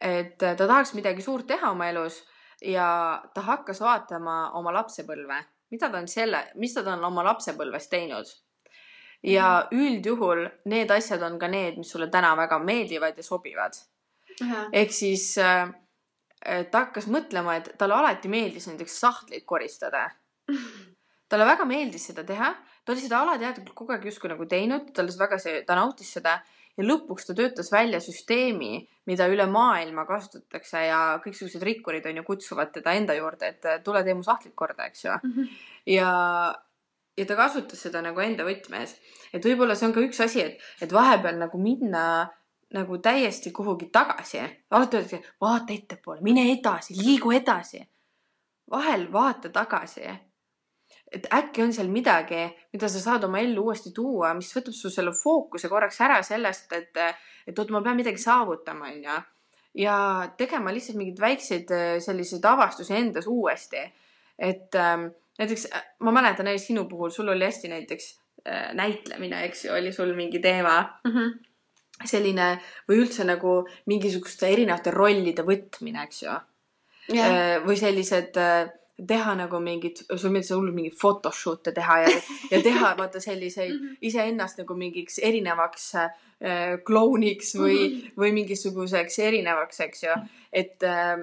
et 0.00 0.36
ta 0.40 0.56
tahaks 0.56 0.94
midagi 0.96 1.22
suurt 1.22 1.46
teha 1.46 1.70
oma 1.70 1.90
elus 1.92 2.22
ja 2.62 3.22
ta 3.34 3.40
hakkas 3.40 3.80
vaatama 3.80 4.50
oma 4.58 4.72
lapsepõlve, 4.74 5.40
mida 5.70 5.90
ta 5.90 5.98
on 5.98 6.08
selle, 6.08 6.44
mis 6.60 6.74
ta 6.74 6.84
on 6.92 7.04
oma 7.04 7.24
lapsepõlves 7.24 7.88
teinud. 7.88 8.26
ja 9.22 9.68
üldjuhul 9.76 10.46
need 10.72 10.90
asjad 10.90 11.22
on 11.22 11.38
ka 11.38 11.48
need, 11.48 11.76
mis 11.76 11.90
sulle 11.92 12.06
täna 12.08 12.32
väga 12.36 12.58
meeldivad 12.58 13.16
ja 13.16 13.22
sobivad. 13.22 13.76
ehk 14.72 14.92
siis 14.92 15.38
äh, 15.38 15.68
ta 16.70 16.84
hakkas 16.86 17.06
mõtlema, 17.06 17.56
et 17.56 17.74
talle 17.78 17.94
alati 17.94 18.28
meeldis 18.28 18.66
näiteks 18.68 19.00
sahtleid 19.00 19.44
koristada. 19.44 20.10
talle 21.30 21.46
väga 21.46 21.64
meeldis 21.64 22.06
seda 22.10 22.24
teha, 22.24 22.54
ta 22.84 22.92
oli 22.92 23.00
seda 23.00 23.20
alateadlikult 23.20 23.76
kogu 23.76 23.92
aeg 23.92 24.04
justkui 24.04 24.30
nagu 24.32 24.46
teinud, 24.46 24.92
talle 24.94 25.12
väga 25.18 25.38
see, 25.38 25.62
ta 25.64 25.76
nautis 25.78 26.12
seda 26.16 26.40
ja 26.80 26.86
lõpuks 26.86 27.28
ta 27.28 27.36
töötas 27.36 27.68
välja 27.72 28.00
süsteemi, 28.00 28.80
mida 29.10 29.28
üle 29.28 29.44
maailma 29.50 30.06
kasutatakse 30.08 30.86
ja 30.86 31.00
kõiksugused 31.24 31.62
rikkurid 31.66 32.06
on 32.08 32.20
ju 32.20 32.24
kutsuvad 32.24 32.72
teda 32.72 32.94
enda 32.96 33.16
juurde, 33.18 33.52
et 33.52 33.84
tule 33.84 34.02
tee 34.06 34.16
mu 34.16 34.24
sahtlid 34.24 34.56
korda, 34.56 34.88
eks 34.88 35.04
ju. 35.04 35.16
ja, 35.92 36.10
ja 37.18 37.28
ta 37.28 37.38
kasutas 37.38 37.84
seda 37.84 38.02
nagu 38.04 38.24
enda 38.24 38.46
võtmes, 38.48 38.96
et 39.34 39.44
võib-olla 39.44 39.76
see 39.76 39.90
on 39.90 39.96
ka 39.96 40.04
üks 40.06 40.24
asi, 40.24 40.46
et, 40.46 40.68
et 40.80 40.92
vahepeal 40.94 41.36
nagu 41.42 41.60
minna 41.60 42.04
nagu 42.74 42.98
täiesti 43.02 43.50
kuhugi 43.50 43.90
tagasi. 43.92 44.40
alati 44.70 44.96
öeldakse, 44.96 45.22
vaata 45.40 45.74
ettepoole, 45.74 46.20
mine 46.22 46.46
edasi, 46.52 46.96
liigu 47.02 47.32
edasi. 47.34 47.82
vahel 48.70 49.08
vaata 49.12 49.50
tagasi. 49.50 50.06
Et 51.10 51.26
äkki 51.34 51.64
on 51.64 51.72
seal 51.74 51.90
midagi, 51.90 52.44
mida 52.74 52.88
sa 52.90 53.02
saad 53.02 53.24
oma 53.26 53.40
ellu 53.42 53.66
uuesti 53.68 53.92
tuua, 53.94 54.32
mis 54.38 54.50
võtab 54.54 54.76
su 54.76 54.92
selle 54.94 55.12
fookuse 55.16 55.70
korraks 55.70 55.98
ära 56.06 56.20
sellest, 56.26 56.70
et, 56.76 57.00
et 57.50 57.58
oot, 57.58 57.72
ma 57.74 57.82
pean 57.84 57.98
midagi 57.98 58.22
saavutama, 58.22 58.92
onju. 58.92 59.18
ja 59.82 59.96
tegema 60.38 60.72
lihtsalt 60.74 60.98
mingeid 60.98 61.20
väikseid 61.22 61.74
äh, 61.74 61.90
selliseid 62.02 62.46
avastusi 62.46 62.94
endas 62.94 63.26
uuesti. 63.30 63.82
et 64.38 64.74
ähm, 64.74 65.10
näiteks 65.38 65.66
äh, 65.74 65.84
ma 66.06 66.14
mäletan 66.14 66.46
näiteks 66.46 66.66
sinu 66.70 66.86
puhul, 66.88 67.10
sul 67.10 67.28
oli 67.28 67.44
hästi 67.44 67.68
näiteks 67.68 68.10
äh, 68.46 68.74
näitlemine, 68.74 69.44
eks 69.44 69.64
ju, 69.64 69.72
oli 69.74 69.92
sul 69.92 70.14
mingi 70.14 70.38
teema 70.38 70.84
selline 72.06 72.52
või 72.88 73.02
üldse 73.02 73.26
nagu 73.28 73.60
mingisuguste 73.86 74.48
erinevate 74.48 74.90
rollide 74.94 75.42
võtmine, 75.44 76.06
eks 76.06 76.22
ju. 76.22 76.36
või 77.66 77.76
sellised 77.76 78.38
äh, 78.38 78.70
teha 79.06 79.34
nagu 79.34 79.60
mingit, 79.64 80.02
sul 80.16 80.32
meeldis 80.32 80.52
hullult 80.52 80.74
mingeid 80.76 80.96
photoshoot'e 81.00 81.72
teha 81.76 81.98
ja, 82.04 82.14
ja 82.50 82.62
teha 82.62 82.92
vaata 83.00 83.20
selliseid 83.20 83.74
Mhm. 83.74 83.96
iseennast 84.02 84.58
nagu 84.58 84.74
mingiks 84.76 85.18
erinevaks 85.18 85.94
äh, 85.94 86.10
klouniks 86.84 87.54
või 87.56 87.78
mm. 87.78 87.96
-hmm. 87.96 88.16
või 88.16 88.32
mingisuguseks 88.32 89.18
erinevaks, 89.18 89.80
eks 89.80 90.02
ju, 90.02 90.16
et 90.52 90.82
äh, 90.82 91.16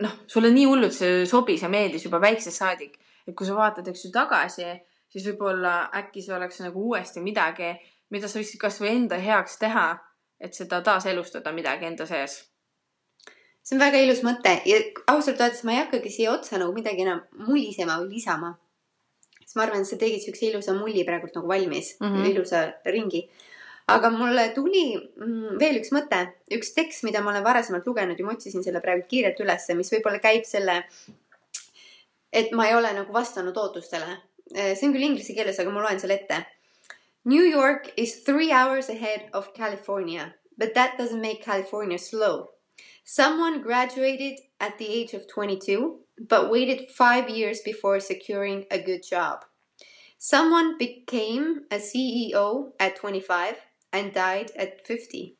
noh, 0.00 0.14
sulle 0.26 0.50
nii 0.50 0.64
hullult 0.68 0.94
see 0.94 1.26
sobis 1.26 1.62
ja 1.62 1.68
meeldis 1.68 2.04
juba 2.04 2.20
väiksest 2.20 2.58
saadik, 2.58 2.98
et 3.26 3.34
kui 3.34 3.46
sa 3.46 3.56
vaatad, 3.56 3.88
eks 3.88 4.04
ju 4.04 4.10
tagasi, 4.12 4.68
siis 5.08 5.26
võib-olla 5.30 5.90
äkki 6.02 6.22
see 6.22 6.34
oleks 6.36 6.60
nagu 6.60 6.88
uuesti 6.90 7.20
midagi, 7.20 7.72
mida 8.10 8.28
sa 8.28 8.38
võiksid 8.38 8.60
kasvõi 8.60 8.88
enda 8.96 9.18
heaks 9.18 9.58
teha, 9.58 9.98
et 10.40 10.54
seda 10.54 10.80
taaselustada 10.82 11.52
midagi 11.52 11.86
enda 11.86 12.06
sees. 12.06 12.51
See 13.62 13.76
on 13.76 13.82
väga 13.82 14.00
ilus 14.02 14.22
mõte 14.26 14.56
ja 14.66 14.80
ausalt 15.12 15.40
öeldes 15.40 15.62
ma 15.66 15.76
ei 15.76 15.82
hakkagi 15.84 16.10
siia 16.10 16.34
otsa 16.34 16.58
nagu 16.58 16.74
midagi 16.74 17.04
enam 17.04 17.22
mulisema 17.46 18.00
või 18.02 18.18
lisama. 18.18 18.56
sest 19.44 19.56
ma 19.56 19.66
arvan, 19.66 19.84
et 19.84 19.90
sa 19.90 19.98
tegid 20.00 20.22
siukse 20.24 20.48
ilusa 20.48 20.74
mulli 20.74 21.04
praegult 21.06 21.34
nagu 21.38 21.48
valmis 21.48 21.94
mm. 22.00 22.06
-hmm. 22.06 22.30
ilusa 22.30 22.62
ringi. 22.96 23.28
aga 23.88 24.10
mulle 24.10 24.48
tuli 24.54 24.84
mm, 24.96 25.58
veel 25.60 25.78
üks 25.80 25.92
mõte, 25.94 26.20
üks 26.58 26.74
tekst, 26.74 27.04
mida 27.04 27.20
ma 27.20 27.30
olen 27.30 27.44
varasemalt 27.44 27.86
lugenud 27.86 28.18
ja 28.18 28.26
ma 28.26 28.32
otsisin 28.32 28.64
selle 28.64 28.80
praegu 28.80 29.06
kiirelt 29.08 29.40
ülesse, 29.40 29.74
mis 29.74 29.92
võib-olla 29.92 30.18
käib 30.18 30.44
selle, 30.44 30.82
et 32.32 32.52
ma 32.52 32.68
ei 32.68 32.74
ole 32.74 32.92
nagu 32.92 33.12
vastanud 33.12 33.56
ootustele. 33.56 34.18
see 34.52 34.86
on 34.86 34.92
küll 34.92 35.06
inglise 35.06 35.34
keeles, 35.34 35.58
aga 35.58 35.70
ma 35.70 35.82
loen 35.82 36.00
selle 36.00 36.14
ette. 36.14 36.44
New 37.24 37.44
York 37.44 37.92
is 37.96 38.24
three 38.24 38.50
hours 38.50 38.90
ahead 38.90 39.28
of 39.32 39.52
California, 39.54 40.34
but 40.58 40.74
that 40.74 40.98
doesn't 40.98 41.20
make 41.20 41.44
California 41.44 41.98
slow. 41.98 42.50
Someone 43.04 43.62
graduated 43.62 44.38
at 44.60 44.78
the 44.78 44.86
age 44.86 45.12
of 45.12 45.28
22, 45.28 45.98
but 46.28 46.50
waited 46.50 46.88
five 46.88 47.28
years 47.28 47.60
before 47.60 47.98
securing 47.98 48.64
a 48.70 48.78
good 48.78 49.02
job. 49.02 49.44
Someone 50.18 50.78
became 50.78 51.62
a 51.70 51.76
CEO 51.76 52.70
at 52.78 52.94
25 52.94 53.56
and 53.92 54.14
died 54.14 54.52
at 54.56 54.86
50, 54.86 55.36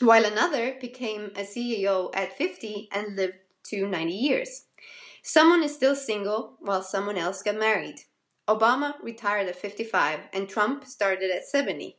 while 0.00 0.24
another 0.24 0.76
became 0.80 1.32
a 1.36 1.42
CEO 1.42 2.10
at 2.14 2.36
50 2.36 2.88
and 2.90 3.14
lived 3.14 3.38
to 3.64 3.86
90 3.86 4.12
years. 4.12 4.64
Someone 5.22 5.62
is 5.62 5.74
still 5.74 5.94
single 5.94 6.56
while 6.60 6.82
someone 6.82 7.18
else 7.18 7.42
got 7.42 7.56
married. 7.56 7.96
Obama 8.48 8.94
retired 9.02 9.48
at 9.48 9.56
55 9.56 10.20
and 10.32 10.48
Trump 10.48 10.86
started 10.86 11.30
at 11.30 11.46
70. 11.46 11.98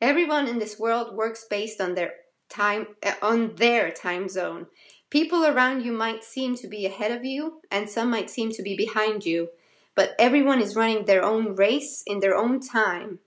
Everyone 0.00 0.48
in 0.48 0.58
this 0.58 0.80
world 0.80 1.14
works 1.14 1.44
based 1.48 1.80
on 1.80 1.94
their 1.94 2.14
time 2.50 2.88
uh, 3.04 3.14
on 3.22 3.54
their 3.56 3.90
time 3.90 4.28
zone. 4.28 4.66
People 5.08 5.44
around 5.44 5.82
you 5.82 5.92
might 5.92 6.22
seem 6.22 6.54
to 6.56 6.68
be 6.68 6.86
ahead 6.86 7.10
of 7.10 7.24
you 7.24 7.62
and 7.70 7.88
some 7.88 8.10
might 8.10 8.30
seem 8.30 8.50
to 8.52 8.62
be 8.62 8.76
behind 8.76 9.24
you, 9.24 9.48
but 9.94 10.14
everyone 10.18 10.60
is 10.60 10.76
running 10.76 11.04
their 11.04 11.24
own 11.24 11.56
race 11.56 12.02
in 12.06 12.20
their 12.20 12.36
own 12.36 12.60
time. 12.60 13.18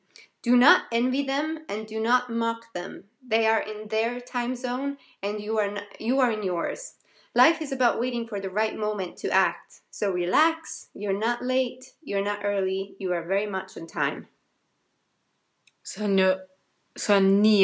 Do 0.41 0.55
not 0.55 0.83
envy 0.91 1.23
them 1.23 1.59
and 1.69 1.87
do 1.87 1.99
not 1.99 2.29
mock 2.29 2.73
them. 2.73 3.05
They 3.25 3.47
are 3.47 3.61
in 3.61 3.87
their 3.87 4.19
time 4.19 4.55
zone 4.55 4.97
and 5.21 5.41
you 5.41 5.57
are 5.57 5.69
n- 5.69 5.87
you 5.99 6.19
are 6.19 6.31
in 6.31 6.43
yours. 6.43 6.95
Life 7.35 7.61
is 7.61 7.71
about 7.71 7.99
waiting 7.99 8.27
for 8.27 8.39
the 8.39 8.49
right 8.49 8.75
moment 8.75 9.17
to 9.17 9.29
act. 9.29 9.81
So 9.89 10.11
relax, 10.11 10.89
you're 10.93 11.17
not 11.17 11.41
late, 11.43 11.93
you're 12.03 12.23
not 12.23 12.43
early, 12.43 12.95
you 12.99 13.11
are 13.13 13.25
very 13.25 13.47
much 13.47 13.77
on 13.77 13.87
time. 13.87 14.27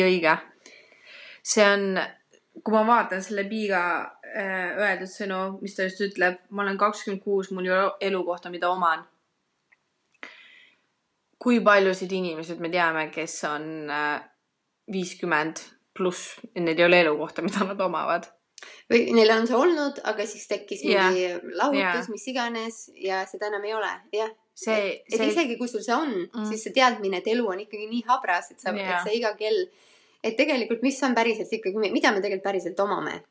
õige. 0.02 0.40
See 1.50 1.66
on, 1.66 1.86
kui 2.64 2.74
ma 2.76 2.84
vaatan 2.88 3.24
selle 3.26 3.46
Piiga 3.50 3.82
äh, 4.30 4.78
öeldud 4.78 5.10
sõnu, 5.10 5.40
mis 5.64 5.76
ta 5.78 5.88
just 5.88 6.02
ütleb, 6.06 6.42
ma 6.54 6.66
olen 6.66 6.78
kakskümmend 6.82 7.24
kuus, 7.24 7.50
mul 7.56 7.66
ei 7.70 7.74
ole 7.78 7.92
elukohta, 8.10 8.52
mida 8.54 8.70
oman. 8.70 9.06
kui 11.40 11.62
paljusid 11.64 12.12
inimesed 12.12 12.60
me 12.60 12.68
teame, 12.74 13.06
kes 13.16 13.38
on 13.48 13.64
äh, 13.96 14.18
viiskümmend 14.92 15.62
pluss 15.96 16.36
ja 16.56 16.62
neil 16.64 16.80
ei 16.80 16.86
ole 16.86 17.00
elukohta, 17.06 17.44
mida 17.46 17.64
nad 17.68 17.80
omavad. 17.82 18.28
või 18.92 19.06
neil 19.16 19.32
on 19.38 19.48
see 19.48 19.56
olnud, 19.56 20.02
aga 20.12 20.26
siis 20.28 20.48
tekkis 20.52 20.82
Jah. 20.84 21.08
mingi 21.14 21.56
lahutus 21.56 21.80
Jah. 21.80 22.10
mis 22.12 22.26
iganes 22.28 22.80
ja 23.00 23.22
seda 23.30 23.48
enam 23.48 23.64
ei 23.70 23.74
ole, 23.78 23.92
jah. 24.12 24.34
see, 24.52 24.90
et 25.08 25.16
see, 25.16 25.30
isegi 25.32 25.56
kui 25.58 25.72
sul 25.72 25.84
see 25.86 25.96
on 25.96 26.12
Mm. 26.26 26.50
siis 26.50 26.66
see 26.68 26.74
teadmine, 26.76 27.22
et 27.24 27.28
elu 27.32 27.46
on 27.48 27.60
ikkagi 27.64 27.88
nii 27.88 28.04
habras, 28.10 28.52
et 28.52 28.60
sa 28.60 28.74
yeah., 28.76 28.98
et 28.98 29.08
sa 29.08 29.16
iga 29.16 29.32
kell, 29.40 29.64
et 30.24 30.36
tegelikult, 30.38 30.82
mis 30.82 31.04
on 31.04 31.16
päriselt 31.16 31.54
ikkagi, 31.54 31.92
mida 31.92 32.12
me 32.12 32.22
tegelikult 32.22 32.44
päriselt 32.44 32.80
omame? 32.80 33.22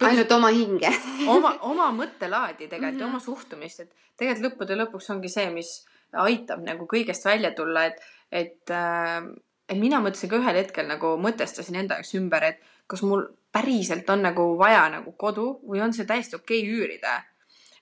ainult 0.00 0.32
oma 0.32 0.48
hinge. 0.54 0.88
oma, 1.28 1.56
oma 1.68 1.90
mõttelaadi 1.92 2.68
tegelikult 2.68 3.00
ja 3.00 3.06
Mhm. 3.06 3.10
oma 3.10 3.20
suhtumist, 3.20 3.80
et 3.80 3.90
tegelikult 4.16 4.52
lõppude 4.52 4.76
lõpuks 4.78 5.10
ongi 5.12 5.28
see, 5.28 5.50
mis 5.50 5.72
aitab 6.12 6.62
nagu 6.64 6.86
kõigest 6.86 7.24
välja 7.24 7.50
tulla, 7.56 7.84
et, 7.84 8.00
et 8.30 8.70
äh, 8.70 9.26
et 9.68 9.78
mina 9.78 10.00
mõtlesin 10.00 10.30
ka 10.30 10.40
ühel 10.40 10.58
hetkel 10.60 10.88
nagu 10.88 11.16
mõtestasin 11.20 11.78
enda 11.80 11.98
jaoks 12.00 12.14
ümber, 12.18 12.44
et 12.44 12.58
kas 12.86 13.02
mul 13.06 13.26
päriselt 13.52 14.08
on 14.10 14.24
nagu 14.26 14.56
vaja 14.58 14.88
nagu 14.92 15.12
kodu 15.12 15.60
või 15.68 15.80
on 15.84 15.92
see 15.96 16.08
täiesti 16.08 16.36
okei 16.36 16.62
okay 16.62 16.72
üürida. 16.72 17.22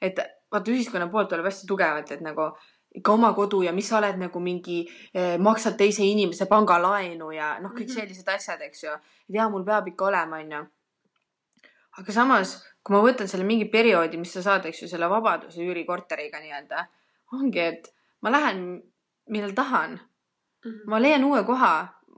et 0.01 0.17
vaata 0.53 0.71
ühiskonna 0.73 1.11
poolt 1.13 1.29
tuleb 1.29 1.45
hästi 1.45 1.67
tugevalt, 1.69 2.11
et 2.11 2.21
nagu 2.25 2.47
ikka 2.95 3.13
oma 3.13 3.33
kodu 3.35 3.63
ja 3.63 3.73
mis 3.73 3.89
sa 3.89 3.99
oled 3.99 4.17
nagu 4.19 4.41
mingi 4.41 4.81
eh,, 5.15 5.39
maksad 5.39 5.77
teise 5.79 6.03
inimese 6.03 6.47
pangalaenu 6.51 7.31
ja 7.33 7.59
noh, 7.61 7.71
kõik 7.71 7.87
Mhm. 7.89 7.95
sellised 8.01 8.29
asjad, 8.29 8.61
eks 8.63 8.83
ju. 8.85 8.91
jaa, 9.29 9.49
mul 9.49 9.65
peab 9.65 9.87
ikka 9.89 10.05
olema, 10.11 10.37
onju 10.43 10.67
aga 11.99 12.13
samas, 12.15 12.57
kui 12.87 12.95
ma 12.97 13.01
võtan 13.05 13.29
selle 13.29 13.45
mingi 13.45 13.67
perioodi, 13.71 14.17
mis 14.21 14.33
sa 14.33 14.43
saad, 14.43 14.67
eks 14.71 14.83
ju, 14.83 14.89
selle 14.89 15.09
vabaduse 15.11 15.61
üürikorteriga 15.65 16.41
nii-öelda, 16.41 16.85
ongi, 17.37 17.61
et 17.61 17.91
ma 18.23 18.31
lähen, 18.33 18.61
millal 19.29 19.53
tahan, 19.59 19.99
ma 20.87 21.01
leian 21.03 21.25
uue 21.27 21.43
koha, 21.49 21.73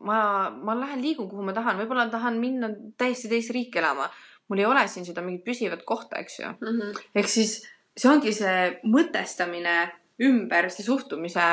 ma, 0.07 0.19
ma 0.51 0.75
lähen 0.79 1.03
liigun, 1.03 1.29
kuhu 1.31 1.43
ma 1.47 1.55
tahan, 1.57 1.81
võib-olla 1.81 2.09
tahan 2.13 2.39
minna 2.43 2.69
täiesti 2.99 3.29
teise 3.33 3.53
riiki 3.57 3.79
elama. 3.83 4.11
mul 4.49 4.59
ei 4.59 4.67
ole 4.69 4.83
siin 4.91 5.05
seda 5.07 5.23
mingit 5.25 5.45
püsivat 5.47 5.85
kohta, 5.89 6.19
eks 6.21 6.39
ju. 6.41 6.49
Mhm. 6.61 6.91
ehk 7.17 7.29
siis 7.29 7.63
see 7.97 8.11
ongi 8.11 8.33
see 8.37 8.81
mõtestamine 8.85 9.91
ümber, 10.23 10.69
see 10.71 10.85
suhtumise, 10.87 11.45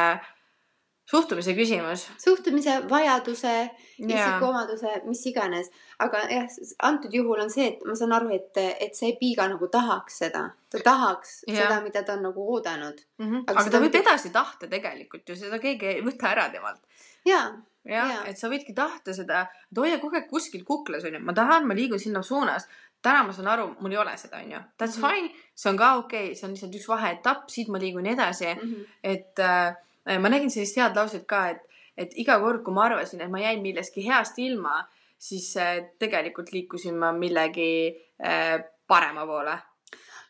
suhtumise 1.10 1.56
küsimus. 1.58 2.08
suhtumise, 2.24 2.76
vajaduse, 2.90 3.54
Jaa. 4.00 4.10
isikuomaduse, 4.10 5.02
mis 5.06 5.24
iganes. 5.32 5.72
aga 6.00 6.22
jah, 6.30 6.48
antud 6.90 7.14
juhul 7.14 7.42
on 7.44 7.50
see, 7.50 7.68
et 7.68 7.86
ma 7.86 7.96
saan 7.96 8.14
aru, 8.16 8.30
et, 8.36 8.60
et 8.80 8.96
see 8.96 9.16
Piiga 9.20 9.48
nagu 9.52 9.68
tahaks 9.68 10.22
seda, 10.24 10.44
ta 10.70 10.84
tahaks 10.84 11.40
ja. 11.48 11.64
seda, 11.64 11.82
mida 11.86 12.04
ta 12.04 12.14
on 12.18 12.28
nagu 12.30 12.46
oodanud. 12.54 13.02
Mm 13.18 13.32
-hmm. 13.32 13.44
Aga 13.48 13.60
aga 13.62 13.70
ta 13.70 13.78
võib 13.80 13.90
mitte- 13.90 14.04
edasi 14.06 14.30
tahta 14.36 14.68
tegelikult 14.68 15.30
ju, 15.30 15.36
seda 15.36 15.60
keegi 15.60 15.86
ei 15.96 16.06
võta 16.06 16.32
ära 16.36 16.50
temalt. 16.54 16.82
ja, 17.26 17.42
jah 17.86 18.12
Jaa. 18.14 18.24
et 18.28 18.38
sa 18.38 18.48
võidki 18.50 18.76
tahta 18.76 19.14
seda, 19.14 19.48
et 19.72 19.78
hoia 19.78 19.98
kogu 20.00 20.16
aeg 20.16 20.30
kuskil 20.30 20.64
kuklas 20.64 21.04
onju, 21.04 21.20
ma 21.20 21.34
tahan, 21.34 21.68
ma 21.68 21.74
liigun 21.74 22.00
sinna 22.00 22.22
suunas. 22.22 22.68
Täna 23.02 23.24
ma 23.24 23.34
saan 23.36 23.48
aru, 23.48 23.68
mul 23.80 23.96
ei 23.96 24.02
ole 24.02 24.16
seda 24.18 24.42
onju, 24.44 24.60
that's 24.82 24.98
mm. 24.98 25.04
-hmm. 25.04 25.16
fine, 25.16 25.30
see 25.56 25.70
on 25.72 25.78
ka 25.78 25.96
okei 25.98 26.24
okay., 26.26 26.36
see 26.36 26.48
on 26.48 26.56
lihtsalt 26.56 26.76
üks 26.80 26.90
vaheetapp, 26.90 27.50
siit 27.50 27.68
ma 27.68 27.80
liigun 27.80 28.06
edasi 28.06 28.54
mm. 28.54 28.62
-hmm. 28.62 28.86
et 29.04 29.40
äh, 29.40 30.20
ma 30.20 30.30
nägin 30.30 30.52
sellist 30.52 30.78
head 30.78 30.96
lauset 30.96 31.26
ka, 31.28 31.48
et, 31.50 31.62
et 31.98 32.14
iga 32.16 32.40
kord, 32.40 32.64
kui 32.64 32.74
ma 32.74 32.86
arvasin, 32.90 33.22
et 33.22 33.32
ma 33.32 33.40
jäin 33.40 33.62
millestki 33.62 34.06
heast 34.08 34.40
ilma, 34.40 34.84
siis 35.18 35.56
äh, 35.58 35.80
tegelikult 36.00 36.52
liikusin 36.52 36.96
ma 36.96 37.12
millegi 37.12 37.72
äh, 38.24 38.60
parema 38.88 39.26
poole 39.26 39.60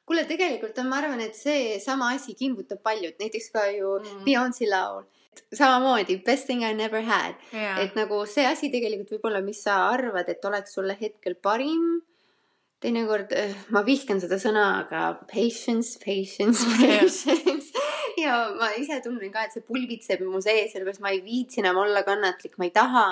kuule, 0.09 0.25
tegelikult 0.25 0.77
on, 0.81 0.89
ma 0.89 0.97
arvan, 1.03 1.21
et 1.21 1.37
seesama 1.37 2.09
asi 2.15 2.33
kimbutab 2.37 2.81
paljud, 2.81 3.13
näiteks 3.21 3.51
ka 3.53 3.67
ju 3.75 3.99
Mm. 3.99 4.23
Beyonce'i 4.25 4.69
laul. 4.69 5.03
samamoodi 5.53 6.17
Best 6.25 6.47
thing 6.47 6.63
I 6.63 6.73
never 6.73 7.01
had, 7.01 7.35
yeah.. 7.53 7.79
et 7.79 7.95
nagu 7.95 8.25
see 8.25 8.45
asi 8.45 8.69
tegelikult 8.73 9.11
võib-olla, 9.13 9.41
mis 9.45 9.61
sa 9.63 9.75
arvad, 9.89 10.27
et 10.29 10.45
oleks 10.45 10.73
sulle 10.73 10.97
hetkel 10.99 11.35
parim. 11.35 12.01
Teinekord 12.79 13.33
äh, 13.35 13.51
ma 13.75 13.81
vihkan 13.83 14.21
seda 14.23 14.37
sõna, 14.39 14.65
aga 14.85 15.19
patience, 15.31 15.97
patience, 16.03 16.63
patience 16.77 17.35
ja 18.23 18.37
ma 18.59 18.69
ise 18.79 19.01
tunnen 19.03 19.31
ka, 19.33 19.43
et 19.47 19.55
see 19.55 19.63
pulbitseb 19.67 20.23
mu 20.27 20.39
sees, 20.43 20.71
sellepärast 20.73 21.03
ma 21.03 21.11
ei 21.15 21.21
viitsi 21.25 21.59
enam 21.63 21.77
olla 21.83 22.03
kannatlik, 22.07 22.57
ma 22.57 22.67
ei 22.69 22.71
taha. 22.75 23.05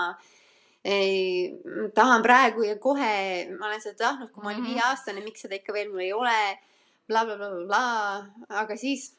tahan 1.95 2.23
praegu 2.23 2.63
ja 2.63 2.77
kohe, 2.79 3.11
ma 3.59 3.67
olen 3.67 3.81
seda 3.83 3.97
tahtnud, 4.05 4.31
kui 4.31 4.43
ma 4.43 4.51
olin 4.53 4.63
Mhm. 4.63 4.69
viieaastane, 4.71 5.23
miks 5.25 5.41
seda 5.43 5.55
ikka 5.59 5.73
veel 5.75 5.89
mul 5.91 5.99
ei 6.05 6.13
ole 6.13 6.35
bla,. 7.09 7.25
blablabla, 7.25 7.81
aga 8.61 8.77
siis 8.79 9.09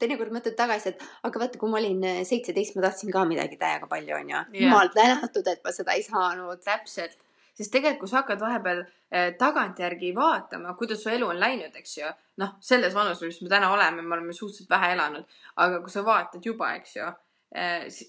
teinekord 0.00 0.32
mõtled 0.34 0.56
tagasi, 0.58 0.88
et 0.94 1.02
aga 1.22 1.38
vaata, 1.44 1.58
kui 1.58 1.70
ma 1.70 1.78
olin 1.78 2.02
seitseteist, 2.26 2.74
ma 2.76 2.82
tahtsin 2.88 3.12
ka 3.14 3.22
midagi 3.24 3.56
täiega 3.60 3.86
palju, 3.88 4.16
onju. 4.16 4.34
Jah. 4.34 4.50
jumal 4.64 4.90
tänatud, 4.94 5.46
et 5.46 5.62
ma 5.64 5.70
seda 5.70 5.94
ei 5.94 6.02
saanud. 6.02 6.58
täpselt, 6.64 7.16
sest 7.54 7.72
tegelikult, 7.72 8.04
kui 8.04 8.10
sa 8.10 8.22
hakkad 8.22 8.40
vahepeal 8.42 8.84
eh, 8.84 9.32
tagantjärgi 9.38 10.14
vaatama, 10.16 10.74
kuidas 10.78 11.02
su 11.02 11.12
elu 11.12 11.28
on 11.30 11.40
läinud, 11.40 11.76
eks 11.80 11.98
ju, 11.98 12.14
noh, 12.42 12.56
selles 12.60 12.94
vanuses, 12.94 13.26
mis 13.30 13.44
me 13.46 13.52
täna 13.52 13.70
oleme, 13.74 14.02
me 14.02 14.18
oleme 14.18 14.34
suhteliselt 14.36 14.70
vähe 14.70 14.92
elanud, 14.96 15.36
aga 15.62 15.82
kui 15.84 15.94
sa 15.94 16.02
vaatad 16.06 16.44
juba, 16.46 16.74
eks 16.80 16.96
ju, 16.98 17.12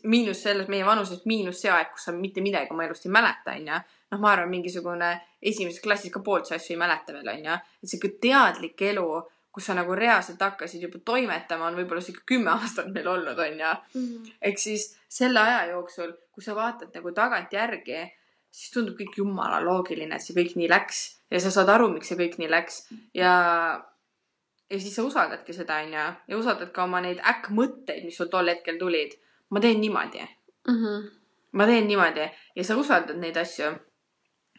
miinus 0.04 0.42
selles 0.42 0.68
meie 0.74 0.86
vanuses, 0.86 1.22
miinus 1.30 1.60
see 1.62 1.70
aeg, 1.70 1.92
kus 1.94 2.08
sa 2.08 2.14
mitte 2.16 2.42
midagi 2.42 2.74
oma 2.74 2.88
elust 2.88 3.06
ei 3.06 3.14
mäleta, 3.14 3.54
onju. 3.54 3.78
noh, 4.12 4.20
ma 4.22 4.32
arvan, 4.32 4.50
mingisugune 4.50 5.12
esimeses 5.42 5.84
klassis 5.84 6.14
ka 6.14 6.22
poolt 6.26 6.50
asju 6.56 6.74
ei 6.74 6.82
mäleta 6.82 7.14
veel, 7.14 7.30
onju. 7.36 7.58
et 7.84 7.92
sihuke 7.92 8.16
teadlik 8.22 8.82
elu, 8.90 9.06
kus 9.54 9.70
sa 9.70 9.76
nagu 9.78 9.96
reaalselt 9.96 10.42
hakkasid 10.42 10.82
juba 10.88 11.00
toimetama, 11.06 11.70
on 11.70 11.78
võib-olla 11.78 12.02
sihuke 12.02 12.26
kümme 12.34 12.52
aastat 12.58 12.90
meil 12.96 13.12
olnud, 13.14 13.38
onju. 13.46 13.74
ehk 14.50 14.62
siis 14.62 14.96
selle 15.20 15.46
aja 15.46 15.76
jooksul, 15.76 16.16
kui 16.34 16.44
sa 16.44 16.58
vaatad 16.58 16.96
nagu 16.98 17.14
tagantjärgi, 17.14 18.02
siis 18.56 18.72
tundub 18.74 18.96
kõik 19.00 19.18
jumala 19.20 19.60
loogiline, 19.64 20.16
et 20.16 20.24
see 20.24 20.36
kõik 20.38 20.56
nii 20.60 20.70
läks 20.72 21.02
ja 21.34 21.42
sa 21.44 21.52
saad 21.52 21.70
aru, 21.74 21.90
miks 21.94 22.08
see 22.12 22.20
kõik 22.20 22.38
nii 22.40 22.50
läks 22.52 22.78
ja, 23.18 23.34
ja 24.72 24.80
siis 24.80 24.96
sa 24.96 25.04
usaldadki 25.08 25.54
seda, 25.56 25.82
onju, 25.84 26.06
ja 26.32 26.40
usaldad 26.40 26.72
ka 26.76 26.86
oma 26.88 27.02
neid 27.04 27.20
äkkmõtteid, 27.34 28.06
mis 28.08 28.18
sul 28.18 28.32
tol 28.32 28.52
hetkel 28.52 28.80
tulid. 28.82 29.18
ma 29.52 29.60
teen 29.62 29.78
niimoodi, 29.82 30.24
Mhm. 30.68 31.04
ma 31.54 31.66
teen 31.70 31.88
niimoodi 31.88 32.30
ja 32.56 32.64
sa 32.64 32.78
usaldad 32.78 33.18
neid 33.22 33.38
asju. 33.38 33.76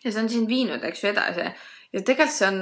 ja 0.04 0.12
see 0.12 0.20
on 0.22 0.28
sind 0.28 0.48
viinud, 0.48 0.84
eks 0.84 1.02
ju, 1.02 1.08
edasi 1.10 1.46
ja 1.92 2.02
tegelikult 2.02 2.36
see 2.36 2.48
on 2.48 2.60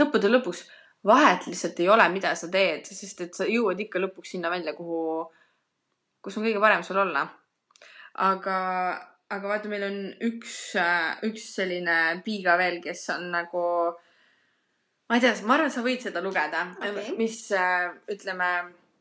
lõppude 0.00 0.30
lõpuks 0.30 0.64
vahet 1.04 1.46
lihtsalt 1.46 1.80
ei 1.80 1.88
ole, 1.92 2.06
mida 2.08 2.34
sa 2.38 2.48
teed, 2.50 2.86
sest 2.88 3.20
et 3.20 3.34
sa 3.36 3.44
jõuad 3.44 3.80
ikka 3.80 4.00
lõpuks 4.00 4.32
sinna 4.34 4.50
välja, 4.52 4.72
kuhu, 4.76 5.26
kus 6.24 6.38
on 6.38 6.46
kõige 6.46 6.60
parem 6.62 6.82
sul 6.86 6.96
olla. 7.02 7.26
aga, 8.14 8.56
aga 9.34 9.50
vaata, 9.50 9.70
meil 9.72 9.84
on 9.86 9.98
üks, 10.28 10.56
üks 11.26 11.48
selline 11.58 11.98
piiga 12.26 12.56
veel, 12.60 12.80
kes 12.84 13.04
on 13.16 13.28
nagu, 13.34 13.64
ma 15.08 15.18
ei 15.18 15.24
tea, 15.24 15.34
ma 15.48 15.58
arvan, 15.58 15.72
sa 15.72 15.84
võid 15.84 16.04
seda 16.04 16.22
lugeda 16.24 16.66
Okei. 16.78 17.14
mis 17.18 17.38
äh, 17.56 17.90
ütleme, 18.14 18.50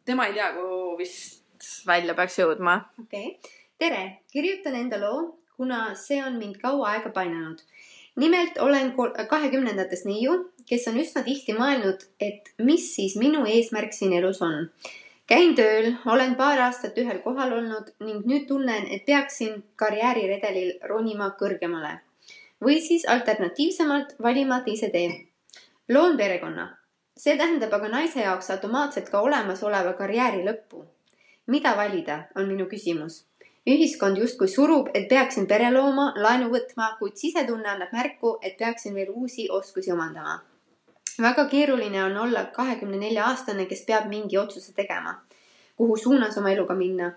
tema 0.08 0.28
ei 0.30 0.38
tea, 0.38 0.52
kuhu 0.58 0.98
vist 1.00 1.44
välja 1.88 2.16
peaks 2.18 2.40
jõudma. 2.42 2.80
okei 3.06 3.36
okay., 3.36 3.54
tere, 3.80 4.04
kirjutan 4.32 4.78
enda 4.80 5.00
loo, 5.02 5.34
kuna 5.58 5.92
see 6.00 6.22
on 6.24 6.40
mind 6.40 6.60
kaua 6.62 6.96
aega 6.96 7.12
painanud. 7.16 7.62
nimelt 8.22 8.58
olen 8.62 8.94
kahekümnendates 9.30 10.06
neiu, 10.06 10.36
kes 10.70 10.88
on 10.92 11.00
üsna 11.02 11.24
tihti 11.26 11.56
mõelnud, 11.58 12.06
et 12.22 12.54
mis 12.62 12.92
siis 12.96 13.18
minu 13.20 13.46
eesmärk 13.50 13.96
siin 13.96 14.14
elus 14.14 14.42
on. 14.46 14.70
Käin 15.34 15.56
tööl, 15.58 15.90
olen 16.06 16.36
paar 16.36 16.62
aastat 16.68 16.98
ühel 17.02 17.20
kohal 17.26 17.54
olnud 17.58 17.92
ning 18.06 18.26
nüüd 18.30 18.48
tunnen, 18.48 18.88
et 18.96 19.06
peaksin 19.06 19.60
karjääriredelil 19.76 20.74
ronima 20.90 21.34
kõrgemale 21.42 21.98
või 22.64 22.80
siis 22.82 23.06
alternatiivsemalt 23.10 24.16
valima 24.22 24.62
teise 24.66 24.90
tee. 24.90 25.28
loon 25.90 26.18
perekonna. 26.18 26.68
see 27.18 27.38
tähendab 27.38 27.74
aga 27.74 27.90
naise 27.90 28.20
jaoks 28.22 28.50
automaatselt 28.50 29.10
ka 29.10 29.22
olemasoleva 29.22 29.94
karjääri 29.94 30.46
lõppu 30.46 30.86
mida 31.48 31.76
valida, 31.78 32.24
on 32.36 32.48
minu 32.48 32.66
küsimus. 32.66 33.26
ühiskond 33.68 34.18
justkui 34.18 34.48
surub, 34.48 34.90
et 34.94 35.08
peaksin 35.10 35.46
pere 35.48 35.70
looma, 35.72 36.14
laenu 36.16 36.50
võtma, 36.52 36.96
kuid 37.00 37.16
sisetunne 37.16 37.70
annab 37.70 37.94
märku, 37.96 38.38
et 38.42 38.58
peaksin 38.58 38.96
veel 38.96 39.10
uusi 39.10 39.48
oskusi 39.50 39.92
omandama. 39.92 40.42
Väga 41.22 41.46
keeruline 41.46 42.04
on 42.04 42.18
olla 42.18 42.46
kahekümne 42.46 42.98
nelja 42.98 43.26
aastane, 43.26 43.66
kes 43.66 43.86
peab 43.88 44.08
mingi 44.10 44.38
otsuse 44.38 44.74
tegema, 44.74 45.16
kuhu 45.76 45.98
suunas 45.98 46.38
oma 46.38 46.52
eluga 46.52 46.76
minna. 46.76 47.12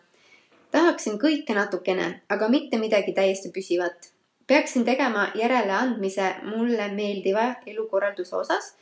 tahaksin 0.71 1.19
kõike 1.19 1.55
natukene, 1.55 2.23
aga 2.29 2.49
mitte 2.49 2.79
midagi 2.79 3.13
täiesti 3.13 3.53
püsivat. 3.53 4.11
peaksin 4.47 4.85
tegema 4.85 5.29
järeleandmise 5.35 6.35
mulle 6.43 6.89
meeldiva 6.89 7.55
elukorralduse 7.67 8.37
osas 8.37 8.75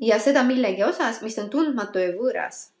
ja 0.00 0.18
seda 0.18 0.42
millegi 0.42 0.82
osas, 0.82 1.22
mis 1.22 1.38
on 1.38 1.50
tundmatu 1.50 1.98
ja 1.98 2.12
võõras 2.12 2.74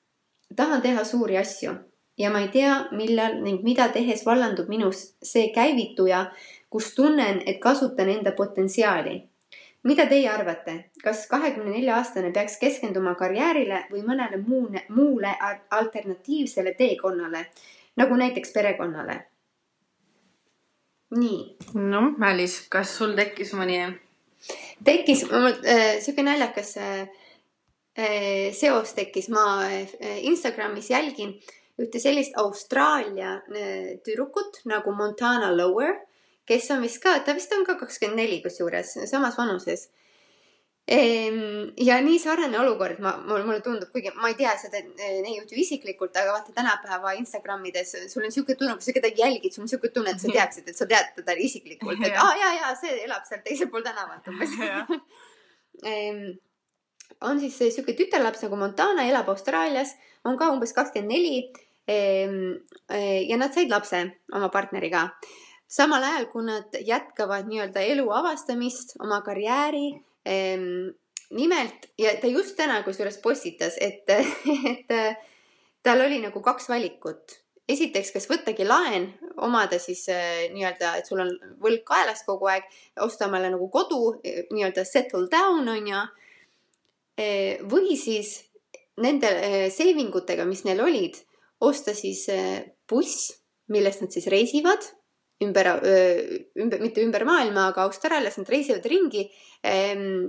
tahan 0.56 0.82
teha 0.82 1.04
suuri 1.04 1.38
asju 1.38 1.74
ja 2.18 2.30
ma 2.30 2.40
ei 2.44 2.48
tea, 2.48 2.74
millal 2.92 3.40
ning 3.42 3.62
mida 3.66 3.88
tehes 3.92 4.24
vallandub 4.26 4.68
minus 4.68 5.14
see 5.22 5.50
käivituja, 5.54 6.26
kus 6.70 6.94
tunnen, 6.94 7.42
et 7.46 7.60
kasutan 7.62 8.08
enda 8.08 8.32
potentsiaali. 8.32 9.22
Mida 9.84 10.06
teie 10.08 10.28
arvate, 10.30 10.76
kas 11.02 11.26
kahekümne 11.30 11.74
nelja 11.76 11.98
aastane 12.00 12.32
peaks 12.32 12.56
keskenduma 12.60 13.14
karjäärile 13.20 13.84
või 13.92 14.02
mõnele 14.06 14.40
muune, 14.46 14.84
muule 14.88 15.36
al- 15.40 15.62
alternatiivsele 15.78 16.74
teekonnale, 16.78 17.46
nagu 18.00 18.16
näiteks 18.16 18.52
perekonnale? 18.52 19.20
nii, 21.14 21.56
noh, 21.78 22.14
Mälis, 22.18 22.64
kas 22.68 22.96
sul 22.98 23.12
tekkis 23.14 23.52
mõni? 23.54 23.78
tekkis 24.84 25.24
äh, 25.30 26.00
sihuke 26.02 26.24
naljakas 26.26 26.76
äh, 26.76 27.04
äh, 27.98 28.50
seos 28.52 28.94
tekkis, 28.96 29.28
ma 29.32 29.44
äh, 29.68 30.18
Instagramis 30.26 30.90
jälgin 30.90 31.36
ühte 31.80 32.00
sellist 32.02 32.36
Austraalia 32.40 33.36
äh, 33.36 33.94
tüdrukut 34.04 34.62
nagu 34.70 34.92
Montana 34.96 35.52
Lower, 35.56 35.94
kes 36.48 36.70
on 36.70 36.82
vist 36.84 37.02
ka, 37.02 37.18
ta 37.24 37.34
vist 37.36 37.52
on 37.56 37.64
ka 37.66 37.76
kakskümmend 37.80 38.20
neli 38.20 38.40
kusjuures, 38.44 38.96
samas 39.10 39.38
vanuses. 39.40 39.88
ja 41.80 41.96
nii 42.04 42.18
sarnane 42.20 42.58
olukord, 42.60 42.98
ma, 43.00 43.14
mulle 43.24 43.62
tundub, 43.64 43.88
kuigi 43.92 44.10
ma 44.20 44.28
ei 44.28 44.34
tea 44.36 44.50
seda 44.60 44.82
äh, 44.82 45.14
neiut 45.24 45.48
ju 45.48 45.56
isiklikult, 45.62 46.12
aga 46.20 46.34
vaata 46.34 46.52
tänapäeva 46.52 47.14
Instagramides 47.16 47.94
sul 48.12 48.26
on 48.26 48.34
siuke 48.34 48.52
tunne, 48.60 48.74
kui 48.76 48.84
sa 48.84 48.92
kedagi 48.92 49.22
jälgid, 49.24 49.54
sul 49.54 49.64
on 49.64 49.70
siuke 49.72 49.88
tunne, 49.94 50.12
et 50.12 50.20
sa 50.20 50.28
teaksid, 50.28 50.68
et 50.68 50.76
sa 50.76 50.84
tead 50.90 51.14
teda 51.16 51.38
isiklikult, 51.40 52.04
et 52.04 52.18
aa 52.24 52.34
ja, 52.36 52.50
ja 52.58 52.74
see 52.76 52.98
elab 53.06 53.24
seal 53.24 53.40
teisel 53.46 53.70
pool 53.72 53.86
tänavat 53.86 54.28
umbes. 54.32 54.58
Ehm, 55.84 56.36
on 57.26 57.40
siis 57.42 57.56
sihuke 57.58 57.96
tütarlaps 57.98 58.44
nagu 58.44 58.56
Montana, 58.56 59.08
elab 59.08 59.26
Austraalias, 59.32 59.96
on 60.24 60.36
ka 60.38 60.52
umbes 60.52 60.72
kakskümmend 60.76 61.10
neli. 61.10 61.38
ja 61.84 63.36
nad 63.36 63.52
said 63.52 63.68
lapse 63.68 63.98
oma 64.32 64.48
partneriga. 64.48 65.08
Samal 65.68 66.02
ajal, 66.04 66.26
kui 66.32 66.44
nad 66.46 66.76
jätkavad 66.86 67.48
nii-öelda 67.50 67.84
elu 67.92 68.08
avastamist, 68.10 68.96
oma 69.02 69.20
karjääri. 69.26 69.92
nimelt 71.34 71.88
ja 71.98 72.14
ta 72.20 72.26
just 72.26 72.56
täna 72.56 72.82
kusjuures 72.82 73.18
postitas, 73.18 73.76
et, 73.80 74.08
et 74.72 74.92
tal 75.82 76.00
oli 76.00 76.20
nagu 76.22 76.40
kaks 76.40 76.68
valikut 76.68 77.40
esiteks, 77.68 78.12
kas 78.12 78.28
võttagi 78.28 78.64
laen, 78.68 79.08
omada 79.40 79.78
siis 79.80 80.04
äh, 80.12 80.46
nii-öelda, 80.52 80.96
et 81.00 81.08
sul 81.08 81.20
on 81.24 81.30
võlg 81.60 81.84
kaelas 81.88 82.22
kogu 82.26 82.48
aeg, 82.52 82.66
osta 83.00 83.28
omale 83.28 83.50
nagu 83.52 83.68
kodu, 83.72 84.18
nii-öelda 84.52 84.84
settle 84.84 85.28
down 85.32 85.68
on 85.68 85.88
ju. 85.88 86.02
või 87.70 87.96
siis 87.96 88.40
nende 89.02 89.30
eh, 89.30 89.70
saving 89.72 90.14
utega, 90.14 90.44
mis 90.46 90.64
neil 90.66 90.82
olid, 90.84 91.16
osta 91.64 91.94
siis 91.96 92.24
eh, 92.32 92.64
buss, 92.90 93.32
millest 93.72 94.04
nad 94.04 94.14
siis 94.14 94.26
reisivad 94.30 94.84
ümber, 95.42 95.70
ümber, 96.56 96.80
mitte 96.80 97.02
ümber 97.02 97.24
maailma, 97.26 97.68
aga 97.72 97.88
Austraalias 97.88 98.38
nad 98.38 98.50
reisivad 98.52 98.86
ringi 98.90 99.26
ehm, 99.66 100.28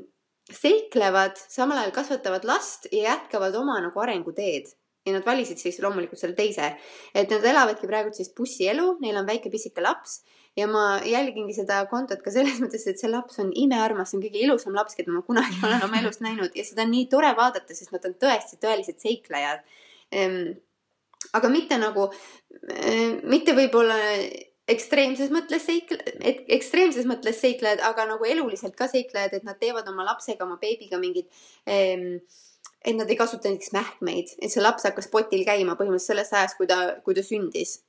seiklevad, 0.52 1.38
samal 1.50 1.82
ajal 1.82 1.94
kasvatavad 1.94 2.46
last 2.46 2.90
ja 2.92 3.12
jätkavad 3.12 3.56
oma 3.58 3.80
nagu 3.82 4.02
arenguteed. 4.02 4.74
Ja 5.06 5.14
nad 5.14 5.26
valisid 5.26 5.60
siis 5.62 5.78
loomulikult 5.84 6.18
selle 6.18 6.34
teise, 6.34 6.72
et 7.14 7.30
nad 7.30 7.44
elavadki 7.46 7.86
praegu 7.86 8.10
siis 8.14 8.32
bussielu, 8.34 8.96
neil 9.04 9.20
on 9.20 9.28
väike 9.28 9.52
pisike 9.54 9.84
laps 9.86 10.24
ja 10.58 10.66
ma 10.72 10.86
jälgingi 11.06 11.54
seda 11.54 11.84
kontot 11.92 12.24
ka 12.26 12.34
selles 12.34 12.58
mõttes, 12.64 12.88
et 12.90 13.02
see 13.02 13.12
laps 13.12 13.38
on 13.44 13.52
imearmas, 13.54 14.12
see 14.12 14.20
on 14.20 14.24
kõige 14.26 14.42
ilusam 14.42 14.78
laps, 14.78 14.98
keda 14.98 15.14
ma 15.14 15.22
kunagi 15.28 15.60
olen 15.62 15.84
oma 15.86 16.02
elus 16.02 16.22
näinud. 16.26 16.56
Ja 16.58 16.66
seda 16.68 16.86
on 16.88 16.94
nii 16.96 17.06
tore 17.12 17.34
vaadata, 17.38 17.78
sest 17.78 17.94
nad 17.94 18.08
on 18.10 18.18
tõesti 18.22 18.58
tõelised 18.62 19.02
seiklejad. 19.04 19.66
aga 21.36 21.50
mitte 21.50 21.78
nagu, 21.82 22.10
mitte 23.30 23.56
võib-olla 23.58 23.98
ekstreemses 24.72 25.30
mõttes 25.34 25.66
seikle-, 25.68 26.16
ekstreemses 26.58 27.06
mõttes 27.10 27.38
seiklejad, 27.42 27.84
aga 27.86 28.08
nagu 28.10 28.26
eluliselt 28.26 28.76
ka 28.78 28.88
seiklejad, 28.92 29.38
et 29.38 29.46
nad 29.48 29.60
teevad 29.62 29.88
oma 29.92 30.08
lapsega, 30.08 30.46
oma 30.48 30.58
beebiga 30.62 30.98
mingit 31.02 31.30
ähm, 31.70 32.20
et 32.86 32.96
nad 32.96 33.10
ei 33.10 33.18
kasuta 33.18 33.50
näiteks 33.50 33.74
mähkmeid, 33.74 34.36
et 34.42 34.54
see 34.54 34.62
laps 34.62 34.86
hakkas 34.86 35.10
potil 35.14 35.42
käima 35.46 35.74
põhimõtteliselt 35.78 36.14
sellest 36.14 36.38
ajast, 36.38 36.58
kui 36.60 36.70
ta, 36.70 36.80
kui 37.06 37.18
ta 37.18 37.24
sündis. 37.26 37.80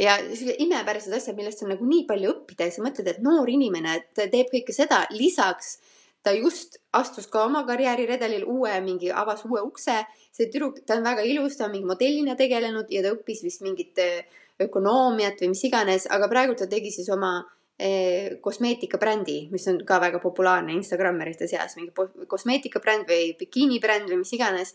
ja 0.00 0.16
imepärased 0.64 1.12
asjad, 1.12 1.36
millest 1.36 1.62
on 1.64 1.72
nagu 1.74 1.86
nii 1.86 2.04
palju 2.08 2.30
õppida 2.32 2.68
ja 2.68 2.74
sa 2.74 2.84
mõtled, 2.84 3.08
et 3.08 3.24
noor 3.24 3.48
inimene, 3.48 3.98
et 4.00 4.22
teeb 4.32 4.52
kõike 4.52 4.74
seda, 4.76 5.02
lisaks 5.12 5.76
ta 6.22 6.32
just 6.36 6.78
astus 6.94 7.26
ka 7.26 7.44
oma 7.48 7.64
karjääriredelil 7.66 8.44
uue 8.46 8.74
mingi, 8.84 9.10
avas 9.10 9.44
uue 9.48 9.62
ukse. 9.66 10.04
see 10.32 10.48
tüdruk, 10.48 10.78
ta 10.86 10.96
on 10.96 11.04
väga 11.04 11.24
ilus, 11.28 11.58
ta 11.58 11.66
on 11.66 11.74
mingi 11.74 11.88
modellina 11.88 12.32
tegelenud 12.38 12.88
ja 12.90 13.02
ta 13.04 13.10
õppis 13.12 13.42
vist 13.44 13.60
mingit 13.60 13.98
eh, 14.00 14.22
ökonoomiat 14.66 15.42
või 15.42 15.52
mis 15.54 15.64
iganes, 15.68 16.06
aga 16.10 16.28
praegu 16.30 16.56
ta 16.58 16.68
tegi 16.70 16.90
siis 16.94 17.10
oma 17.12 17.34
eh, 17.82 18.38
kosmeetikabrändi, 18.40 19.48
mis 19.52 19.68
on 19.68 19.82
ka 19.86 20.00
väga 20.02 20.22
populaarne 20.22 20.74
Instagrammerite 20.78 21.48
seas, 21.50 21.76
mingi 21.78 21.92
kosmeetikabränd 22.28 23.08
või 23.08 23.32
bikiinibränd 23.38 24.10
või 24.12 24.22
mis 24.24 24.36
iganes. 24.38 24.74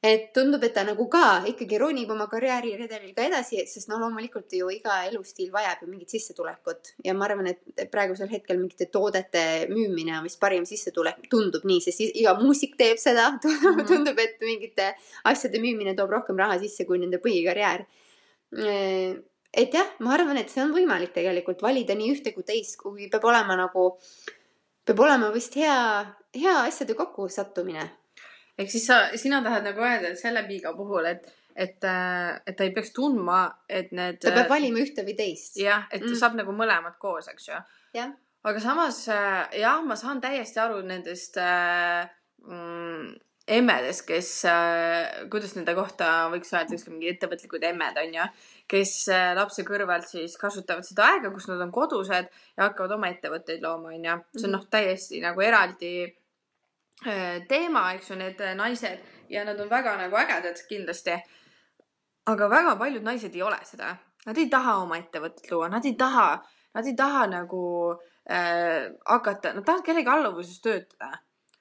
et 0.00 0.30
tundub, 0.32 0.62
et 0.64 0.72
ta 0.72 0.80
nagu 0.80 1.04
ka 1.12 1.42
ikkagi 1.44 1.76
ronib 1.76 2.08
oma 2.08 2.24
karjääriredelil 2.32 3.10
ka 3.12 3.26
edasi, 3.26 3.58
sest 3.68 3.90
no 3.90 3.98
loomulikult 4.00 4.54
ju 4.56 4.70
iga 4.72 4.94
elustiil 5.10 5.50
vajab 5.52 5.82
ju 5.82 5.88
mingit 5.90 6.14
sissetulekut. 6.14 6.94
Ja 7.04 7.12
ma 7.12 7.26
arvan, 7.26 7.50
et 7.50 7.82
praegusel 7.92 8.30
hetkel 8.32 8.56
mingite 8.56 8.86
toodete 8.88 9.42
müümine 9.68 10.16
on 10.16 10.24
vist 10.24 10.40
parim 10.40 10.64
sissetulek, 10.64 11.28
tundub 11.28 11.68
nii, 11.68 11.82
sest 11.84 12.00
iga 12.06 12.32
muusik 12.40 12.78
teeb 12.80 12.96
seda, 12.96 13.28
tundub, 13.90 14.16
et 14.24 14.40
mingite 14.40 14.94
asjade 15.28 15.60
müümine 15.60 15.92
toob 15.98 16.16
rohkem 16.16 16.40
raha 16.40 16.56
sisse 16.64 16.88
kui 16.88 17.02
nende 17.04 17.20
põhikarjäär 17.20 17.84
et 18.50 19.74
jah, 19.74 19.88
ma 20.00 20.14
arvan, 20.14 20.38
et 20.40 20.50
see 20.50 20.62
on 20.62 20.74
võimalik 20.74 21.12
tegelikult 21.14 21.62
valida 21.62 21.96
nii 21.98 22.12
ühte 22.14 22.34
kui 22.34 22.46
teist, 22.46 22.78
kuigi 22.80 23.10
peab 23.12 23.26
olema 23.30 23.56
nagu, 23.58 23.90
peab 24.86 25.02
olema 25.06 25.30
vist 25.34 25.56
hea, 25.58 25.76
hea 26.36 26.56
asjade 26.66 26.96
kokkusattumine. 26.98 27.84
ehk 28.60 28.70
siis 28.70 28.86
sa, 28.86 29.02
sina 29.16 29.42
tahad 29.42 29.64
nagu 29.64 29.82
öelda, 29.82 30.10
et 30.10 30.20
selle 30.20 30.42
piiga 30.48 30.74
puhul, 30.76 31.06
et, 31.10 31.30
et, 31.54 31.78
et 31.80 32.56
ta 32.56 32.66
ei 32.66 32.74
peaks 32.74 32.92
tundma, 32.96 33.42
et 33.68 33.92
need. 33.92 34.20
ta 34.22 34.34
peab 34.36 34.50
valima 34.52 34.82
ühte 34.82 35.06
või 35.06 35.16
teist. 35.18 35.56
jah, 35.62 35.86
et 35.90 36.02
mm. 36.02 36.18
Saab 36.18 36.36
nagu 36.38 36.54
mõlemad 36.56 36.98
koos, 37.02 37.30
eks 37.32 37.48
ju. 37.48 37.62
aga 38.42 38.60
samas 38.62 39.02
äh, 39.12 39.58
jah, 39.60 39.82
ma 39.84 39.96
saan 39.98 40.20
täiesti 40.22 40.62
aru 40.62 40.80
nendest 40.86 41.36
äh, 41.40 42.06
mm, 42.46 43.10
emmedest, 43.50 44.04
kes 44.08 44.30
äh,, 44.48 45.26
kuidas 45.32 45.54
nende 45.56 45.74
kohta 45.78 46.28
võiks 46.32 46.52
öelda, 46.54 46.76
ükskõik 46.76 46.94
mingi 46.94 47.10
ettevõtlikud 47.12 47.64
emmed 47.66 47.98
on 48.02 48.16
ju, 48.16 48.26
kes 48.70 48.92
äh, 49.10 49.30
lapse 49.38 49.64
kõrvalt 49.66 50.06
siis 50.10 50.36
kasutavad 50.40 50.86
seda 50.86 51.08
aega, 51.08 51.32
kus 51.34 51.48
nad 51.50 51.62
on 51.64 51.72
kodused 51.74 52.28
ja 52.30 52.66
hakkavad 52.68 52.96
oma 52.98 53.10
ettevõtteid 53.10 53.64
looma, 53.64 53.94
on 53.94 54.06
ju. 54.06 54.18
see 54.36 54.48
on 54.48 54.54
noh, 54.56 54.66
täiesti 54.70 55.22
nagu 55.24 55.42
eraldi 55.44 55.94
äh, 56.06 57.40
teema, 57.50 57.88
eks 57.96 58.12
ju, 58.12 58.20
need 58.20 58.44
naised 58.58 59.02
ja 59.30 59.44
nad 59.48 59.60
on 59.60 59.70
väga 59.70 59.96
nagu 59.98 60.20
ägedad 60.20 60.62
kindlasti. 60.68 61.18
aga 62.30 62.48
väga 62.48 62.76
paljud 62.78 63.02
naised 63.02 63.34
ei 63.34 63.42
ole 63.42 63.58
seda, 63.66 63.96
nad 64.26 64.38
ei 64.38 64.46
taha 64.52 64.76
oma 64.84 64.98
ettevõtet 65.00 65.50
luua, 65.50 65.68
nad 65.72 65.86
ei 65.88 65.96
taha, 65.98 66.28
nad 66.74 66.86
ei 66.86 66.94
taha 66.96 67.26
nagu 67.26 67.64
äh, 68.30 68.92
hakata, 69.06 69.54
nad 69.56 69.66
tahavad 69.66 69.84
kellegi 69.84 70.12
alluvuses 70.12 70.60
töötada. 70.62 71.18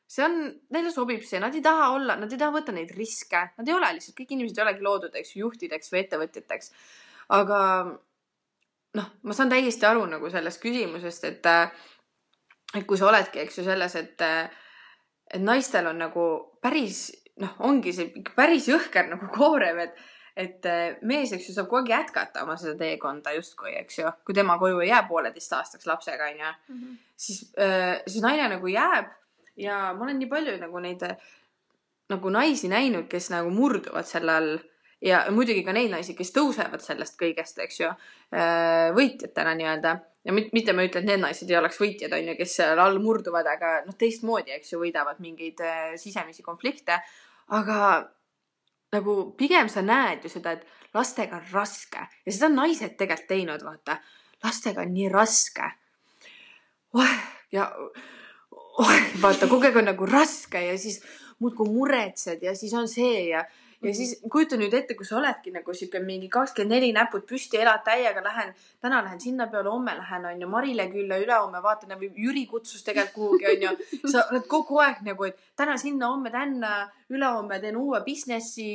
See 0.10 0.26
on, 0.26 0.40
neile 0.74 0.92
sobib 0.94 1.22
see, 1.26 1.42
nad 1.42 1.54
ei 1.56 1.62
taha 1.66 1.92
olla, 1.94 2.16
nad 2.18 2.32
ei 2.34 2.42
taha 2.42 2.56
võtta 2.56 2.74
neid 2.74 2.92
riske, 2.98 3.44
nad 3.60 3.68
ei 3.68 3.76
ole 3.76 3.92
lihtsalt, 3.98 4.18
kõik 4.18 4.34
inimesed 4.36 4.58
ei 4.58 4.66
olegi 4.66 4.86
loodud, 4.86 5.16
eks 5.20 5.36
ju, 5.36 5.44
juhtideks 5.46 5.94
või 5.94 6.02
ettevõtjateks. 6.02 6.72
aga 7.38 7.60
noh, 8.98 9.12
ma 9.22 9.38
saan 9.38 9.54
täiesti 9.54 9.86
aru 9.86 10.08
nagu 10.10 10.32
sellest 10.34 10.62
küsimusest, 10.64 11.30
et, 11.30 11.50
et 12.74 12.88
kui 12.90 12.98
sa 12.98 13.12
oledki, 13.12 13.44
eks 13.44 13.62
ju, 13.62 13.68
selles, 13.68 13.96
et, 14.02 14.26
et 15.30 15.44
naistel 15.44 15.92
on 15.92 16.02
nagu 16.02 16.30
päris 16.64 17.10
noh, 17.40 17.54
ongi 17.70 17.94
see 17.96 18.24
päris 18.36 18.68
jõhker 18.72 19.12
nagu 19.14 19.30
koorem, 19.36 19.86
et 19.88 20.08
et 20.40 20.64
äh, 20.70 20.94
mees, 21.04 21.34
eks 21.36 21.50
ju, 21.50 21.54
saab 21.56 21.68
kogu 21.68 21.90
aeg 21.90 21.90
jätkata 21.92 22.46
oma 22.46 22.54
seda 22.56 22.78
teekonda 22.80 23.34
justkui, 23.36 23.74
eks 23.82 23.98
ju, 24.00 24.12
kui 24.24 24.36
tema 24.38 24.54
koju 24.62 24.78
ei 24.80 24.88
jää 24.88 25.02
pooleteistaastaks 25.10 25.88
lapsega, 25.90 26.30
onju, 26.32 26.52
siis 27.20 27.42
äh, 27.60 27.98
see 28.08 28.24
naine 28.24 28.46
nagu 28.54 28.72
jääb 28.72 29.10
ja 29.60 29.90
ma 29.94 30.08
olen 30.08 30.20
nii 30.22 30.32
palju 30.32 30.58
nagu 30.62 30.82
neid 30.84 31.04
äh, 31.08 31.16
nagu 32.10 32.30
naisi 32.34 32.70
näinud, 32.72 33.08
kes 33.10 33.30
nagu 33.34 33.52
murduvad 33.54 34.08
selle 34.10 34.34
all 34.34 34.54
ja 35.02 35.22
muidugi 35.32 35.64
ka 35.64 35.74
neid 35.76 35.92
naisi, 35.94 36.16
kes 36.18 36.34
tõusevad 36.36 36.82
sellest 36.84 37.16
kõigest, 37.20 37.60
eks 37.64 37.80
ju, 37.80 37.90
võitjatena 38.98 39.54
nii-öelda 39.56 39.94
ja 40.26 40.36
mit- 40.36 40.52
mitte 40.54 40.74
ma 40.74 40.84
ei 40.84 40.90
ütle, 40.90 41.04
et 41.04 41.08
need 41.08 41.22
naised 41.24 41.50
ei 41.50 41.58
oleks 41.58 41.80
võitjad, 41.80 42.14
onju, 42.18 42.36
kes 42.38 42.56
seal 42.60 42.80
all 42.80 43.00
murduvad, 43.00 43.48
aga 43.48 43.74
noh, 43.86 43.96
teistmoodi, 43.96 44.52
eks 44.58 44.74
ju, 44.74 44.82
võidavad 44.82 45.22
mingeid 45.24 45.62
äh, 45.64 45.96
sisemisi 46.02 46.44
konflikte, 46.44 47.00
aga 47.48 48.10
nagu 48.94 49.18
pigem 49.38 49.70
sa 49.70 49.86
näed 49.86 50.26
ju 50.26 50.34
seda, 50.34 50.58
et 50.58 50.94
lastega 50.94 51.38
on 51.38 51.46
raske 51.54 52.02
ja 52.26 52.32
seda 52.34 52.50
on 52.50 52.58
naised 52.64 52.98
tegelikult 52.98 53.30
teinud, 53.30 53.64
vaata. 53.64 54.00
lastega 54.44 54.82
on 54.82 54.94
nii 54.94 55.10
raske 55.14 55.68
oh,. 56.98 57.18
ja 57.52 57.70
vaata, 59.24 59.48
kogu 59.48 59.68
aeg 59.68 59.82
on 59.82 59.90
nagu 59.92 60.06
raske 60.10 60.62
ja 60.66 60.78
siis 60.78 61.02
muudkui 61.40 61.72
muretsed 61.72 62.44
ja 62.44 62.56
siis 62.56 62.74
on 62.76 62.88
see 62.88 63.30
ja, 63.30 63.44
ja 63.82 63.94
siis 63.96 64.18
kujuta 64.32 64.58
nüüd 64.60 64.74
ette, 64.76 64.96
kui 64.98 65.08
sa 65.08 65.18
oledki 65.20 65.54
nagu 65.56 65.74
sihuke 65.76 66.02
mingi 66.04 66.28
kakskümmend 66.32 66.76
neli 66.76 66.90
näpud 66.96 67.24
püsti, 67.28 67.60
elad 67.64 67.84
täiega, 67.86 68.24
lähen, 68.24 68.52
täna 68.84 69.02
lähen 69.06 69.22
sinna 69.24 69.48
peale, 69.52 69.72
homme 69.72 69.96
lähen, 69.98 70.28
onju, 70.34 70.50
Marile 70.52 70.90
külla, 70.92 71.20
ülehomme 71.24 71.62
vaatan 71.64 71.96
või 72.00 72.12
Jüri 72.26 72.46
kutsus 72.50 72.84
tegelikult 72.88 73.40
kuhugi, 73.40 73.48
onju. 73.54 73.74
sa 74.12 74.26
oled 74.32 74.48
kogu 74.52 74.82
aeg 74.84 75.04
nagu, 75.08 75.30
et 75.30 75.40
täna 75.60 75.78
sinna, 75.80 76.12
homme 76.12 76.32
tänna, 76.34 76.74
ülehomme 77.12 77.62
teen 77.64 77.80
uue 77.80 78.04
businessi, 78.06 78.68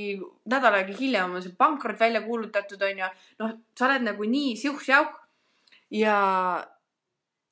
nädal 0.51 0.81
aega 0.81 0.97
hiljem 0.97 1.37
on 1.37 1.45
see 1.45 1.57
pankrot 1.59 2.01
välja 2.01 2.25
kuulutatud, 2.25 2.89
onju. 2.89 3.13
noh, 3.45 3.59
sa 3.77 3.91
oled 3.91 4.09
nagu 4.09 4.31
nii 4.37 4.57
siuh-säuh 4.61 5.13
ja, 6.01 6.17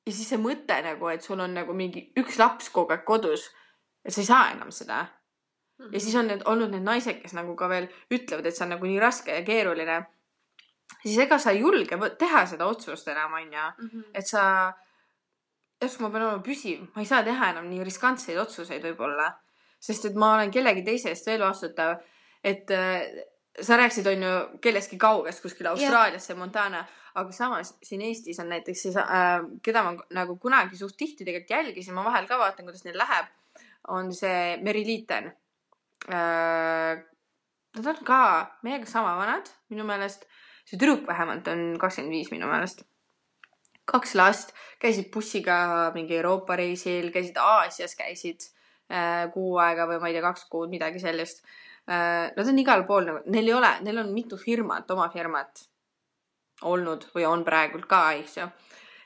ja 0.05 0.11
siis 0.11 0.29
see 0.29 0.39
mõte 0.41 0.75
nagu, 0.83 1.07
et 1.09 1.23
sul 1.23 1.39
on 1.39 1.53
nagu 1.53 1.73
mingi 1.73 2.09
üks 2.19 2.39
laps 2.41 2.69
kogu 2.69 2.91
aeg 2.91 3.05
kodus, 3.07 3.49
et 4.03 4.13
sa 4.13 4.21
ei 4.21 4.27
saa 4.27 4.47
enam 4.51 4.71
seda 4.71 5.05
ja 5.91 5.99
siis 5.99 6.15
on 6.15 6.27
need 6.27 6.43
olnud 6.45 6.71
need 6.71 6.85
naised, 6.85 7.19
kes 7.21 7.35
nagu 7.37 7.55
ka 7.59 7.69
veel 7.71 7.87
ütlevad, 8.13 8.47
et 8.47 8.57
see 8.57 8.65
on 8.65 8.73
nagu 8.75 8.87
nii 8.87 9.01
raske 9.01 9.33
ja 9.33 9.43
keeruline. 9.45 10.03
siis 11.01 11.17
ega 11.19 11.37
sa 11.39 11.51
ei 11.51 11.59
julge 11.59 11.97
teha 12.19 12.45
seda 12.47 12.67
otsust 12.69 13.07
enam, 13.07 13.33
onju. 13.33 13.67
Mhm. 13.77 14.01
et 14.13 14.27
sa, 14.27 14.73
järsku 15.81 16.03
ma 16.03 16.09
pean 16.09 16.27
olema 16.27 16.43
püsiv, 16.43 16.87
ma 16.95 17.01
ei 17.01 17.09
saa 17.09 17.23
teha 17.23 17.49
enam 17.51 17.69
nii 17.69 17.83
riskantseid 17.83 18.37
otsuseid 18.37 18.83
võib-olla. 18.83 19.33
sest 19.79 20.05
et 20.05 20.15
ma 20.15 20.35
olen 20.35 20.51
kellegi 20.51 20.83
teise 20.83 21.09
eest 21.09 21.25
veel 21.27 21.41
vastutav. 21.41 21.97
et 22.43 22.71
äh, 22.71 23.01
sa 23.61 23.77
rääkisid, 23.77 24.07
onju, 24.07 24.59
kellestki 24.61 24.97
kaugest 24.97 25.41
kuskil 25.41 25.67
Austraaliasse, 25.67 26.33
Montana, 26.33 26.85
aga 27.19 27.31
samas 27.35 27.73
siin 27.85 28.01
Eestis 28.07 28.39
on 28.41 28.49
näiteks 28.49 28.85
see, 28.87 29.01
äh, 29.01 29.39
keda 29.65 29.83
ma 29.85 29.93
nagu 30.17 30.35
kunagi 30.41 30.77
suht 30.77 30.97
tihti 30.97 31.25
tegelikult 31.25 31.53
jälgisin, 31.53 31.95
ma 31.97 32.05
vahel 32.07 32.27
ka 32.29 32.39
vaatan, 32.41 32.65
kuidas 32.65 32.85
neil 32.87 32.97
läheb, 32.97 33.29
on 33.93 34.13
see 34.15 34.57
Meri 34.63 34.85
Liiten 34.87 35.33
äh,. 36.09 37.01
Nad 37.73 37.87
on 37.89 38.03
ka 38.05 38.17
meiega 38.61 38.85
sama 38.85 39.15
vanad 39.17 39.47
minu 39.73 39.85
meelest. 39.85 40.27
see 40.63 40.77
tüdruk 40.77 41.07
vähemalt 41.07 41.47
on 41.49 41.73
kakskümmend 41.81 42.13
viis 42.13 42.29
minu 42.31 42.47
meelest. 42.49 42.83
kaks 43.89 44.13
last, 44.15 44.53
käisid 44.79 45.09
bussiga 45.11 45.91
mingi 45.93 46.15
Euroopa 46.15 46.55
reisil, 46.55 47.09
käisid 47.11 47.37
Aasias, 47.41 47.97
käisid 47.99 48.45
äh, 48.89 49.27
kuu 49.33 49.57
aega 49.59 49.89
või 49.89 49.99
ma 49.99 50.09
ei 50.09 50.15
tea, 50.15 50.23
kaks 50.23 50.47
kuud, 50.49 50.71
midagi 50.73 51.01
sellist 51.03 51.45
äh,. 51.89 52.31
Nad 52.33 52.47
on 52.47 52.61
igal 52.61 52.87
pool 52.89 53.09
nagu, 53.09 53.21
neil 53.29 53.51
ei 53.51 53.57
ole, 53.57 53.73
neil 53.85 54.01
on 54.05 54.13
mitu 54.13 54.39
firmat, 54.39 54.89
oma 54.95 55.09
firmat 55.13 55.65
olnud 56.69 57.07
või 57.15 57.25
on 57.29 57.43
praegult 57.47 57.87
ka, 57.89 58.03
eks 58.19 58.37
ju. 58.37 58.47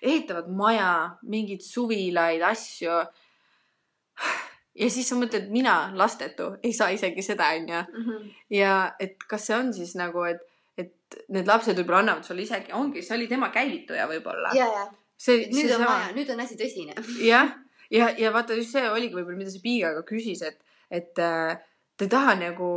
ehitavad 0.02 0.50
maja, 0.54 0.92
mingeid 1.24 1.64
suvilaid, 1.66 2.44
asju 2.46 2.92
ja 4.82 4.90
siis 4.94 5.10
sa 5.10 5.18
mõtled, 5.20 5.50
mina 5.54 5.78
lastetu 5.98 6.52
ei 6.64 6.74
saa 6.74 6.92
isegi 6.94 7.26
seda, 7.26 7.50
onju. 7.58 7.82
Mhm. 8.04 8.30
ja 8.58 8.78
et 9.00 9.24
kas 9.30 9.50
see 9.50 9.58
on 9.58 9.74
siis 9.74 9.96
nagu, 10.00 10.24
et, 10.30 10.44
et 10.78 11.20
need 11.34 11.50
lapsed 11.50 11.78
võib-olla 11.80 12.06
annavad 12.06 12.28
sulle 12.28 12.46
isegi, 12.46 12.74
ongi, 12.78 13.02
see 13.02 13.18
oli 13.18 13.28
tema 13.32 13.50
käivituja 13.54 14.08
võib-olla. 14.10 14.54
ja, 14.58 14.70
ja 14.80 14.88
see, 15.18 15.48
nüüd 15.54 15.74
on 15.76 15.86
vaja, 15.86 16.12
nüüd 16.16 16.30
on 16.34 16.46
asi 16.46 16.58
tõsine. 16.60 16.96
jah, 17.32 17.54
ja, 17.94 18.12
ja 18.20 18.32
vaata 18.36 18.58
just 18.58 18.76
see 18.76 18.86
oligi 18.90 19.18
võib-olla, 19.18 19.40
mida 19.42 19.54
see 19.54 19.64
Piiga 19.64 19.94
ka 19.98 20.06
küsis, 20.08 20.44
et, 20.46 20.60
et 20.94 21.22
äh, 21.24 21.58
ta 21.98 22.06
ei 22.08 22.12
taha 22.14 22.38
nagu 22.40 22.72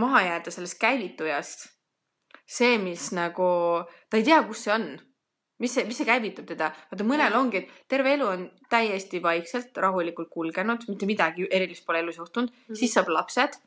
maha 0.00 0.22
jääda 0.30 0.52
sellest 0.52 0.78
käivitujast. 0.80 1.68
see, 2.46 2.78
mis 2.78 3.10
nagu, 3.16 3.48
ta 4.10 4.16
ei 4.20 4.24
tea, 4.26 4.42
kus 4.46 4.64
see 4.66 4.74
on. 4.74 4.86
mis 5.58 5.72
see, 5.72 5.86
mis 5.88 5.96
see 5.96 6.06
käivitab 6.06 6.46
teda. 6.46 6.70
vaata, 6.90 7.04
mõnel 7.04 7.34
ongi, 7.38 7.64
et 7.64 7.88
terve 7.88 8.12
elu 8.12 8.26
on 8.28 8.50
täiesti 8.70 9.22
vaikselt, 9.22 9.76
rahulikult 9.76 10.28
kulgenud, 10.30 10.84
mitte 10.88 11.06
midagi 11.06 11.48
erilist 11.50 11.86
pole 11.86 12.02
elus 12.04 12.18
juhtunud 12.18 12.50
mm, 12.50 12.56
Mhm. 12.56 12.72
-hmm. 12.72 12.78
siis 12.78 12.94
saab 12.94 13.08
lapsed 13.08 13.58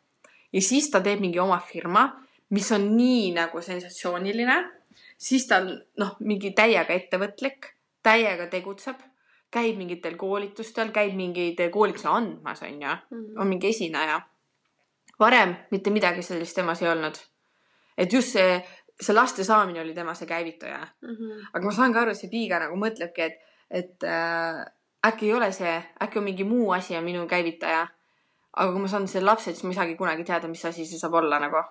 ja 0.54 0.62
siis 0.62 0.89
ta 0.89 1.02
teeb 1.02 1.20
mingi 1.20 1.39
oma 1.39 1.60
firma, 1.60 2.10
mis 2.50 2.72
on 2.72 2.96
nii 2.98 3.32
nagu 3.34 3.62
sensatsiooniline. 3.62 4.72
siis 5.18 5.48
ta 5.48 5.58
on 5.58 5.82
noh, 5.98 6.15
mingi 6.20 6.52
täiega 6.52 6.94
ettevõtlik, 6.94 7.74
täiega 8.04 8.48
tegutseb 8.48 8.96
käib 9.52 9.78
mingitel 9.78 10.15
koolitustel, 10.20 10.92
käib 10.94 11.15
mingeid 11.18 11.62
koolitusi 11.74 12.08
andmas, 12.08 12.62
onju, 12.63 12.96
on 13.38 13.48
mingi 13.48 13.70
esineja. 13.70 14.22
varem 15.20 15.56
mitte 15.72 15.89
midagi 15.89 16.22
sellist 16.24 16.56
temas 16.56 16.82
ei 16.82 16.89
olnud. 16.89 17.18
Et 18.00 18.14
just 18.14 18.34
see, 18.36 18.58
see 19.02 19.16
laste 19.16 19.44
saamine 19.44 19.82
oli 19.82 19.94
tema 19.94 20.14
see 20.16 20.28
käivitaja. 20.28 20.82
Mhm. 21.04 21.48
aga 21.54 21.66
ma 21.66 21.72
saan 21.76 21.94
ka 21.94 22.04
aru, 22.04 22.16
et 22.16 22.22
see 22.22 22.32
Piiga 22.32 22.60
nagu 22.64 22.78
mõtlebki, 22.80 23.26
et, 23.28 23.40
et 23.70 24.08
äh, 24.08 24.64
äkki 25.08 25.30
ei 25.30 25.34
ole 25.34 25.52
see, 25.56 25.76
äkki 26.04 26.20
on 26.20 26.28
mingi 26.28 26.44
muu 26.48 26.72
asi 26.76 26.98
on 26.98 27.04
minu 27.04 27.26
käivitaja. 27.28 27.88
aga 28.60 28.72
kui 28.74 28.82
ma 28.82 28.88
saan 28.92 29.06
selle 29.08 29.30
lapse, 29.30 29.52
siis 29.54 29.64
ma 29.64 29.70
ei 29.70 29.78
saagi 29.78 29.96
kunagi 29.96 30.24
teada, 30.28 30.48
mis 30.52 30.66
asi 30.66 30.86
see 30.86 31.00
saab 31.00 31.14
olla 31.22 31.40
nagu. 31.40 31.62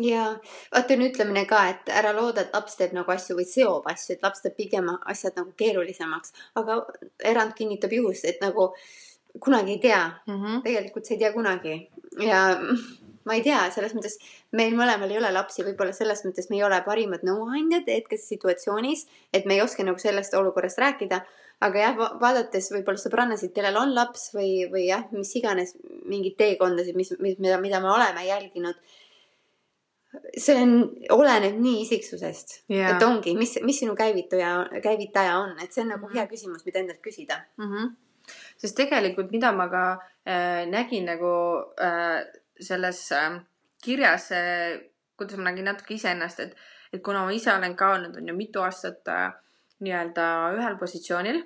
ja 0.00 0.26
vaata 0.74 0.94
on 0.94 1.06
ütlemine 1.06 1.46
ka, 1.46 1.62
et 1.68 1.88
ära 2.00 2.12
looda, 2.16 2.42
et 2.42 2.54
laps 2.54 2.76
teeb 2.76 2.92
nagu 2.96 3.12
asju 3.12 3.36
või 3.36 3.46
seob 3.48 3.88
asju, 3.90 4.14
et 4.14 4.22
laps 4.22 4.40
teeb 4.44 4.56
pigem 4.56 4.88
asjad 5.14 5.36
nagu 5.36 5.52
keerulisemaks, 5.56 6.32
aga 6.56 6.78
erand 7.32 7.52
kinnitab 7.58 7.92
juhust, 7.92 8.24
et 8.24 8.40
nagu 8.40 8.72
kunagi 9.40 9.72
ei 9.72 9.78
tea, 9.78 10.04
Mm 10.26 10.34
-hmm. 10.42 10.62
tegelikult 10.62 11.06
sa 11.06 11.14
ei 11.14 11.18
tea 11.18 11.32
kunagi 11.32 11.90
ja 12.20 12.40
ma 13.24 13.36
ei 13.36 13.44
tea, 13.44 13.60
selles 13.74 13.94
mõttes 13.96 14.18
meil 14.56 14.74
mõlemal 14.78 15.10
ei 15.12 15.20
ole 15.20 15.30
lapsi, 15.34 15.64
võib-olla 15.66 15.94
selles 15.96 16.24
mõttes 16.26 16.48
me 16.50 16.58
ei 16.58 16.64
ole 16.66 16.80
parimad 16.86 17.22
nõuandjad 17.26 17.88
hetkes 17.90 18.26
situatsioonis, 18.32 19.06
et 19.34 19.46
me 19.46 19.56
ei 19.56 19.62
oska 19.64 19.86
nagu 19.86 20.00
sellest 20.02 20.34
olukorrast 20.38 20.82
rääkida. 20.82 21.22
aga 21.62 21.78
jah, 21.78 22.00
vaadates 22.18 22.72
võib-olla 22.74 22.98
sõbrannasid, 22.98 23.52
kellel 23.54 23.76
on 23.78 23.92
laps 23.94 24.32
või, 24.34 24.66
või 24.70 24.88
jah, 24.88 25.04
mis 25.14 25.30
iganes 25.38 25.76
mingeid 26.10 26.34
teekondasid, 26.40 26.96
mis, 26.98 27.12
mis, 27.22 27.38
mida, 27.38 27.60
mida 27.62 27.80
me 27.80 27.92
oleme 27.92 28.26
jälginud. 28.26 28.74
see 30.36 30.56
on, 30.60 30.72
oleneb 31.14 31.54
nii 31.56 31.78
isiksusest 31.86 32.58
Jaa. 32.68 32.90
et 32.90 33.02
ongi, 33.02 33.32
mis, 33.38 33.54
mis 33.64 33.78
sinu 33.80 33.94
käivitaja, 33.96 34.66
käivitaja 34.84 35.38
on, 35.38 35.54
et 35.62 35.72
see 35.72 35.86
on 35.86 35.94
nagu 35.94 36.10
hea 36.12 36.26
küsimus, 36.28 36.66
mida 36.66 36.82
endalt 36.82 37.00
küsida. 37.00 37.38
mm. 37.56 37.70
-hmm. 37.70 37.94
sest 38.56 38.76
tegelikult, 38.76 39.30
mida 39.30 39.52
ma 39.52 39.68
ka 39.68 39.84
äh, 40.26 40.66
nägin 40.68 41.06
nagu 41.08 41.32
äh, 41.80 42.41
selles 42.64 43.04
äh, 43.12 43.40
kirjas 43.82 44.30
kuidas 45.22 45.38
ma 45.38 45.50
nägin 45.50 45.68
natuke 45.70 45.94
iseennast, 45.94 46.40
et, 46.40 46.54
et 46.92 47.02
kuna 47.04 47.24
ma 47.26 47.32
ise 47.34 47.52
olen 47.52 47.76
ka 47.78 47.94
olnud, 47.96 48.16
on 48.18 48.28
ju 48.28 48.36
mitu 48.36 48.62
aastat 48.64 49.08
äh, 49.12 49.32
nii-öelda 49.82 50.28
ühel 50.58 50.78
positsioonil 50.80 51.42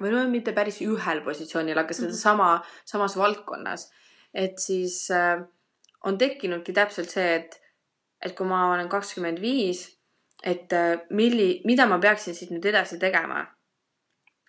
või 0.00 0.10
no 0.10 0.22
mitte 0.30 0.54
päris 0.56 0.80
ühel 0.82 1.20
positsioonil, 1.26 1.78
aga 1.78 1.94
sedasama 1.94 2.48
mm 2.56 2.62
-hmm. 2.62 2.86
samas 2.92 3.16
valdkonnas, 3.16 3.90
et 4.34 4.58
siis 4.58 5.10
äh, 5.10 5.42
on 6.04 6.18
tekkinudki 6.18 6.72
täpselt 6.72 7.10
see, 7.10 7.34
et, 7.34 7.60
et 8.22 8.34
kui 8.36 8.46
ma 8.46 8.72
olen 8.72 8.88
kakskümmend 8.88 9.40
viis, 9.40 9.86
et 10.42 10.72
äh, 10.72 10.98
milli, 11.10 11.62
mida 11.64 11.86
ma 11.86 11.98
peaksin 11.98 12.34
siit 12.34 12.50
nüüd 12.50 12.64
edasi 12.64 12.98
tegema. 12.98 13.46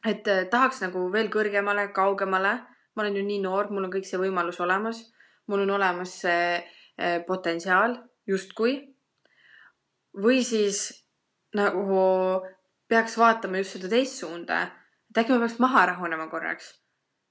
et 0.06 0.28
äh, 0.28 0.46
tahaks 0.50 0.82
nagu 0.82 1.12
veel 1.12 1.30
kõrgemale, 1.30 1.92
kaugemale. 1.94 2.60
ma 2.96 3.02
olen 3.04 3.16
ju 3.16 3.24
nii 3.24 3.42
noor, 3.42 3.70
mul 3.70 3.84
on 3.84 3.92
kõik 3.92 4.06
see 4.06 4.20
võimalus 4.20 4.60
olemas. 4.60 5.15
Mul 5.48 5.66
on 5.66 5.76
olemas 5.78 6.20
see 6.26 6.56
äh, 6.56 7.20
potentsiaal 7.28 7.98
justkui. 8.28 8.80
või 10.16 10.44
siis 10.44 10.88
nagu 11.56 12.00
peaks 12.88 13.18
vaatama 13.18 13.60
just 13.60 13.76
seda 13.76 13.90
teist 13.92 14.22
suunda, 14.22 14.62
et 15.10 15.18
äkki 15.18 15.34
ma 15.34 15.44
peaks 15.44 15.60
maha 15.60 15.86
rahunema 15.92 16.28
korraks 16.32 16.74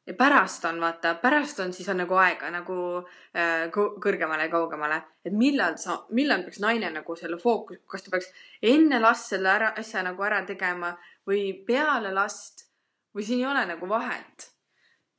ja 0.06 0.14
pärast 0.14 0.64
on, 0.64 0.80
vaata, 0.80 1.14
pärast 1.14 1.60
on, 1.60 1.72
siis 1.72 1.88
on 1.88 2.02
nagu 2.02 2.16
aega 2.20 2.50
nagu 2.52 2.76
äh, 3.00 3.70
kõrgemale 3.72 4.48
ja 4.48 4.52
kaugemale, 4.52 5.00
et 5.24 5.32
millal 5.32 5.78
sa, 5.80 6.02
millal 6.12 6.44
peaks 6.44 6.60
naine 6.60 6.90
nagu 6.92 7.16
selle 7.16 7.38
fookus, 7.40 7.80
kas 7.90 8.04
ta 8.04 8.12
peaks 8.12 8.28
enne 8.62 9.00
last 9.00 9.32
selle 9.32 9.52
ära, 9.54 9.72
asja 9.80 10.04
nagu 10.04 10.26
ära 10.26 10.42
tegema 10.46 10.94
või 11.28 11.46
peale 11.66 12.12
last 12.14 12.66
või 13.14 13.24
siin 13.24 13.44
ei 13.44 13.48
ole 13.48 13.64
nagu 13.72 13.88
vahet. 13.88 14.50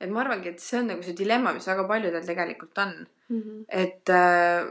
Et 0.05 0.13
ma 0.15 0.23
arvangi, 0.23 0.53
et 0.53 0.63
see 0.63 0.79
on 0.79 0.89
nagu 0.93 1.05
see 1.05 1.17
dilemma, 1.17 1.53
mis 1.55 1.67
väga 1.71 1.87
paljudel 1.91 2.25
tegelikult 2.29 2.83
on 2.85 2.95
mm. 3.29 3.41
-hmm. 3.41 3.61
et 3.83 4.13
äh, 4.21 4.69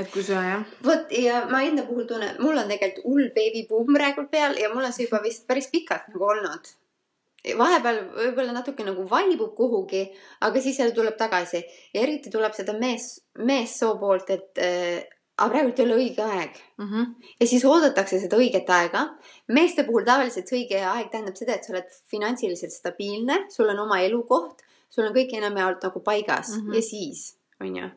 et 0.00 0.10
kui 0.12 0.22
sa 0.24 0.42
jah. 0.48 0.66
vot 0.88 1.12
ja 1.12 1.44
ma 1.52 1.62
enda 1.68 1.86
puhul 1.88 2.06
tunnen, 2.10 2.36
mul 2.44 2.58
on 2.58 2.68
tegelikult 2.72 3.06
hull 3.06 3.32
baby 3.38 3.66
boom 3.70 3.94
praegu 3.96 4.26
peal 4.34 4.58
ja 4.62 4.74
mul 4.74 4.84
on 4.84 4.92
see 4.92 5.08
juba 5.08 5.22
vist 5.28 5.46
päris 5.48 5.70
pikalt 5.74 6.12
nagu 6.12 6.30
olnud 6.34 6.74
vahepeal 7.60 8.00
võib-olla 8.16 8.52
natuke 8.52 8.84
nagu 8.84 9.06
vaibub 9.08 9.54
kuhugi, 9.56 10.02
aga 10.46 10.60
siis 10.60 10.78
jälle 10.78 10.94
tuleb 10.96 11.16
tagasi 11.16 11.62
ja 11.94 12.02
eriti 12.02 12.30
tuleb 12.30 12.52
seda 12.56 12.74
mees, 12.76 13.06
meessoo 13.38 13.96
poolt, 14.02 14.30
et 14.30 14.60
äh, 14.60 15.06
aga 15.40 15.50
praegu 15.54 15.72
ei 15.74 15.84
ole 15.86 15.96
õige 15.96 16.24
aeg 16.24 16.58
mm. 16.78 16.86
-hmm. 16.86 17.32
ja 17.40 17.46
siis 17.46 17.64
oodatakse 17.64 18.20
seda 18.20 18.36
õiget 18.36 18.68
aega. 18.76 19.06
meeste 19.48 19.84
puhul 19.88 20.04
tavaliselt 20.04 20.48
see 20.48 20.62
õige 20.62 20.82
aeg 20.92 21.10
tähendab 21.10 21.36
seda, 21.36 21.56
et 21.56 21.64
sa 21.64 21.72
oled 21.74 21.96
finantsiliselt 22.12 22.72
stabiilne, 22.72 23.44
sul 23.50 23.68
on 23.72 23.78
oma 23.86 24.00
elukoht, 24.04 24.62
sul 24.90 25.06
on 25.06 25.16
kõik 25.16 25.34
enamjaolt 25.38 25.82
nagu 25.88 26.00
paigas 26.00 26.54
mm 26.54 26.66
-hmm. 26.66 26.74
ja 26.74 26.82
siis 26.82 27.36
on 27.60 27.76
ju. 27.76 27.90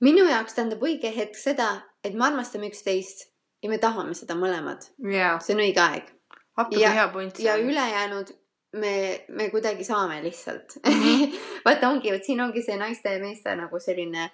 minu 0.00 0.24
jaoks 0.28 0.54
tähendab 0.54 0.82
õige 0.82 1.16
hetk 1.16 1.36
seda, 1.36 1.82
et 2.04 2.14
me 2.14 2.26
armastame 2.26 2.68
üksteist 2.68 3.28
ja 3.62 3.70
me 3.70 3.78
tahame 3.78 4.14
seda 4.14 4.34
mõlemad 4.34 4.90
yeah.. 5.04 5.40
see 5.40 5.54
on 5.54 5.64
õige 5.64 5.80
aeg 5.80 6.12
appi 6.56 6.84
hea 6.84 7.08
point. 7.08 7.38
ja 7.38 7.56
ülejäänud 7.56 8.32
me, 8.72 9.24
me 9.28 9.50
kuidagi 9.50 9.84
saame 9.84 10.22
lihtsalt 10.22 10.76
mm 10.86 10.92
-hmm. 10.92 11.38
vaata 11.64 11.88
ongi, 11.88 12.12
vot 12.12 12.24
siin 12.24 12.40
ongi 12.40 12.62
see 12.62 12.76
naiste 12.76 13.12
ja 13.12 13.20
meeste 13.20 13.56
nagu 13.56 13.80
selline 13.80 14.30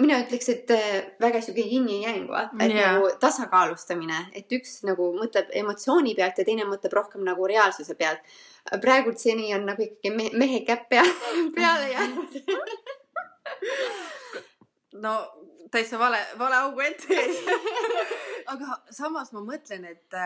mina 0.00 0.20
ütleks, 0.24 0.48
et 0.52 0.70
äh, 0.74 0.94
väga 1.22 1.40
sihuke 1.44 1.64
yin 1.66 1.88
ja 1.92 2.10
yang, 2.10 2.26
vaata, 2.30 2.56
et 2.60 2.74
yeah. 2.74 2.94
nagu 2.96 3.10
tasakaalustamine, 3.22 4.20
et 4.36 4.52
üks 4.56 4.80
nagu 4.88 5.10
mõtleb 5.16 5.52
emotsiooni 5.62 6.14
pealt 6.18 6.40
ja 6.40 6.46
teine 6.48 6.66
mõtleb 6.68 6.96
rohkem 6.96 7.24
nagu 7.26 7.48
reaalsuse 7.50 7.96
pealt. 7.98 8.22
praegult 8.82 9.18
seni 9.18 9.54
on 9.54 9.66
nagu 9.66 9.82
ikkagi 9.82 10.14
mehe, 10.16 10.30
mehe 10.38 10.62
käpp 10.66 10.88
pea, 10.90 11.04
peale 11.56 11.90
jäänud 11.92 12.40
no 15.04 15.18
täitsa 15.70 15.98
vale, 15.98 16.18
vale 16.38 16.56
augu 16.64 16.80
ette 16.84 17.14
ees 17.14 17.44
aga 18.52 18.80
samas 18.90 19.32
ma 19.32 19.44
mõtlen, 19.44 19.84
et 19.86 20.18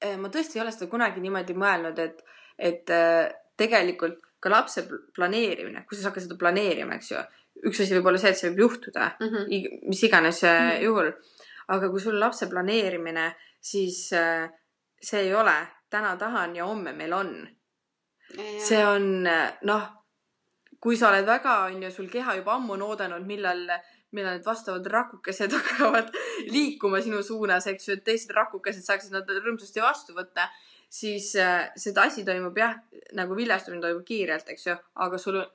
Äh, 0.00 0.16
ma 0.16 0.30
tõesti 0.32 0.56
ei 0.56 0.64
ole 0.64 0.72
seda 0.72 0.88
kunagi 0.88 1.20
niimoodi 1.20 1.54
mõelnud, 1.60 1.98
et, 2.00 2.22
et 2.56 2.92
äh, 2.94 3.26
tegelikult 3.60 4.22
ka 4.40 4.52
lapse 4.52 4.86
planeerimine, 5.16 5.82
kui 5.84 5.98
sa 5.98 6.08
hakkad 6.08 6.24
seda 6.24 6.38
planeerima, 6.40 6.96
eks 6.96 7.10
ju, 7.12 7.24
üks 7.68 7.82
asi 7.82 7.96
võib 7.96 8.10
olla 8.10 8.20
see, 8.22 8.32
et 8.32 8.38
see 8.38 8.50
võib 8.50 8.64
juhtuda 8.66 9.12
mm, 9.20 9.28
-hmm. 9.28 9.78
mis 9.88 10.02
iganes 10.08 10.42
mm 10.42 10.48
-hmm. 10.48 10.82
juhul. 10.86 11.12
aga 11.68 11.88
kui 11.90 12.00
sul 12.00 12.20
lapse 12.20 12.46
planeerimine, 12.50 13.34
siis 13.60 14.08
see 15.00 15.20
ei 15.20 15.34
ole 15.34 15.54
täna 15.90 16.16
tahan 16.16 16.56
ja 16.56 16.66
homme 16.66 16.92
meil 16.92 17.12
on. 17.12 17.48
see 18.58 18.86
on 18.86 19.26
noh, 19.62 19.82
kui 20.80 20.96
sa 20.96 21.08
oled 21.08 21.26
väga, 21.26 21.64
on 21.64 21.82
ju, 21.82 21.90
sul 21.90 22.08
keha 22.08 22.34
juba 22.34 22.54
ammu 22.54 22.72
on 22.72 22.82
oodanud, 22.82 23.26
millal 23.26 23.66
millal 24.12 24.36
need 24.36 24.46
vastavad 24.46 24.86
rakukesed 24.86 25.52
hakkavad 25.56 26.10
liikuma 26.50 27.00
sinu 27.02 27.22
suunas, 27.22 27.66
eks 27.70 27.88
ju, 27.88 27.96
et 27.98 28.04
teised 28.04 28.34
rakukesed 28.34 28.84
saaksid 28.86 29.14
nad 29.14 29.30
rõõmsasti 29.30 29.82
vastu 29.84 30.16
võtta, 30.16 30.48
siis 30.90 31.32
äh, 31.38 31.70
see 31.78 31.94
asi 32.02 32.24
toimub 32.26 32.58
jah, 32.58 32.76
nagu 33.18 33.36
viljastumine 33.38 33.82
toimub 33.84 34.06
kiirelt, 34.06 34.48
eks 34.50 34.66
ju, 34.66 34.76
aga 35.06 35.18
sul 35.18 35.42
on 35.42 35.50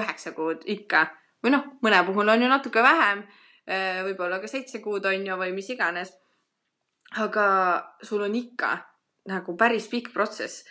üheksa 0.00 0.32
kuud 0.36 0.64
ikka 0.70 1.08
või 1.44 1.54
noh, 1.54 1.66
mõne 1.82 2.02
puhul 2.06 2.28
on 2.28 2.42
ju 2.42 2.48
natuke 2.48 2.82
vähem, 2.82 3.24
äh, 3.68 4.02
võib-olla 4.06 4.40
ka 4.40 4.50
seitse 4.50 4.82
kuud 4.84 5.06
on 5.06 5.26
ju 5.26 5.36
või 5.40 5.52
mis 5.56 5.70
iganes. 5.70 6.12
aga 7.18 7.46
sul 8.02 8.22
on 8.22 8.34
ikka 8.34 8.76
nagu 9.26 9.56
päris 9.56 9.88
pikk 9.90 10.12
protsess 10.12 10.64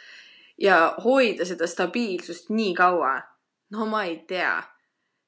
ja 0.57 0.95
hoida 1.03 1.45
seda 1.45 1.67
stabiilsust 1.67 2.49
nii 2.49 2.73
kaua, 2.73 3.17
no 3.71 3.85
ma 3.85 4.05
ei 4.05 4.23
tea 4.27 4.61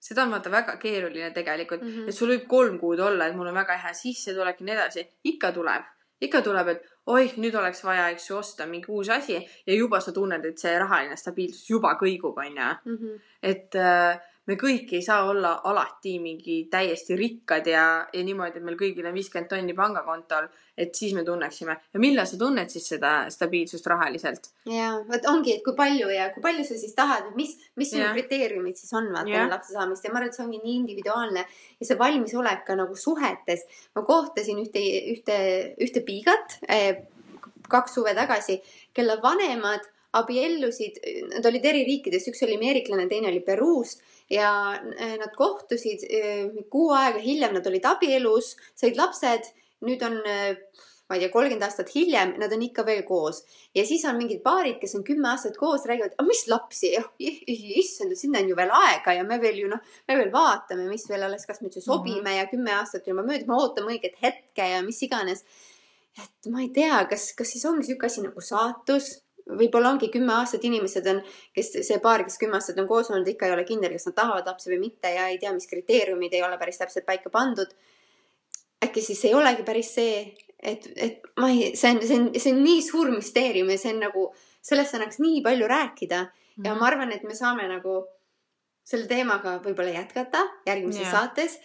seda 0.01 0.23
on 0.23 0.31
vaata 0.33 0.51
väga 0.51 0.77
keeruline 0.81 1.31
tegelikult 1.31 1.81
mm, 1.81 1.89
-hmm. 1.89 2.09
et 2.09 2.15
sul 2.15 2.31
võib 2.33 2.47
kolm 2.47 2.79
kuud 2.79 2.99
olla, 2.99 3.27
et 3.27 3.35
mul 3.35 3.47
on 3.47 3.59
väga 3.59 3.77
hea 3.77 3.93
sissetulek 3.93 4.61
ja 4.61 4.65
nii 4.65 4.75
edasi, 4.75 5.05
ikka 5.33 5.51
tuleb, 5.51 5.83
ikka 6.21 6.41
tuleb, 6.41 6.67
et 6.67 6.87
oih, 7.05 7.35
nüüd 7.37 7.55
oleks 7.57 7.83
vaja, 7.83 8.07
eks 8.13 8.29
ju, 8.29 8.37
osta 8.37 8.65
mingi 8.65 8.89
uus 8.89 9.09
asi 9.09 9.37
ja 9.67 9.75
juba 9.75 9.99
sa 9.99 10.11
tunned, 10.11 10.45
et 10.45 10.57
see 10.57 10.73
rahaline 10.79 11.17
stabiilsus 11.17 11.69
juba 11.69 11.93
kõigub, 12.01 12.37
onju. 12.37 12.71
Et 13.41 13.75
äh, 13.75 14.19
me 14.49 14.57
kõik 14.59 14.89
ei 14.97 15.03
saa 15.05 15.27
olla 15.29 15.51
alati 15.69 16.15
mingi 16.21 16.57
täiesti 16.71 17.15
rikkad 17.17 17.67
ja, 17.69 17.83
ja 18.13 18.23
niimoodi, 18.25 18.57
et 18.57 18.65
meil 18.65 18.77
kõigil 18.79 19.05
on 19.05 19.15
viiskümmend 19.15 19.49
tonni 19.51 19.75
pangakontol, 19.77 20.47
et 20.77 20.97
siis 20.97 21.13
me 21.13 21.23
tunneksime. 21.27 21.75
ja 21.93 22.01
millal 22.01 22.27
sa 22.27 22.39
tunned 22.41 22.73
siis 22.73 22.87
seda 22.93 23.13
stabiilsust 23.33 23.87
rahaliselt? 23.91 24.51
ja 24.69 24.95
vot 25.07 25.29
ongi, 25.31 25.55
et 25.57 25.63
kui 25.65 25.77
palju 25.77 26.09
ja 26.13 26.31
kui 26.33 26.43
palju 26.43 26.65
sa 26.67 26.79
siis 26.81 26.97
tahad, 26.97 27.31
mis, 27.37 27.53
mis 27.77 27.93
sinu 27.93 28.09
kriteeriumid 28.15 28.79
siis 28.81 28.91
on 28.97 29.11
vaata 29.13 29.29
enne 29.29 29.53
lapse 29.53 29.77
saamist 29.77 30.05
ja 30.05 30.13
ma 30.13 30.21
arvan, 30.21 30.33
et 30.33 30.39
see 30.39 30.45
ongi 30.47 30.61
nii 30.65 30.77
individuaalne 30.81 31.45
ja 31.45 31.87
see 31.87 32.01
valmisolek 32.01 32.65
ka 32.67 32.77
nagu 32.81 32.97
suhetes. 32.97 33.65
ma 33.95 34.05
kohtasin 34.07 34.59
ühte, 34.65 34.83
ühte, 35.13 35.39
ühte 35.85 36.05
piigat 36.07 36.59
eh, 36.67 37.05
kaks 37.71 37.93
suve 37.95 38.11
tagasi, 38.17 38.59
kelle 38.93 39.21
vanemad 39.23 39.85
abiellusid, 40.17 40.99
nad 41.31 41.45
olid 41.47 41.65
eri 41.65 41.83
riikidest, 41.87 42.31
üks 42.31 42.43
oli 42.45 42.57
ameeriklane, 42.59 43.07
teine 43.11 43.29
oli 43.31 43.39
Peruust 43.45 44.01
ja 44.31 44.51
äh, 44.75 45.17
nad 45.21 45.35
kohtusid 45.37 46.05
äh, 46.07 46.63
kuu 46.71 46.91
aega 46.95 47.21
hiljem, 47.23 47.55
nad 47.55 47.67
olid 47.67 47.87
abielus, 47.87 48.55
said 48.75 48.99
lapsed, 48.99 49.47
nüüd 49.87 50.03
on 50.07 50.19
äh, 50.27 50.57
ma 51.11 51.17
ei 51.17 51.25
tea, 51.25 51.31
kolmkümmend 51.33 51.65
aastat 51.65 51.89
hiljem, 51.91 52.37
nad 52.39 52.53
on 52.55 52.61
ikka 52.63 52.85
veel 52.87 53.01
koos. 53.03 53.41
ja 53.75 53.83
siis 53.87 54.03
on 54.07 54.15
mingid 54.15 54.39
paarid, 54.45 54.77
kes 54.79 54.95
on 54.95 55.03
kümme 55.07 55.27
aastat 55.33 55.57
koos, 55.59 55.83
räägivad, 55.89 56.15
mis 56.23 56.45
lapsi, 56.47 56.93
issand, 57.19 58.15
sinna 58.19 58.39
on 58.39 58.53
ju 58.53 58.55
veel 58.59 58.71
aega 58.77 59.17
ja 59.17 59.25
me 59.27 59.39
veel 59.41 59.59
ju 59.59 59.71
noh, 59.71 59.81
me 60.07 60.17
veel 60.21 60.31
vaatame, 60.31 60.87
mis 60.91 61.03
veel 61.11 61.27
alles, 61.27 61.43
kas 61.49 61.59
me 61.59 61.67
üldse 61.67 61.83
sobime 61.83 62.21
mm 62.21 62.27
-hmm. 62.29 62.37
ja 62.37 62.47
kümme 62.51 62.75
aastat 62.77 63.07
juba 63.11 63.27
möödas, 63.27 63.47
me 63.47 63.59
ootame 63.59 63.91
õiget 63.97 64.15
hetke 64.23 64.69
ja 64.75 64.79
mis 64.87 65.03
iganes. 65.03 65.43
et 66.23 66.51
ma 66.51 66.61
ei 66.61 66.69
tea, 66.69 67.03
kas, 67.09 67.33
kas 67.35 67.51
siis 67.51 67.65
ongi 67.65 67.85
sihuke 67.87 68.05
asi 68.05 68.21
nagu 68.21 68.41
saatus 68.41 69.21
võib-olla 69.47 69.91
ongi 69.93 70.09
kümme 70.13 70.33
aastat 70.35 70.63
inimesed 70.67 71.07
on, 71.11 71.21
kes 71.55 71.71
see 71.87 71.99
paar, 72.03 72.23
kes 72.27 72.37
kümme 72.41 72.59
aastat 72.59 72.79
on 72.81 72.87
koos 72.89 73.11
olnud, 73.11 73.27
ikka 73.27 73.47
ei 73.47 73.55
ole 73.55 73.65
kindel, 73.67 73.95
kas 73.97 74.09
nad 74.09 74.17
tahavad 74.17 74.47
lapsi 74.51 74.71
või 74.73 74.79
mitte 74.85 75.11
ja 75.13 75.27
ei 75.31 75.39
tea, 75.41 75.53
mis 75.55 75.69
kriteeriumid 75.69 76.33
ei 76.37 76.43
ole 76.45 76.59
päris 76.61 76.81
täpselt 76.81 77.05
paika 77.07 77.33
pandud. 77.33 77.73
äkki 78.83 79.01
siis 79.01 79.25
ei 79.25 79.33
olegi 79.37 79.63
päris 79.63 79.91
see, 79.95 80.23
et, 80.57 80.87
et 80.95 81.27
ma 81.37 81.51
ei, 81.51 81.75
see 81.75 81.91
on, 81.91 82.01
see 82.01 82.19
on, 82.19 82.31
see 82.37 82.53
on 82.53 82.63
nii 82.63 82.81
suur 82.81 83.11
müsteerium 83.13 83.69
ja 83.69 83.77
see 83.77 83.93
on 83.93 84.01
nagu, 84.07 84.25
sellest 84.61 84.97
annaks 84.97 85.21
nii 85.21 85.43
palju 85.45 85.67
rääkida 85.67 86.21
ja 86.63 86.71
mhm. 86.71 86.79
ma 86.79 86.87
arvan, 86.87 87.13
et 87.13 87.23
me 87.23 87.37
saame 87.37 87.67
nagu 87.69 88.01
selle 88.83 89.07
teemaga 89.07 89.59
võib-olla 89.63 89.93
jätkata 89.93 90.41
järgmises 90.65 91.05
yeah. 91.05 91.13
saates 91.13 91.59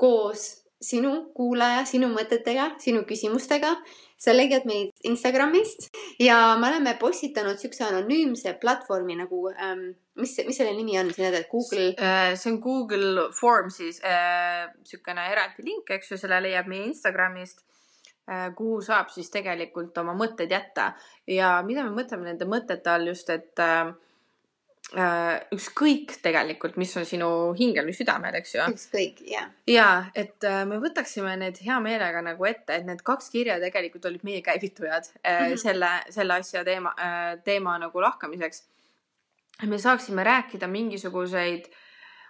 koos 0.00 0.59
sinu 0.80 1.30
kuulaja, 1.36 1.84
sinu 1.88 2.08
mõtetega, 2.12 2.74
sinu 2.80 3.04
küsimustega 3.08 3.74
sa 4.20 4.34
leiad 4.34 4.66
meid 4.68 4.92
Instagramist 5.08 5.88
ja 6.20 6.56
me 6.60 6.68
oleme 6.68 6.94
postitanud 7.00 7.60
siukse 7.60 7.86
anonüümse 7.86 8.54
platvormi 8.60 9.16
nagu 9.20 9.46
ähm,, 9.52 9.86
mis, 10.20 10.36
mis 10.46 10.60
selle 10.60 10.74
nimi 10.76 10.98
on, 11.00 11.12
sa 11.12 11.30
tead, 11.32 11.48
Google? 11.52 11.90
Äh, 11.96 12.34
see 12.36 12.52
on 12.52 12.60
Google 12.64 13.30
Formsis 13.36 14.02
äh, 14.04 14.68
siukene 14.84 15.30
eraldi 15.32 15.64
link, 15.64 15.92
eks 15.96 16.12
ju, 16.12 16.20
selle 16.20 16.40
leiab 16.44 16.68
meie 16.68 16.88
Instagramist 16.90 17.64
kuhu 18.54 18.78
saab 18.84 19.08
siis 19.10 19.30
tegelikult 19.32 19.96
oma 19.98 20.14
mõtted 20.14 20.52
jätta 20.52 20.92
ja 21.26 21.56
mida 21.66 21.82
me 21.86 21.94
mõtleme 21.96 22.28
nende 22.28 22.46
mõtete 22.46 22.92
all 22.92 23.08
just, 23.10 23.30
et 23.32 23.58
äh, 23.58 23.88
äh, 23.90 23.96
ükskõik 24.90 26.16
tegelikult, 26.22 26.74
mis 26.80 26.90
on 26.98 27.04
sinu 27.06 27.28
hingel 27.58 27.86
või 27.86 27.94
südamel, 27.94 28.34
eks 28.40 28.54
ju. 28.56 28.64
ükskõik, 28.72 29.20
jah. 29.30 29.46
ja 29.70 29.88
et 30.18 30.42
äh, 30.46 30.64
me 30.66 30.80
võtaksime 30.82 31.36
need 31.38 31.60
hea 31.62 31.76
meelega 31.82 32.22
nagu 32.26 32.48
ette, 32.48 32.80
et 32.80 32.86
need 32.88 33.04
kaks 33.06 33.30
kirja 33.30 33.60
tegelikult 33.62 34.08
olid 34.10 34.24
meie 34.26 34.40
käivitujad 34.42 35.06
äh, 35.22 35.22
mm 35.22 35.52
-hmm. 35.52 35.60
selle, 35.62 35.90
selle 36.10 36.40
asja 36.42 36.64
teema 36.66 36.94
äh,, 36.98 37.38
teema 37.44 37.78
nagu 37.78 38.00
lahkamiseks. 38.02 38.64
me 39.66 39.78
saaksime 39.78 40.24
rääkida 40.24 40.66
mingisuguseid 40.66 41.70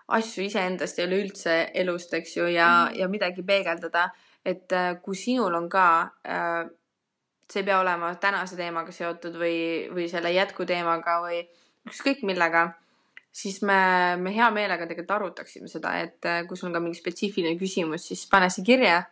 asju 0.09 0.45
iseendast 0.45 0.99
ja 0.99 1.07
üleüldse 1.07 1.71
elust, 1.75 2.15
eks 2.15 2.37
ju, 2.37 2.47
ja 2.47 2.67
mm, 2.67 2.93
-hmm. 2.93 2.99
ja 2.99 3.09
midagi 3.09 3.43
peegeldada, 3.43 4.11
et 4.45 4.73
äh, 4.73 5.01
kui 5.03 5.15
sinul 5.15 5.55
on 5.55 5.69
ka 5.69 6.11
äh, 6.29 6.69
see 7.51 7.61
ei 7.61 7.67
pea 7.67 7.81
olema 7.81 8.15
tänase 8.15 8.57
teemaga 8.57 8.93
seotud 8.93 9.35
või, 9.35 9.89
või 9.95 10.09
selle 10.09 10.33
jätkuteemaga 10.33 11.21
või 11.23 11.41
ükskõik 11.89 12.25
millega, 12.29 12.67
siis 13.33 13.61
me, 13.63 13.81
me 14.21 14.35
hea 14.35 14.51
meelega 14.55 14.89
tegelikult 14.89 15.17
arutaksime 15.17 15.71
seda, 15.71 15.95
et 16.03 16.29
äh, 16.29 16.43
kui 16.49 16.59
sul 16.59 16.71
on 16.71 16.77
ka 16.77 16.85
mingi 16.85 17.01
spetsiifiline 17.01 17.57
küsimus, 17.61 18.09
siis 18.11 18.27
pane 18.31 18.51
see 18.53 18.67
kirja 18.67 19.05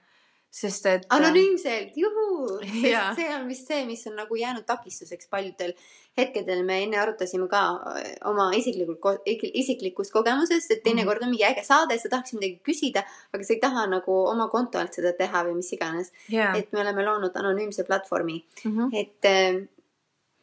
sest 0.51 0.87
et. 0.87 1.05
Äh, 1.05 1.17
anonüümselt, 1.19 1.97
juhuu, 1.97 2.59
sest 2.83 3.21
see 3.21 3.31
on 3.35 3.47
vist 3.51 3.69
see, 3.69 3.85
mis 3.89 4.05
on 4.09 4.17
nagu 4.19 4.37
jäänud 4.37 4.65
takistuseks 4.69 5.29
paljudel 5.31 5.75
hetkedel. 6.19 6.65
me 6.67 6.81
enne 6.83 6.99
arutasime 6.99 7.49
ka 7.51 7.63
äh, 7.93 8.11
oma 8.31 8.49
isiklikult, 8.57 9.27
isiklikust 9.29 10.15
kogemusest, 10.15 10.73
et 10.73 10.83
teinekord 10.85 11.23
on 11.23 11.33
mingi 11.35 11.47
äge 11.47 11.65
saade, 11.67 11.99
sa 12.01 12.11
tahaks 12.13 12.35
midagi 12.39 12.61
küsida, 12.65 13.05
aga 13.33 13.45
sa 13.45 13.55
ei 13.55 13.63
taha 13.63 13.87
nagu 13.93 14.21
oma 14.27 14.49
konto 14.53 14.81
alt 14.81 14.97
seda 14.97 15.13
teha 15.19 15.45
või 15.47 15.59
mis 15.61 15.73
iganes 15.77 16.13
yeah.. 16.33 16.57
et 16.57 16.73
me 16.73 16.83
oleme 16.85 17.05
loonud 17.05 17.37
anonüümse 17.37 17.85
platvormi 17.87 18.41
mm, 18.41 18.73
-hmm. 18.73 18.97
et 18.99 19.69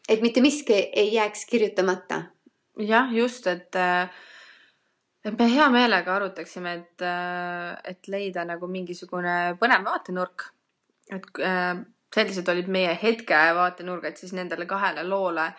et 0.09 0.21
mitte 0.21 0.41
miski 0.41 0.77
ei 0.93 1.13
jääks 1.13 1.45
kirjutamata. 1.49 2.23
jah, 2.79 3.13
just, 3.13 3.47
et, 3.47 3.75
äh, 3.75 4.09
et 5.25 5.39
me 5.39 5.47
hea 5.49 5.69
meelega 5.71 6.15
arutaksime, 6.15 6.73
et, 6.73 7.01
äh, 7.01 7.77
et 7.83 8.07
leida 8.07 8.45
nagu 8.45 8.67
mingisugune 8.67 9.55
põnev 9.61 9.85
vaatenurk. 9.85 10.51
et 11.11 11.25
äh, 11.39 11.75
sellised 12.15 12.47
olid 12.49 12.67
meie 12.67 12.97
hetke 13.01 13.35
vaatenurgad 13.55 14.17
siis 14.17 14.33
nendele 14.33 14.65
kahele 14.65 15.03
loole, 15.03 15.53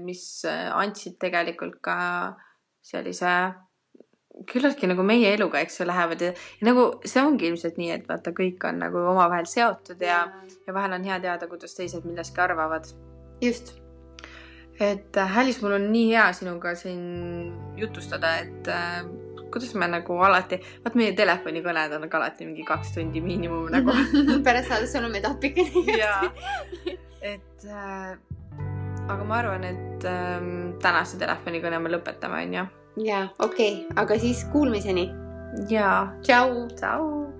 mis 0.00 0.44
andsid 0.46 1.18
tegelikult 1.20 1.80
ka 1.84 1.96
sellise 2.80 3.32
küllaltki 4.48 4.88
nagu 4.88 5.04
meie 5.04 5.34
eluga, 5.34 5.60
eks 5.60 5.80
ju, 5.80 5.86
lähevad 5.88 6.24
ja, 6.24 6.32
ja 6.32 6.68
nagu 6.68 6.86
see 7.04 7.20
ongi 7.24 7.48
ilmselt 7.50 7.76
nii, 7.80 7.90
et 7.96 8.08
vaata, 8.08 8.32
kõik 8.36 8.64
on 8.68 8.80
nagu 8.86 9.04
omavahel 9.12 9.48
seotud 9.48 10.00
ja, 10.04 10.22
ja 10.66 10.76
vahel 10.76 10.96
on 10.96 11.04
hea 11.04 11.20
teada, 11.20 11.48
kuidas 11.48 11.76
teised 11.76 12.08
millestki 12.08 12.40
arvavad 12.44 12.88
just. 13.42 13.74
et 14.80 15.16
äh, 15.16 15.34
Hälis, 15.36 15.60
mul 15.62 15.76
on 15.76 15.90
nii 15.92 16.06
hea 16.14 16.30
sinuga 16.32 16.74
siin 16.78 17.02
jutustada, 17.76 18.36
et 18.40 18.68
äh, 18.68 19.02
kuidas 19.50 19.74
me 19.74 19.88
nagu 19.90 20.16
alati, 20.24 20.60
vaat 20.84 20.96
meie 20.96 21.12
telefonikõned 21.18 21.96
on 21.96 22.08
ka 22.08 22.20
alati 22.20 22.46
mingi 22.48 22.64
kaks 22.68 22.94
tundi 22.96 23.20
miinimum 23.24 23.68
nagu 23.74 23.94
pärast 24.46 24.72
saada 24.72 24.88
sõnumeid 24.90 25.26
appikene 25.28 25.98
jaa, 25.98 26.30
et 27.20 27.66
äh, 27.66 28.14
aga 29.10 29.26
ma 29.26 29.40
arvan, 29.42 29.66
et 29.68 30.08
äh, 30.08 30.38
tänase 30.82 31.20
telefonikõne 31.20 31.82
me 31.82 31.92
lõpetame, 31.96 32.46
onju. 32.46 32.64
jaa, 33.04 33.26
okei 33.38 33.74
okay., 33.82 34.00
aga 34.04 34.18
siis 34.22 34.46
kuulmiseni. 34.54 35.10
jaa. 35.68 36.08
tšau. 36.24 36.66
tšau. 36.78 37.39